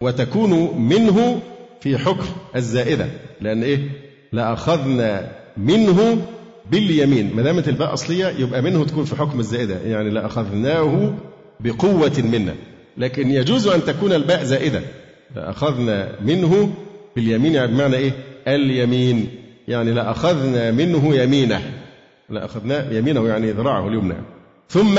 وتكون 0.00 0.78
منه 0.78 1.40
في 1.80 1.98
حكم 1.98 2.26
الزائدة 2.56 3.06
لأن 3.40 3.62
إيه؟ 3.62 3.78
لأخذنا 4.32 5.30
منه 5.56 6.26
باليمين. 6.70 7.36
ما 7.36 7.42
دامت 7.42 7.68
الباء 7.68 7.92
أصلية 7.92 8.26
يبقى 8.26 8.62
منه 8.62 8.84
تكون 8.84 9.04
في 9.04 9.16
حكم 9.16 9.40
الزائدة. 9.40 9.78
يعني 9.84 10.10
لأخذناه 10.10 11.14
بقوة 11.60 12.22
منا. 12.32 12.54
لكن 12.96 13.30
يجوز 13.30 13.68
أن 13.68 13.84
تكون 13.84 14.12
الباء 14.12 14.44
زائدة. 14.44 14.80
لأخذنا 15.36 16.08
منه 16.24 16.72
باليمين 17.16 17.54
يعني 17.54 17.72
بمعنى 17.72 17.96
إيه؟ 17.96 18.12
اليمين. 18.48 19.28
يعني 19.68 19.92
لأخذنا 19.92 20.70
منه 20.70 21.14
يمينه. 21.14 21.60
لأخذنا 22.28 22.92
يمينه 22.92 23.28
يعني 23.28 23.50
ذراعه 23.50 23.88
اليمنى. 23.88 24.14
ثم 24.68 24.98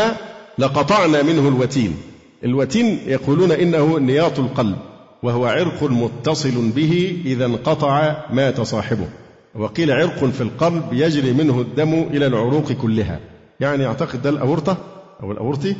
لقطعنا 0.57 1.23
منه 1.23 1.47
الوتين. 1.47 1.97
الوتين 2.43 2.99
يقولون 3.07 3.51
إنه 3.51 3.99
نياط 3.99 4.39
القلب 4.39 4.77
وهو 5.23 5.45
عرق 5.45 5.83
متصل 5.83 6.69
به 6.69 7.21
إذا 7.25 7.45
انقطع 7.45 8.15
مات 8.33 8.61
صاحبه. 8.61 9.07
وقيل 9.55 9.91
عرق 9.91 10.25
في 10.25 10.41
القلب 10.41 10.83
يجري 10.91 11.33
منه 11.33 11.61
الدم 11.61 11.93
إلى 11.93 12.27
العروق 12.27 12.71
كلها. 12.71 13.19
يعني 13.59 13.85
أعتقد 13.85 14.21
ده 14.21 14.29
الأورطة 14.29 14.77
أو 15.23 15.31
الأورطي؟ 15.31 15.75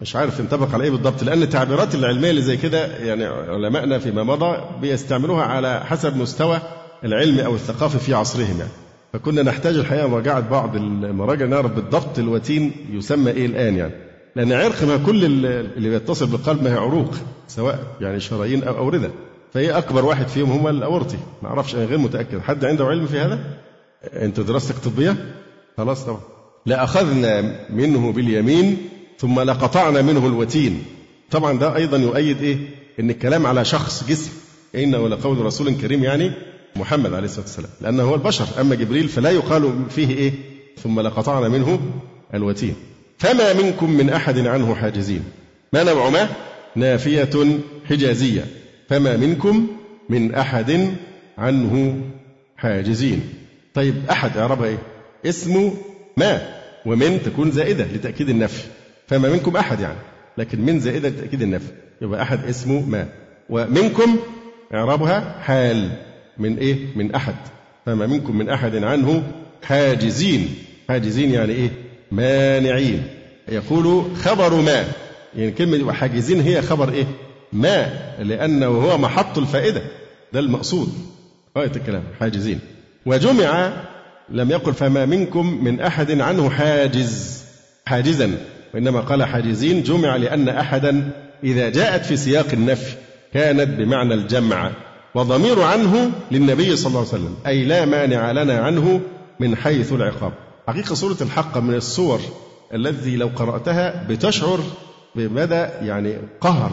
مش 0.00 0.16
عارف 0.16 0.40
ينطبق 0.40 0.74
على 0.74 0.84
إيه 0.84 0.90
بالضبط 0.90 1.22
لأن 1.22 1.42
التعبيرات 1.42 1.94
العلمية 1.94 2.30
اللي 2.30 2.42
زي 2.42 2.56
كده 2.56 2.86
يعني 2.96 3.24
علمائنا 3.24 3.98
فيما 3.98 4.22
مضى 4.22 4.56
بيستعملوها 4.80 5.42
على 5.42 5.80
حسب 5.84 6.16
مستوى 6.16 6.58
العلم 7.04 7.40
أو 7.40 7.54
الثقافة 7.54 7.98
في 7.98 8.14
عصرهم. 8.14 8.58
يعني 8.58 8.70
فكنا 9.12 9.42
نحتاج 9.42 9.76
الحقيقة 9.76 10.08
مراجعة 10.08 10.40
بعض 10.50 10.76
المراجع 10.76 11.46
نعرف 11.46 11.72
بالضبط 11.72 12.18
الوتين 12.18 12.72
يسمى 12.92 13.30
إيه 13.30 13.46
الآن 13.46 13.76
يعني. 13.76 13.92
لأن 14.36 14.52
عرق 14.52 14.84
ما 14.84 14.96
كل 14.96 15.24
اللي 15.24 15.90
بيتصل 15.90 16.26
بالقلب 16.26 16.62
ما 16.62 16.72
هي 16.72 16.78
عروق 16.78 17.14
سواء 17.48 17.96
يعني 18.00 18.20
شرايين 18.20 18.64
أو 18.64 18.78
أوردة. 18.78 19.10
فهي 19.54 19.70
أكبر 19.70 20.04
واحد 20.04 20.28
فيهم 20.28 20.50
هم 20.50 20.68
الأورطي. 20.68 21.16
ما 21.42 21.48
أعرفش 21.48 21.74
أنا 21.74 21.84
غير 21.84 21.98
متأكد. 21.98 22.40
حد 22.40 22.64
عنده 22.64 22.84
علم 22.84 23.06
في 23.06 23.18
هذا؟ 23.18 23.38
انت 24.12 24.40
دراستك 24.40 24.74
طبية؟ 24.78 25.34
خلاص 25.76 26.04
طبعا. 26.04 26.20
لاخذنا 26.66 27.54
منه 27.70 28.12
باليمين 28.12 28.76
ثم 29.18 29.40
لقطعنا 29.40 30.02
منه 30.02 30.26
الوتين. 30.26 30.84
طبعا 31.30 31.58
ده 31.58 31.76
أيضا 31.76 31.96
يؤيد 31.96 32.42
إيه؟ 32.42 32.58
إن 33.00 33.10
الكلام 33.10 33.46
على 33.46 33.64
شخص 33.64 34.04
جسم. 34.08 34.30
إنه 34.74 35.08
لقول 35.08 35.38
رسول 35.38 35.74
كريم 35.74 36.04
يعني 36.04 36.32
محمد 36.76 37.14
عليه 37.14 37.24
الصلاة 37.24 37.44
والسلام. 37.44 37.70
لأنه 37.80 38.02
هو 38.02 38.14
البشر. 38.14 38.46
أما 38.60 38.74
جبريل 38.74 39.08
فلا 39.08 39.30
يقال 39.30 39.72
فيه 39.90 40.08
إيه؟ 40.08 40.32
ثم 40.82 41.00
لقطعنا 41.00 41.48
منه 41.48 41.80
الوتين. 42.34 42.74
فما 43.20 43.52
منكم 43.52 43.90
من 43.90 44.10
أحد 44.10 44.38
عنه 44.38 44.74
حاجزين. 44.74 45.24
ما 45.72 45.82
نوع 45.82 46.10
ما؟ 46.10 46.28
نافية 46.76 47.58
حجازية. 47.90 48.44
فما 48.88 49.16
منكم 49.16 49.66
من 50.08 50.34
أحد 50.34 50.94
عنه 51.38 52.00
حاجزين. 52.56 53.22
طيب 53.74 53.94
أحد 54.10 54.36
إعرابها 54.36 54.66
إيه؟ 54.66 54.78
اسمه 55.26 55.74
ما؟ 56.16 56.60
ومن 56.86 57.22
تكون 57.24 57.50
زائدة 57.50 57.84
لتأكيد 57.84 58.28
النفي. 58.28 58.62
فما 59.08 59.28
منكم 59.28 59.56
أحد 59.56 59.80
يعني 59.80 59.98
لكن 60.38 60.60
من 60.60 60.80
زائدة 60.80 61.08
لتأكيد 61.08 61.42
النفي. 61.42 61.72
يبقى 62.02 62.22
أحد 62.22 62.44
اسمه 62.44 62.80
ما. 62.88 63.08
ومنكم 63.50 64.16
إعرابها 64.74 65.38
حال. 65.40 65.90
من 66.38 66.58
إيه؟ 66.58 66.76
من 66.96 67.14
أحد. 67.14 67.34
فما 67.86 68.06
منكم 68.06 68.38
من 68.38 68.48
أحد 68.48 68.76
عنه 68.76 69.22
حاجزين. 69.62 70.54
حاجزين 70.88 71.30
يعني 71.30 71.52
إيه؟ 71.52 71.70
مانعين. 72.12 73.02
يقول 73.48 74.04
خبر 74.16 74.54
ما. 74.54 74.84
يعني 75.36 75.50
كلمة 75.50 75.92
حاجزين 75.92 76.40
هي 76.40 76.62
خبر 76.62 76.92
إيه؟ 76.92 77.06
ما. 77.52 77.86
لأنه 78.18 78.66
هو 78.66 78.98
محط 78.98 79.38
الفائدة. 79.38 79.82
ده 80.32 80.40
المقصود. 80.40 80.92
غاية 81.58 81.72
الكلام. 81.76 82.02
حاجزين. 82.20 82.60
وجمع 83.06 83.72
لم 84.28 84.50
يقل 84.50 84.74
فما 84.74 85.06
منكم 85.06 85.64
من 85.64 85.80
أحد 85.80 86.20
عنه 86.20 86.50
حاجز. 86.50 87.44
حاجزا. 87.86 88.30
وإنما 88.74 89.00
قال 89.00 89.24
حاجزين 89.24 89.82
جمع 89.82 90.16
لأن 90.16 90.48
أحدا 90.48 91.10
إذا 91.44 91.68
جاءت 91.68 92.04
في 92.04 92.16
سياق 92.16 92.46
النفي 92.52 92.94
كانت 93.34 93.78
بمعنى 93.78 94.14
الجمع. 94.14 94.70
وضمير 95.14 95.62
عنه 95.62 96.10
للنبي 96.30 96.76
صلى 96.76 96.88
الله 96.88 96.98
عليه 96.98 97.08
وسلم. 97.08 97.34
أي 97.46 97.64
لا 97.64 97.84
مانع 97.84 98.32
لنا 98.32 98.58
عنه 98.58 99.00
من 99.40 99.56
حيث 99.56 99.92
العقاب. 99.92 100.32
حقيقة 100.70 100.94
سورة 100.94 101.16
الحق 101.20 101.58
من 101.58 101.74
الصور 101.74 102.20
التي 102.74 103.16
لو 103.16 103.30
قرأتها 103.36 104.06
بتشعر 104.08 104.60
بمدى 105.14 105.66
يعني 105.82 106.18
قهر 106.40 106.70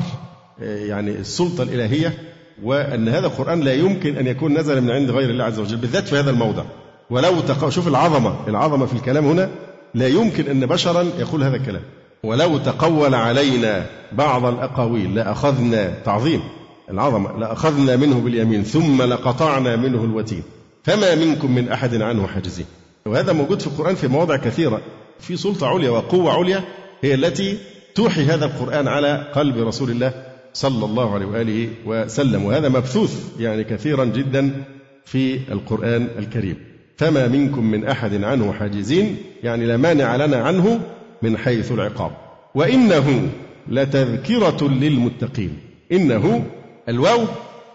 يعني 0.62 1.12
السلطة 1.12 1.64
الإلهية 1.64 2.18
وأن 2.64 3.10
هذا 3.10 3.28
القرآن 3.28 3.60
لا 3.60 3.74
يمكن 3.74 4.18
أن 4.18 4.28
يكون 4.28 4.58
نزل 4.58 4.82
من 4.82 4.92
عند 4.92 5.12
غير 5.12 5.30
الله 5.30 5.44
عز 5.44 5.60
وجل 5.60 5.78
بالذات 5.78 6.08
في 6.08 6.20
هذا 6.20 6.30
الموضع. 6.30 6.64
ولو 7.10 7.40
تق... 7.40 7.70
شوف 7.70 7.88
العظمة 7.88 8.36
العظمة 8.48 8.86
في 8.86 8.94
الكلام 8.94 9.26
هنا 9.26 9.50
لا 9.94 10.08
يمكن 10.08 10.48
أن 10.48 10.66
بشرا 10.66 11.06
يقول 11.20 11.44
هذا 11.44 11.56
الكلام. 11.56 11.84
ولو 12.24 12.58
تقول 12.58 13.16
علينا 13.16 13.86
بعض 14.12 14.46
الأقاويل 14.46 15.16
لأخذنا 15.16 15.94
تعظيم. 16.06 16.42
العظمة 16.90 17.40
لأخذنا 17.40 17.96
منه 17.96 18.20
باليمين 18.20 18.64
ثم 18.64 19.02
لقطعنا 19.02 19.76
منه 19.76 20.04
الوتين. 20.04 20.44
فما 20.84 21.16
منكم 21.16 21.56
من 21.56 21.70
أحد 21.70 22.02
عنه 22.02 22.28
حاجزين. 22.28 22.66
وهذا 23.08 23.34
موجود 23.34 23.62
في 23.62 23.68
القرآن 23.68 23.96
في 23.96 24.08
مواضع 24.08 24.38
كثيرة. 24.38 24.82
في 25.20 25.38
سلطة 25.38 25.68
عليا 25.68 25.90
وقوة 25.90 26.34
عليا 26.34 26.64
هي 27.02 27.14
التي 27.14 27.58
توحي 27.96 28.26
هذا 28.26 28.46
القرآن 28.46 28.88
على 28.88 29.28
قلب 29.36 29.58
رسول 29.58 29.90
الله 29.90 30.14
صلى 30.54 30.86
الله 30.86 31.14
عليه 31.14 31.26
وآله 31.26 31.70
وسلم. 31.86 32.46
وهذا 32.46 32.70
مبثوث 32.70 33.40
يعني 33.40 33.64
كثيرا 33.64 34.06
جدا 34.06 34.64
في 35.06 35.40
القرآن 35.52 36.08
الكريم. 36.20 36.58
فما 36.98 37.28
منكم 37.28 37.66
من 37.66 37.88
أحد 37.88 38.24
عنه 38.24 38.54
حاجزين 38.54 39.18
يعني 39.44 39.66
لا 39.66 39.78
مانع 39.78 40.16
لنا 40.16 40.38
عنه 40.38 40.80
من 41.22 41.38
حيث 41.38 41.72
العقاب. 41.72 42.12
وإنه 42.56 43.30
لتذكرة 43.68 44.68
للمتقين. 44.68 45.60
إنه 45.92 46.44
الواو 46.90 47.26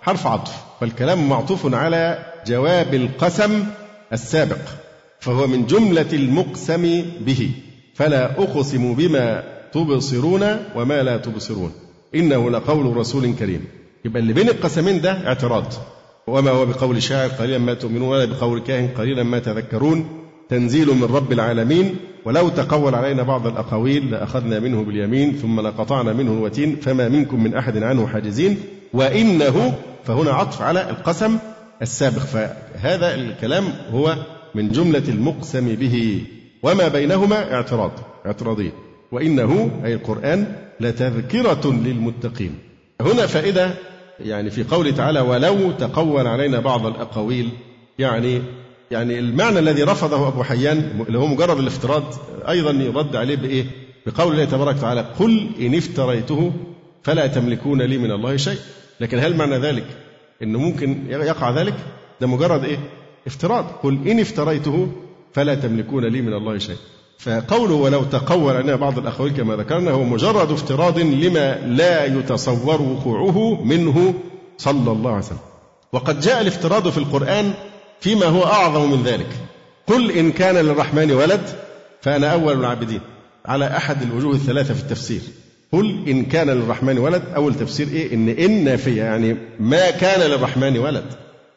حرف 0.03 0.27
عطف 0.27 0.53
فالكلام 0.81 1.29
معطوف 1.29 1.75
على 1.75 2.19
جواب 2.47 2.95
القسم 2.95 3.65
السابق. 4.13 4.82
فهو 5.23 5.47
من 5.47 5.67
جملة 5.67 6.13
المقسم 6.13 7.05
به. 7.27 7.51
فلا 7.95 8.43
أقسم 8.43 8.95
بما 8.95 9.43
تبصرون 9.73 10.57
وما 10.77 11.03
لا 11.03 11.17
تبصرون. 11.17 11.73
إنه 12.15 12.51
لقول 12.51 12.97
رسول 12.97 13.35
كريم. 13.35 13.65
يبقى 14.05 14.21
اللي 14.21 14.33
بين 14.33 14.49
القسمين 14.49 15.01
ده 15.01 15.27
اعتراض. 15.27 15.65
وما 16.27 16.51
هو 16.51 16.67
بقول 16.67 17.03
شاعر 17.03 17.29
قليلا 17.29 17.59
ما 17.59 17.75
تؤمنون 17.75 18.09
ولا 18.09 18.25
بقول 18.25 18.61
كاهن 18.61 18.89
قليلا 18.89 19.23
ما 19.23 19.39
تذكرون. 19.39 20.07
تنزيل 20.49 20.87
من 20.87 21.05
رب 21.05 21.33
العالمين. 21.33 21.97
ولو 22.25 22.49
تقول 22.49 22.95
علينا 22.95 23.23
بعض 23.23 23.47
الأقاويل 23.47 24.11
لأخذنا 24.11 24.61
منه 24.61 24.85
باليمين 24.85 25.33
ثم 25.33 25.61
لقطعنا 25.61 26.13
منه 26.13 26.33
الوتين 26.33 26.77
فما 26.77 27.09
منكم 27.09 27.45
من 27.45 27.55
أحد 27.55 27.83
عنه 27.83 28.07
حاجزين. 28.07 28.57
وإنه 28.93 29.75
فهنا 30.05 30.31
عطف 30.31 30.63
على 30.63 30.91
القسم 30.91 31.39
السابق. 31.83 32.21
فهذا 32.21 33.15
الكلام 33.15 33.65
هو 33.91 34.17
من 34.55 34.69
جملة 34.69 35.03
المقسم 35.09 35.75
به. 35.75 36.25
وما 36.63 36.89
بينهما 36.89 37.55
اعتراض 37.55 37.93
اعتراضين. 38.27 38.73
وإنه 39.13 39.81
أي 39.85 39.95
القرآن 39.95 40.57
لتذكرة 40.81 41.73
للمتقين. 41.85 42.59
هنا 43.01 43.27
فائدة 43.27 43.71
يعني 44.21 44.51
في 44.51 44.65
قوله 44.65 44.91
تعالى 44.91 45.21
ولو 45.21 45.73
تقول 45.73 46.27
علينا 46.27 46.61
بعض 46.61 46.87
الأقاويل 46.87 47.49
يعني 47.99 48.43
يعني 48.91 49.19
المعنى 49.19 49.59
الذي 49.59 49.83
رفضه 49.83 50.29
أبو 50.29 50.43
حيان 50.43 51.05
اللي 51.09 51.19
هو 51.19 51.27
مجرد 51.27 51.59
الافتراض 51.59 52.03
أيضا 52.49 52.71
يرد 52.71 53.17
عليه 53.17 53.37
بإيه؟ 53.37 53.65
بقول 54.07 54.33
الله 54.33 54.45
تبارك 54.45 54.77
وتعالى 54.77 55.01
قل 55.01 55.49
إن 55.61 55.75
افتريته 55.75 56.53
فلا 57.03 57.27
تملكون 57.27 57.83
لي 57.83 57.99
من 57.99 58.11
الله 58.11 58.37
شيء 58.37 58.59
لكن 59.01 59.19
هل 59.19 59.37
معنى 59.37 59.59
ذلك؟ 59.59 59.85
أنه 60.43 60.59
ممكن 60.59 60.99
يقع 61.11 61.51
ذلك؟ 61.51 61.75
ده 62.21 62.27
مجرد 62.27 62.65
إيه؟ 62.65 62.79
افتراض. 63.27 63.65
قل 63.83 64.09
إن 64.09 64.21
افتريته 64.21 64.89
فلا 65.33 65.55
تملكون 65.55 66.05
لي 66.05 66.23
من 66.23 66.33
الله 66.33 66.59
شيء. 66.59 66.77
فقوله 67.19 67.75
ولو 67.75 68.05
تقول 68.05 68.57
علينا 68.57 68.77
بعض 68.77 68.99
الأقاويل 68.99 69.33
كما 69.33 69.57
ذكرنا 69.57 69.91
هو 69.91 70.05
مجرد 70.05 70.51
افتراض 70.51 70.99
لما 70.99 71.59
لا 71.67 72.05
يتصور 72.05 72.83
وقوعه 72.83 73.65
منه 73.65 74.15
صلى 74.59 74.93
الله 74.93 75.11
عليه 75.11 75.25
وسلم. 75.25 75.39
وقد 75.93 76.21
جاء 76.21 76.41
الافتراض 76.41 76.89
في 76.89 76.99
القرآن 76.99 77.53
فيما 78.01 78.27
هو 78.27 78.45
أعظم 78.45 78.91
من 78.91 79.03
ذلك. 79.03 79.29
قل 79.87 80.11
إن 80.11 80.33
كان 80.33 80.57
للرحمن 80.57 81.13
ولد 81.13 81.41
فأنا 82.01 82.33
أول 82.33 82.61
العابدين. 82.61 83.01
على 83.47 83.67
أحد 83.77 84.03
الوجوه 84.03 84.33
الثلاثة 84.33 84.75
في 84.75 84.81
التفسير. 84.81 85.21
قل 85.73 86.09
إن 86.09 86.25
كان 86.25 86.51
للرحمن 86.51 86.99
ولد. 86.99 87.23
أول 87.37 87.55
تفسير 87.55 87.89
إيه؟ 87.89 88.15
إن 88.15 88.29
إن 88.29 88.65
نافية 88.65 89.03
يعني 89.03 89.37
ما 89.61 89.91
كان 89.91 90.31
للرحمن 90.31 90.79
ولد. 90.79 91.05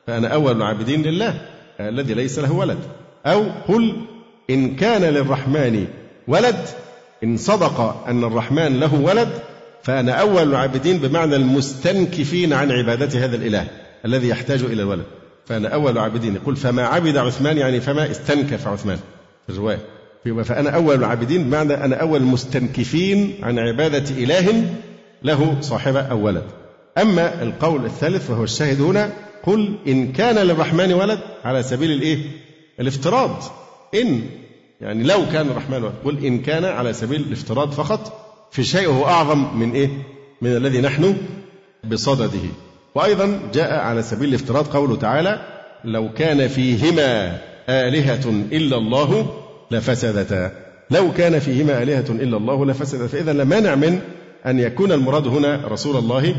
فأنا 0.07 0.27
أول 0.27 0.57
العابدين 0.57 1.01
لله. 1.01 1.41
الذي 1.79 2.13
ليس 2.13 2.39
له 2.39 2.51
ولد. 2.51 2.77
أو 3.25 3.43
قل 3.67 3.95
إن 4.49 4.75
كان 4.75 5.01
للرحمن 5.01 5.87
ولد 6.27 6.55
إن 7.23 7.37
صدق 7.37 8.05
أن 8.07 8.23
الرحمن 8.23 8.79
له 8.79 8.93
ولد 8.93 9.29
فأنا 9.83 10.11
أول 10.11 10.43
العابدين 10.43 10.97
بمعنى 10.97 11.35
المستنكفين 11.35 12.53
عن 12.53 12.71
عبادة 12.71 13.25
هذا 13.25 13.35
الإله 13.35 13.67
الذي 14.05 14.27
يحتاج 14.27 14.63
إلى 14.63 14.81
الولد. 14.81 15.05
فأنا 15.45 15.67
أول 15.67 15.91
العابدين. 15.91 16.35
يقول 16.35 16.55
فما 16.55 16.85
عبد 16.85 17.17
عثمان 17.17 17.57
يعني 17.57 17.81
فما 17.81 18.11
استنكف 18.11 18.67
عثمان. 18.67 18.99
الرواية 19.49 19.79
فأنا 20.43 20.69
أول 20.69 20.95
العابدين 20.95 21.43
بمعنى 21.43 21.73
أنا 21.73 21.95
أول 21.95 22.19
المستنكفين 22.19 23.35
عن 23.43 23.59
عبادة 23.59 24.23
إله 24.23 24.63
له 25.23 25.57
صاحبة 25.61 26.01
أو 26.01 26.25
ولد. 26.25 26.43
أما 26.97 27.41
القول 27.41 27.85
الثالث 27.85 28.29
وهو 28.29 28.43
الشاهد 28.43 28.81
هنا 28.81 29.09
قل 29.45 29.75
إن 29.87 30.11
كان 30.11 30.35
للرحمن 30.35 30.93
ولد 30.93 31.19
على 31.43 31.63
سبيل 31.63 31.91
الإيه؟ 31.91 32.17
الافتراض. 32.79 33.43
إن 33.95 34.21
يعني 34.81 35.03
لو 35.03 35.19
كان 35.33 35.47
الرحمن 35.47 35.83
ولد. 35.83 35.93
قل 36.05 36.25
إن 36.25 36.39
كان 36.39 36.65
على 36.65 36.93
سبيل 36.93 37.21
الافتراض 37.21 37.71
فقط 37.71 38.31
في 38.51 38.63
شيء 38.63 38.89
هو 38.89 39.05
أعظم 39.05 39.57
من 39.59 39.71
إيه؟ 39.71 39.89
من 40.41 40.55
الذي 40.55 40.81
نحن 40.81 41.17
بصدده. 41.83 42.49
وأيضا 42.95 43.39
جاء 43.53 43.73
على 43.73 44.03
سبيل 44.03 44.29
الافتراض 44.29 44.67
قوله 44.67 44.95
تعالى 44.95 45.39
لو 45.83 46.13
كان 46.13 46.47
فيهما 46.47 47.39
آلهة 47.69 48.29
إلا 48.29 48.77
الله 48.77 49.33
لفسدتا. 49.71 50.51
لو 50.91 51.11
كان 51.11 51.39
فيهما 51.39 51.83
آلهة 51.83 52.05
إلا 52.09 52.37
الله 52.37 52.65
لفسدتا. 52.65 53.07
فإذا 53.07 53.33
لا 53.33 53.43
مانع 53.43 53.75
من 53.75 53.99
أن 54.45 54.59
يكون 54.59 54.91
المراد 54.91 55.27
هنا 55.27 55.67
رسول 55.67 55.97
الله 55.97 56.35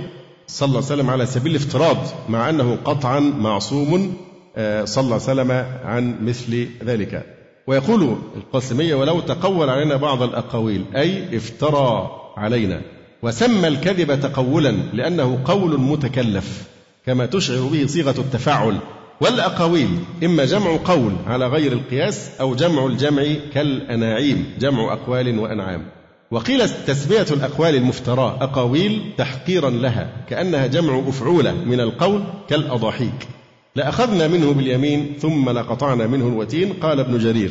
صلى 0.48 0.66
الله 0.66 0.76
عليه 0.76 0.86
وسلم 0.86 1.10
على 1.10 1.26
سبيل 1.26 1.50
الافتراض 1.52 1.96
مع 2.28 2.50
أنه 2.50 2.78
قطعا 2.84 3.20
معصوم 3.20 4.16
آه، 4.56 4.84
صلى 4.84 5.02
الله 5.02 5.14
عليه 5.14 5.24
وسلم 5.24 5.50
عن 5.84 6.26
مثل 6.26 6.68
ذلك. 6.84 7.26
ويقول 7.66 8.16
القاسمية 8.36 8.94
ولو 8.94 9.20
تقول 9.20 9.70
علينا 9.70 9.96
بعض 9.96 10.22
الأقاويل 10.22 10.84
أي 10.96 11.36
افترى 11.36 12.10
علينا. 12.36 12.80
وسمى 13.22 13.68
الكذب 13.68 14.20
تقولا 14.20 14.70
لأنه 14.70 15.40
قول 15.44 15.80
متكلف 15.80 16.62
كما 17.06 17.26
تشعر 17.26 17.60
به 17.60 17.86
صيغة 17.86 18.20
التفاعل. 18.20 18.78
والأقاويل 19.20 19.88
إما 20.24 20.44
جمع 20.44 20.78
قول 20.84 21.12
على 21.26 21.46
غير 21.46 21.72
القياس 21.72 22.30
أو 22.40 22.54
جمع 22.54 22.86
الجمع 22.86 23.24
كالأناعيم 23.54 24.54
جمع 24.58 24.92
أقوال 24.92 25.38
وأنعام. 25.38 25.95
وقيل 26.30 26.68
تسمية 26.68 27.26
الأقوال 27.30 27.74
المفتراة 27.74 28.44
أقاويل 28.44 29.02
تحقيرا 29.18 29.70
لها 29.70 30.10
كأنها 30.28 30.66
جمع 30.66 31.02
أفعولة 31.08 31.52
من 31.52 31.80
القول 31.80 32.24
كالأضاحيك. 32.48 33.28
لأخذنا 33.76 34.28
منه 34.28 34.52
باليمين 34.52 35.12
ثم 35.20 35.50
لقطعنا 35.50 36.06
منه 36.06 36.28
الوتين 36.28 36.72
قال 36.72 37.00
ابن 37.00 37.18
جرير. 37.18 37.50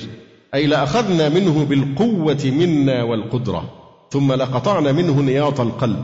أي 0.53 0.68
لأخذنا 0.68 1.30
منه 1.30 1.65
بالقوة 1.65 2.45
منا 2.45 3.03
والقدرة 3.03 3.69
ثم 4.11 4.34
لقطعنا 4.34 4.91
منه 4.91 5.22
نياط 5.22 5.61
القلب. 5.61 6.02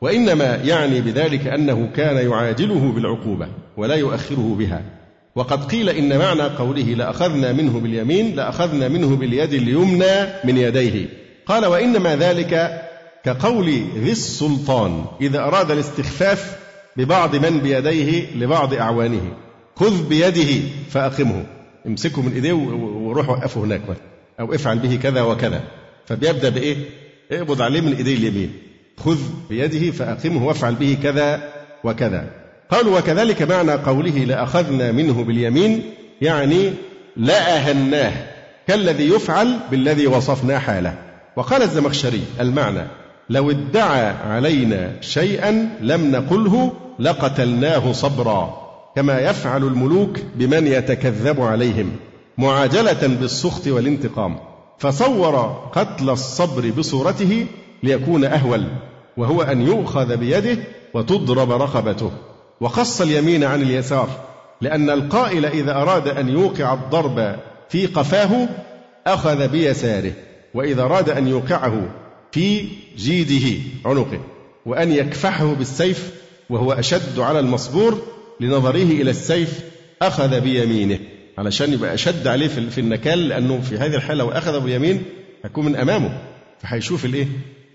وإنما 0.00 0.54
يعني 0.64 1.00
بذلك 1.00 1.46
أنه 1.46 1.90
كان 1.96 2.30
يعاجله 2.30 2.92
بالعقوبة 2.92 3.48
ولا 3.76 3.94
يؤخره 3.94 4.56
بها. 4.58 4.82
وقد 5.36 5.64
قيل 5.64 5.88
إن 5.88 6.18
معنى 6.18 6.42
قوله 6.42 6.94
لأخذنا 6.94 7.52
منه 7.52 7.80
باليمين 7.80 8.36
لأخذنا 8.36 8.88
منه 8.88 9.16
باليد 9.16 9.52
اليمنى 9.52 10.26
من 10.44 10.56
يديه. 10.56 11.17
قال 11.48 11.66
وإنما 11.66 12.16
ذلك 12.16 12.82
كقول 13.24 13.66
ذي 13.96 14.10
السلطان 14.10 15.04
إذا 15.20 15.38
أراد 15.38 15.70
الاستخفاف 15.70 16.56
ببعض 16.96 17.36
من 17.36 17.58
بيديه 17.60 18.26
لبعض 18.36 18.74
أعوانه. 18.74 19.32
خذ 19.76 20.08
بيده 20.08 20.68
فأقمه. 20.90 21.44
امسكه 21.86 22.22
من 22.22 22.32
إيديه 22.32 22.52
وروح 22.52 23.28
وقفه 23.28 23.60
هناك 23.60 23.80
أو 24.40 24.54
افعل 24.54 24.78
به 24.78 24.98
كذا 25.02 25.22
وكذا. 25.22 25.62
فبيبدأ 26.06 26.48
بإيه؟ 26.48 26.76
اقبض 27.32 27.62
عليه 27.62 27.80
من 27.80 27.94
إيديه 27.96 28.16
اليمين. 28.16 28.52
خذ 28.98 29.18
بيده 29.48 29.90
فأقمه 29.90 30.46
وافعل 30.46 30.74
به 30.74 30.98
كذا 31.02 31.52
وكذا. 31.84 32.30
قالوا 32.70 32.98
وكذلك 32.98 33.42
معنى 33.42 33.72
قوله 33.72 34.24
لأخذنا 34.24 34.92
منه 34.92 35.24
باليمين 35.24 35.82
يعني 36.20 36.72
لأهناه 37.16 38.12
كالذي 38.66 39.08
يفعل 39.08 39.58
بالذي 39.70 40.06
وصفنا 40.06 40.58
حاله. 40.58 41.07
وقال 41.38 41.62
الزمخشري 41.62 42.22
المعنى 42.40 42.86
لو 43.30 43.50
ادعى 43.50 44.06
علينا 44.06 44.92
شيئا 45.00 45.70
لم 45.80 46.10
نقله 46.10 46.72
لقتلناه 46.98 47.92
صبرا 47.92 48.68
كما 48.96 49.20
يفعل 49.20 49.64
الملوك 49.64 50.18
بمن 50.34 50.66
يتكذب 50.66 51.40
عليهم 51.40 51.96
معاجلة 52.38 53.06
بالسخط 53.20 53.66
والانتقام 53.66 54.38
فصور 54.78 55.36
قتل 55.72 56.10
الصبر 56.10 56.70
بصورته 56.70 57.46
ليكون 57.82 58.24
أهول 58.24 58.64
وهو 59.16 59.42
أن 59.42 59.62
يؤخذ 59.62 60.16
بيده 60.16 60.58
وتضرب 60.94 61.52
رقبته. 61.52 62.10
وخص 62.60 63.00
اليمين 63.00 63.44
عن 63.44 63.62
اليسار 63.62 64.08
لأن 64.60 64.90
القائل 64.90 65.46
إذا 65.46 65.72
أراد 65.82 66.08
أن 66.08 66.28
يوقع 66.28 66.74
الضرب 66.74 67.36
في 67.68 67.86
قفاه 67.86 68.48
أخذ 69.06 69.48
بيساره. 69.48 70.12
وإذا 70.54 70.82
أراد 70.82 71.10
أن 71.10 71.28
يوقعه 71.28 71.88
في 72.32 72.64
جيده 72.96 73.60
عنقه 73.84 74.20
وأن 74.66 74.92
يكفحه 74.92 75.54
بالسيف 75.54 76.12
وهو 76.50 76.72
أشد 76.72 77.18
على 77.18 77.40
المصبور 77.40 78.02
لنظره 78.40 78.82
إلى 78.82 79.10
السيف 79.10 79.60
أخذ 80.02 80.40
بيمينه. 80.40 80.98
علشان 81.38 81.72
يبقى 81.72 81.94
أشد 81.94 82.26
عليه 82.26 82.48
في 82.48 82.80
النكال 82.80 83.28
لأنه 83.28 83.60
في 83.60 83.76
هذه 83.76 83.94
الحالة 83.94 84.24
لو 84.24 84.30
أخذ 84.30 84.60
باليمين 84.60 85.02
هيكون 85.44 85.64
من 85.64 85.76
أمامه. 85.76 86.18
فهيشوف 86.58 87.04
الإيه؟ 87.04 87.26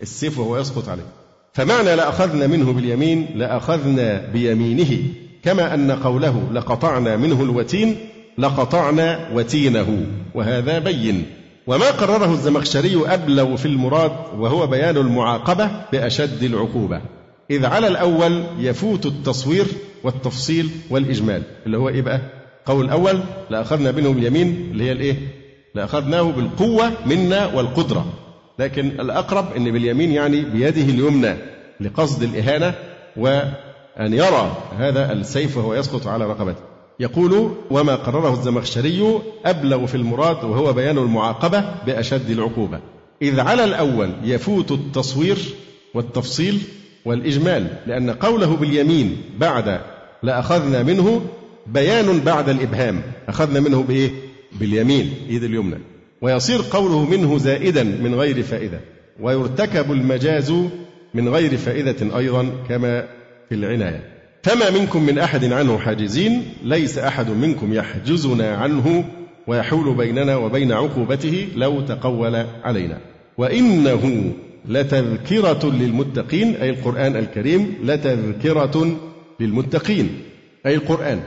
السيف 0.02 0.40
وهو 0.40 0.58
يسقط 0.58 0.90
عليه. 0.90 1.06
فمعنى 1.54 1.96
لأخذنا 1.96 2.48
منه 2.48 2.74
باليمين 2.74 3.28
لأخذنا 3.36 4.30
بيمينه. 4.34 4.98
كما 5.44 5.74
أن 5.74 5.92
قوله 5.92 6.50
لقطعنا 6.54 7.18
منه 7.18 7.44
الوتين 7.44 7.98
لقطعنا 8.38 9.30
وتينه. 9.34 10.06
وهذا 10.34 10.80
بين. 10.80 11.26
وما 11.68 11.92
قرره 11.92 12.32
الزمخشري 12.34 13.02
أبلغ 13.06 13.56
في 13.56 13.66
المراد 13.66 14.12
وهو 14.38 14.68
بيان 14.68 14.98
المعاقبة 14.98 15.72
بأشد 15.92 16.44
العقوبة 16.44 17.02
إذ 17.52 17.66
على 17.66 17.88
الأول 17.88 18.44
يفوت 18.60 19.06
التصوير 19.06 19.66
والتفصيل 20.04 20.70
والإجمال 20.90 21.44
اللي 21.66 21.78
هو 21.78 21.90
إيه 21.90 22.02
بقى؟ 22.02 22.22
قول 22.66 22.86
الأول 22.86 23.20
لأخذنا 23.50 23.92
منه 23.92 24.10
باليمين 24.14 24.48
اللي 24.72 24.84
هي 24.84 24.92
الإيه؟ 24.92 25.16
لأخذناه 25.76 26.22
بالقوة 26.22 26.92
منا 27.06 27.46
والقدرة 27.46 28.06
لكن 28.60 28.88
الأقرب 28.88 29.46
أن 29.58 29.72
باليمين 29.72 30.12
يعني 30.12 30.42
بيده 30.42 30.82
اليمنى 30.82 31.36
لقصد 31.80 32.24
الإهانة 32.24 32.74
وأن 33.18 34.14
يرى 34.14 34.58
هذا 34.78 35.12
السيف 35.12 35.58
وهو 35.58 35.74
يسقط 35.74 36.08
على 36.08 36.26
رقبته 36.26 36.73
يقول 37.04 37.52
وما 37.70 37.96
قرره 37.96 38.34
الزمخشري 38.34 39.20
أبلغ 39.46 39.86
في 39.86 39.96
المراد 39.96 40.44
وهو 40.44 40.74
بيان 40.74 40.98
المعاقبة 40.98 41.66
بأشد 41.86 42.30
العقوبة. 42.30 42.80
إذ 43.22 43.40
على 43.40 43.64
الأول 43.64 44.10
يفوت 44.24 44.72
التصوير 44.72 45.38
والتفصيل 45.94 46.60
والإجمال 47.06 47.68
لأن 47.88 48.10
قوله 48.10 48.56
باليمين 48.56 49.18
بعد 49.38 49.82
لأخذنا 50.24 50.84
منه 50.84 51.22
بيان 51.68 52.20
بعد 52.20 52.50
الإبهام 52.50 53.02
أخذنا 53.28 53.60
منه 53.60 53.84
بإيه؟ 53.84 54.12
باليمين 54.60 55.14
إيد 55.30 55.44
اليمنى. 55.44 55.80
ويصير 56.22 56.62
قوله 56.72 57.06
منه 57.06 57.38
زائدا 57.38 57.84
من 57.84 58.16
غير 58.16 58.44
فائدة 58.44 58.80
ويرتكب 59.20 59.92
المجاز 59.92 60.54
من 61.14 61.30
غير 61.30 61.58
فائدة 61.58 62.18
أيضا 62.18 62.50
كما 62.70 63.08
في 63.50 63.56
العناية. 63.56 64.13
فما 64.44 64.70
منكم 64.70 65.04
من 65.04 65.18
أحد 65.18 65.52
عنه 65.54 65.78
حاجزين 65.78 66.44
ليس 66.64 66.98
أحد 66.98 67.30
منكم 67.30 67.74
يحجزنا 67.74 68.56
عنه 68.56 69.06
ويحول 69.48 69.96
بيننا 69.96 70.36
وبين 70.36 70.72
عقوبته 70.72 71.48
لو 71.56 71.82
تقول 71.82 72.46
علينا. 72.64 72.98
وإنه 73.38 74.34
لتذكرة 74.66 75.72
للمتقين 75.72 76.56
أي 76.56 76.70
القرآن 76.70 77.16
الكريم 77.16 77.74
لتذكرة 77.84 78.98
للمتقين. 79.40 80.10
أي 80.66 80.76
القرآن. 80.76 81.20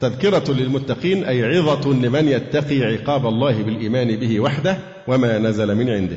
تذكرة 0.00 0.52
للمتقين 0.52 1.24
أي 1.24 1.44
عظة 1.44 1.92
لمن 1.92 2.28
يتقي 2.28 2.82
عقاب 2.82 3.26
الله 3.26 3.62
بالإيمان 3.62 4.16
به 4.16 4.40
وحده 4.40 4.78
وما 5.08 5.38
نزل 5.38 5.74
من 5.74 5.90
عنده. 5.90 6.16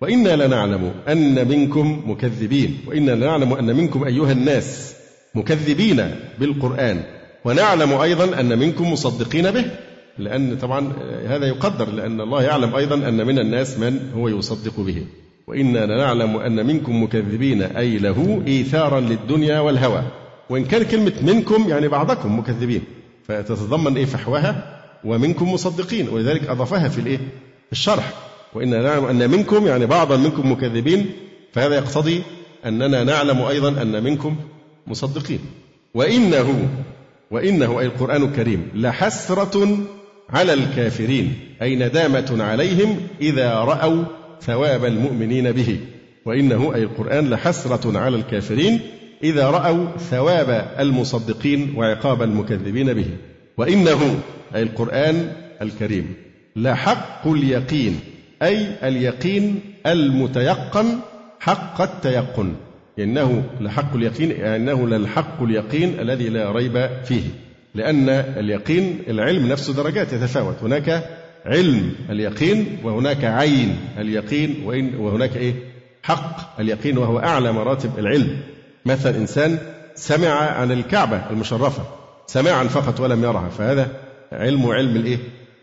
وإنا 0.00 0.46
لنعلم 0.46 0.92
أن 1.08 1.48
منكم 1.48 2.02
مكذبين 2.06 2.78
وإنا 2.86 3.12
لنعلم 3.12 3.52
أن 3.52 3.76
منكم 3.76 4.04
أيها 4.04 4.32
الناس 4.32 4.97
مكذبين 5.38 6.10
بالقرآن. 6.40 7.02
ونعلم 7.44 7.92
أيضا 7.92 8.40
أن 8.40 8.58
منكم 8.58 8.92
مصدقين 8.92 9.50
به 9.50 9.64
لأن 10.18 10.56
طبعا 10.56 10.92
هذا 11.26 11.46
يقدر 11.46 11.90
لأن 11.90 12.20
الله 12.20 12.42
يعلم 12.42 12.74
أيضا 12.74 12.94
أن 13.08 13.26
من 13.26 13.38
الناس 13.38 13.78
من 13.78 14.00
هو 14.14 14.28
يصدق 14.28 14.80
به. 14.80 15.06
وإنا 15.46 15.86
لنعلم 15.86 16.36
أن 16.36 16.66
منكم 16.66 17.02
مكذبين 17.02 17.62
أي 17.62 17.98
له 17.98 18.42
إيثارا 18.46 19.00
للدنيا 19.00 19.60
والهوى. 19.60 20.02
وإن 20.50 20.64
كان 20.64 20.82
كلمة 20.82 21.12
منكم 21.22 21.68
يعني 21.68 21.88
بعضكم 21.88 22.38
مكذبين 22.38 22.82
فتتضمن 23.28 23.96
إيه 23.96 24.04
فحواها؟ 24.04 24.80
ومنكم 25.04 25.52
مصدقين. 25.52 26.08
ولذلك 26.08 26.48
أضافها 26.48 26.88
في 26.88 26.98
الإيه؟ 26.98 27.18
الشرح. 27.72 28.12
وإنا 28.54 28.82
نعلم 28.82 29.04
أن 29.04 29.30
منكم 29.30 29.66
يعني 29.66 29.86
بعضا 29.86 30.16
منكم 30.16 30.52
مكذبين 30.52 31.06
فهذا 31.52 31.74
يقتضي 31.74 32.22
أننا 32.66 33.04
نعلم 33.04 33.38
أيضا 33.42 33.82
أن 33.82 34.02
منكم 34.02 34.36
مصدقين. 34.90 35.40
وإنه 35.94 36.68
وإنه 37.30 37.80
أي 37.80 37.86
القرآن 37.86 38.22
الكريم 38.22 38.68
لحسرة 38.74 39.78
على 40.30 40.52
الكافرين 40.52 41.34
أي 41.62 41.76
ندامة 41.76 42.36
عليهم 42.44 42.96
إذا 43.20 43.54
رأوا 43.54 44.04
ثواب 44.42 44.84
المؤمنين 44.84 45.52
به. 45.52 45.80
وإنه 46.24 46.74
أي 46.74 46.82
القرآن 46.82 47.30
لحسرة 47.30 47.98
على 47.98 48.16
الكافرين 48.16 48.80
إذا 49.22 49.50
رأوا 49.50 49.86
ثواب 50.10 50.68
المصدقين 50.78 51.74
وعقاب 51.76 52.22
المكذبين 52.22 52.94
به. 52.94 53.06
وإنه 53.56 54.20
أي 54.54 54.62
القرآن 54.62 55.32
الكريم 55.62 56.14
لحق 56.56 57.26
اليقين 57.26 58.00
أي 58.42 58.88
اليقين 58.88 59.60
المتيقن 59.86 60.98
حق 61.40 61.80
التيقن. 61.80 62.54
إنه 62.98 63.42
لحق 63.60 63.94
اليقين 63.94 64.32
إنه 64.32 64.88
للحق 64.88 65.42
اليقين 65.42 66.00
الذي 66.00 66.28
لا 66.28 66.52
ريب 66.52 66.90
فيه. 67.04 67.22
لأن 67.74 68.08
اليقين 68.08 68.98
العلم 69.08 69.48
نفسه 69.48 69.74
درجات 69.74 70.12
يتفاوت. 70.12 70.56
هناك 70.62 71.04
علم 71.46 71.92
اليقين 72.10 72.78
وهناك 72.84 73.24
عين 73.24 73.76
اليقين 73.98 74.62
وإن 74.64 74.94
وهناك 74.94 75.36
إيه؟ 75.36 75.54
حق 76.02 76.60
اليقين 76.60 76.98
وهو 76.98 77.18
أعلى 77.18 77.52
مراتب 77.52 77.98
العلم. 77.98 78.40
مثل 78.86 79.14
إنسان 79.14 79.58
سمع 79.94 80.30
عن 80.30 80.72
الكعبة 80.72 81.30
المشرفة 81.30 81.82
سماعا 82.26 82.64
فقط 82.64 83.00
ولم 83.00 83.24
يرها 83.24 83.48
فهذا 83.48 83.88
علم 84.32 84.66
علم 84.66 84.96
الإيه؟ 84.96 85.18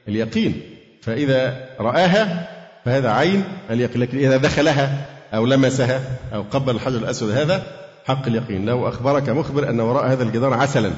اليقين. 0.07 0.62
فإذا 1.02 1.70
رآها 1.80 2.48
فهذا 2.86 3.10
عين 3.10 3.44
اليقين 3.70 4.02
لكن 4.02 4.18
إذا 4.18 4.38
دخلها 4.38 5.15
أو 5.36 5.45
لمسها 5.45 6.02
أو 6.34 6.41
قبل 6.52 6.76
الحجر 6.76 6.98
الأسود 6.98 7.32
هذا 7.32 7.64
حق 8.06 8.28
اليقين. 8.28 8.66
لو 8.66 8.88
أخبرك 8.88 9.30
مخبر 9.30 9.70
أن 9.70 9.80
وراء 9.80 10.07
هذا 10.12 10.24
الجدار 10.24 10.53
عسلا 10.53 10.91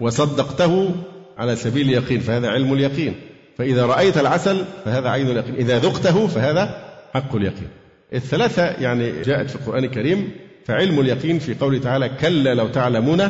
وصدقته 0.00 0.90
على 1.38 1.56
سبيل 1.56 1.88
اليقين 1.88 2.20
فهذا 2.20 2.48
علم 2.48 2.72
اليقين. 2.72 3.14
فإذا 3.58 3.86
رأيت 3.86 4.18
العسل 4.18 4.64
فهذا 4.84 5.08
عين 5.08 5.30
اليقين. 5.30 5.54
إذا 5.54 5.78
ذقته 5.78 6.26
فهذا 6.26 6.84
حق 7.14 7.36
اليقين. 7.36 7.68
الثلاثة 8.14 8.62
يعني 8.62 9.22
جاءت 9.22 9.50
في 9.50 9.56
القرآن 9.56 9.84
الكريم 9.84 10.30
فعلم 10.66 11.00
اليقين 11.00 11.38
في 11.38 11.54
قوله 11.54 11.78
تعالى 11.78 12.08
كلا 12.08 12.54
لو 12.54 12.68
تعلمون 12.68 13.20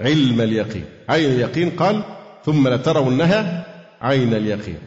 علم 0.00 0.40
اليقين 0.40 0.84
عين 1.08 1.30
اليقين 1.30 1.70
قال 1.70 2.02
ثم 2.46 2.68
لترونها 2.68 3.66
عين 4.00 4.34
اليقين 4.34 4.78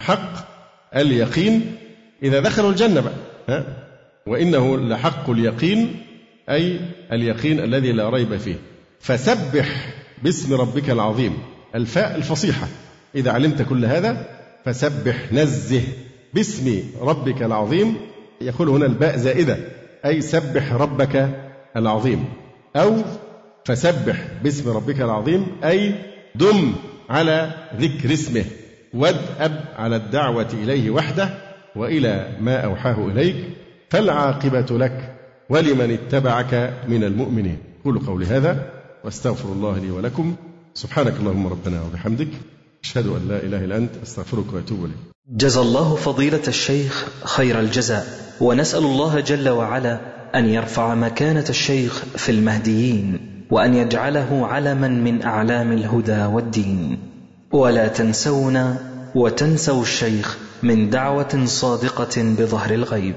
حق 0.00 0.32
اليقين 0.96 1.76
إذا 2.22 2.40
دخلوا 2.40 2.70
الجنة 2.70 3.00
بقى 3.00 3.12
ها؟ 3.48 3.64
وإنه 4.26 4.76
لحق 4.76 5.30
اليقين 5.30 5.96
أي 6.50 6.80
اليقين 7.12 7.60
الذي 7.60 7.92
لا 7.92 8.10
ريب 8.10 8.36
فيه. 8.36 8.56
فسبح 9.00 9.94
باسم 10.22 10.54
ربك 10.54 10.90
العظيم 10.90 11.38
الفاء 11.74 12.16
الفصيحة. 12.16 12.68
إذا 13.14 13.30
علمت 13.30 13.62
كل 13.62 13.84
هذا 13.84 14.26
فسبح 14.64 15.32
نزه 15.32 15.82
باسم 16.34 16.82
ربك 17.00 17.42
العظيم. 17.42 17.96
يقول 18.40 18.68
هنا 18.68 18.86
الباء 18.86 19.16
زائدة 19.16 19.58
أي 20.06 20.20
سبح 20.20 20.72
ربك 20.72 21.28
العظيم. 21.76 22.24
أو 22.76 22.96
فسبح 23.64 24.28
باسم 24.42 24.70
ربك 24.70 25.00
العظيم 25.00 25.46
أي 25.64 25.94
دم 26.34 26.72
على 27.10 27.50
ذكر 27.76 28.12
اسمه. 28.12 28.44
وادأب 28.94 29.64
على 29.76 29.96
الدعوة 29.96 30.48
إليه 30.52 30.90
وحده 30.90 31.28
وإلى 31.76 32.36
ما 32.40 32.56
أوحاه 32.60 33.06
إليك. 33.06 33.36
فالعاقبة 33.92 34.78
لك 34.78 35.14
ولمن 35.48 35.90
اتبعك 35.90 36.72
من 36.88 37.04
المؤمنين. 37.04 37.58
قولوا 37.84 38.02
قولي 38.06 38.26
هذا 38.26 38.66
واستغفر 39.04 39.48
الله 39.52 39.78
لي 39.78 39.90
ولكم. 39.90 40.34
سبحانك 40.74 41.14
اللهم 41.20 41.46
ربنا 41.46 41.82
وبحمدك. 41.82 42.28
أشهد 42.84 43.06
أن 43.06 43.28
لا 43.28 43.36
إله 43.36 43.64
إلا 43.64 43.76
أنت. 43.76 43.90
أستغفرك 44.02 44.52
وأتوب 44.52 44.84
إليك. 44.84 44.96
جزى 45.28 45.60
الله 45.60 45.94
فضيلة 45.94 46.42
الشيخ 46.48 47.06
خير 47.24 47.60
الجزاء. 47.60 48.06
ونسأل 48.40 48.84
الله 48.84 49.20
جل 49.20 49.48
وعلا 49.48 50.00
أن 50.34 50.48
يرفع 50.48 50.94
مكانة 50.94 51.44
الشيخ 51.48 52.04
في 52.16 52.32
المهديين 52.32 53.20
وأن 53.50 53.74
يجعله 53.74 54.46
علما 54.46 54.88
من 54.88 55.22
أعلام 55.22 55.72
الهدى 55.72 56.24
والدين. 56.24 56.98
ولا 57.52 57.88
تنسونا 57.88 58.76
وتنسوا 59.14 59.82
الشيخ 59.82 60.38
من 60.62 60.90
دعوة 60.90 61.44
صادقة 61.44 62.22
بظهر 62.38 62.74
الغيب. 62.74 63.16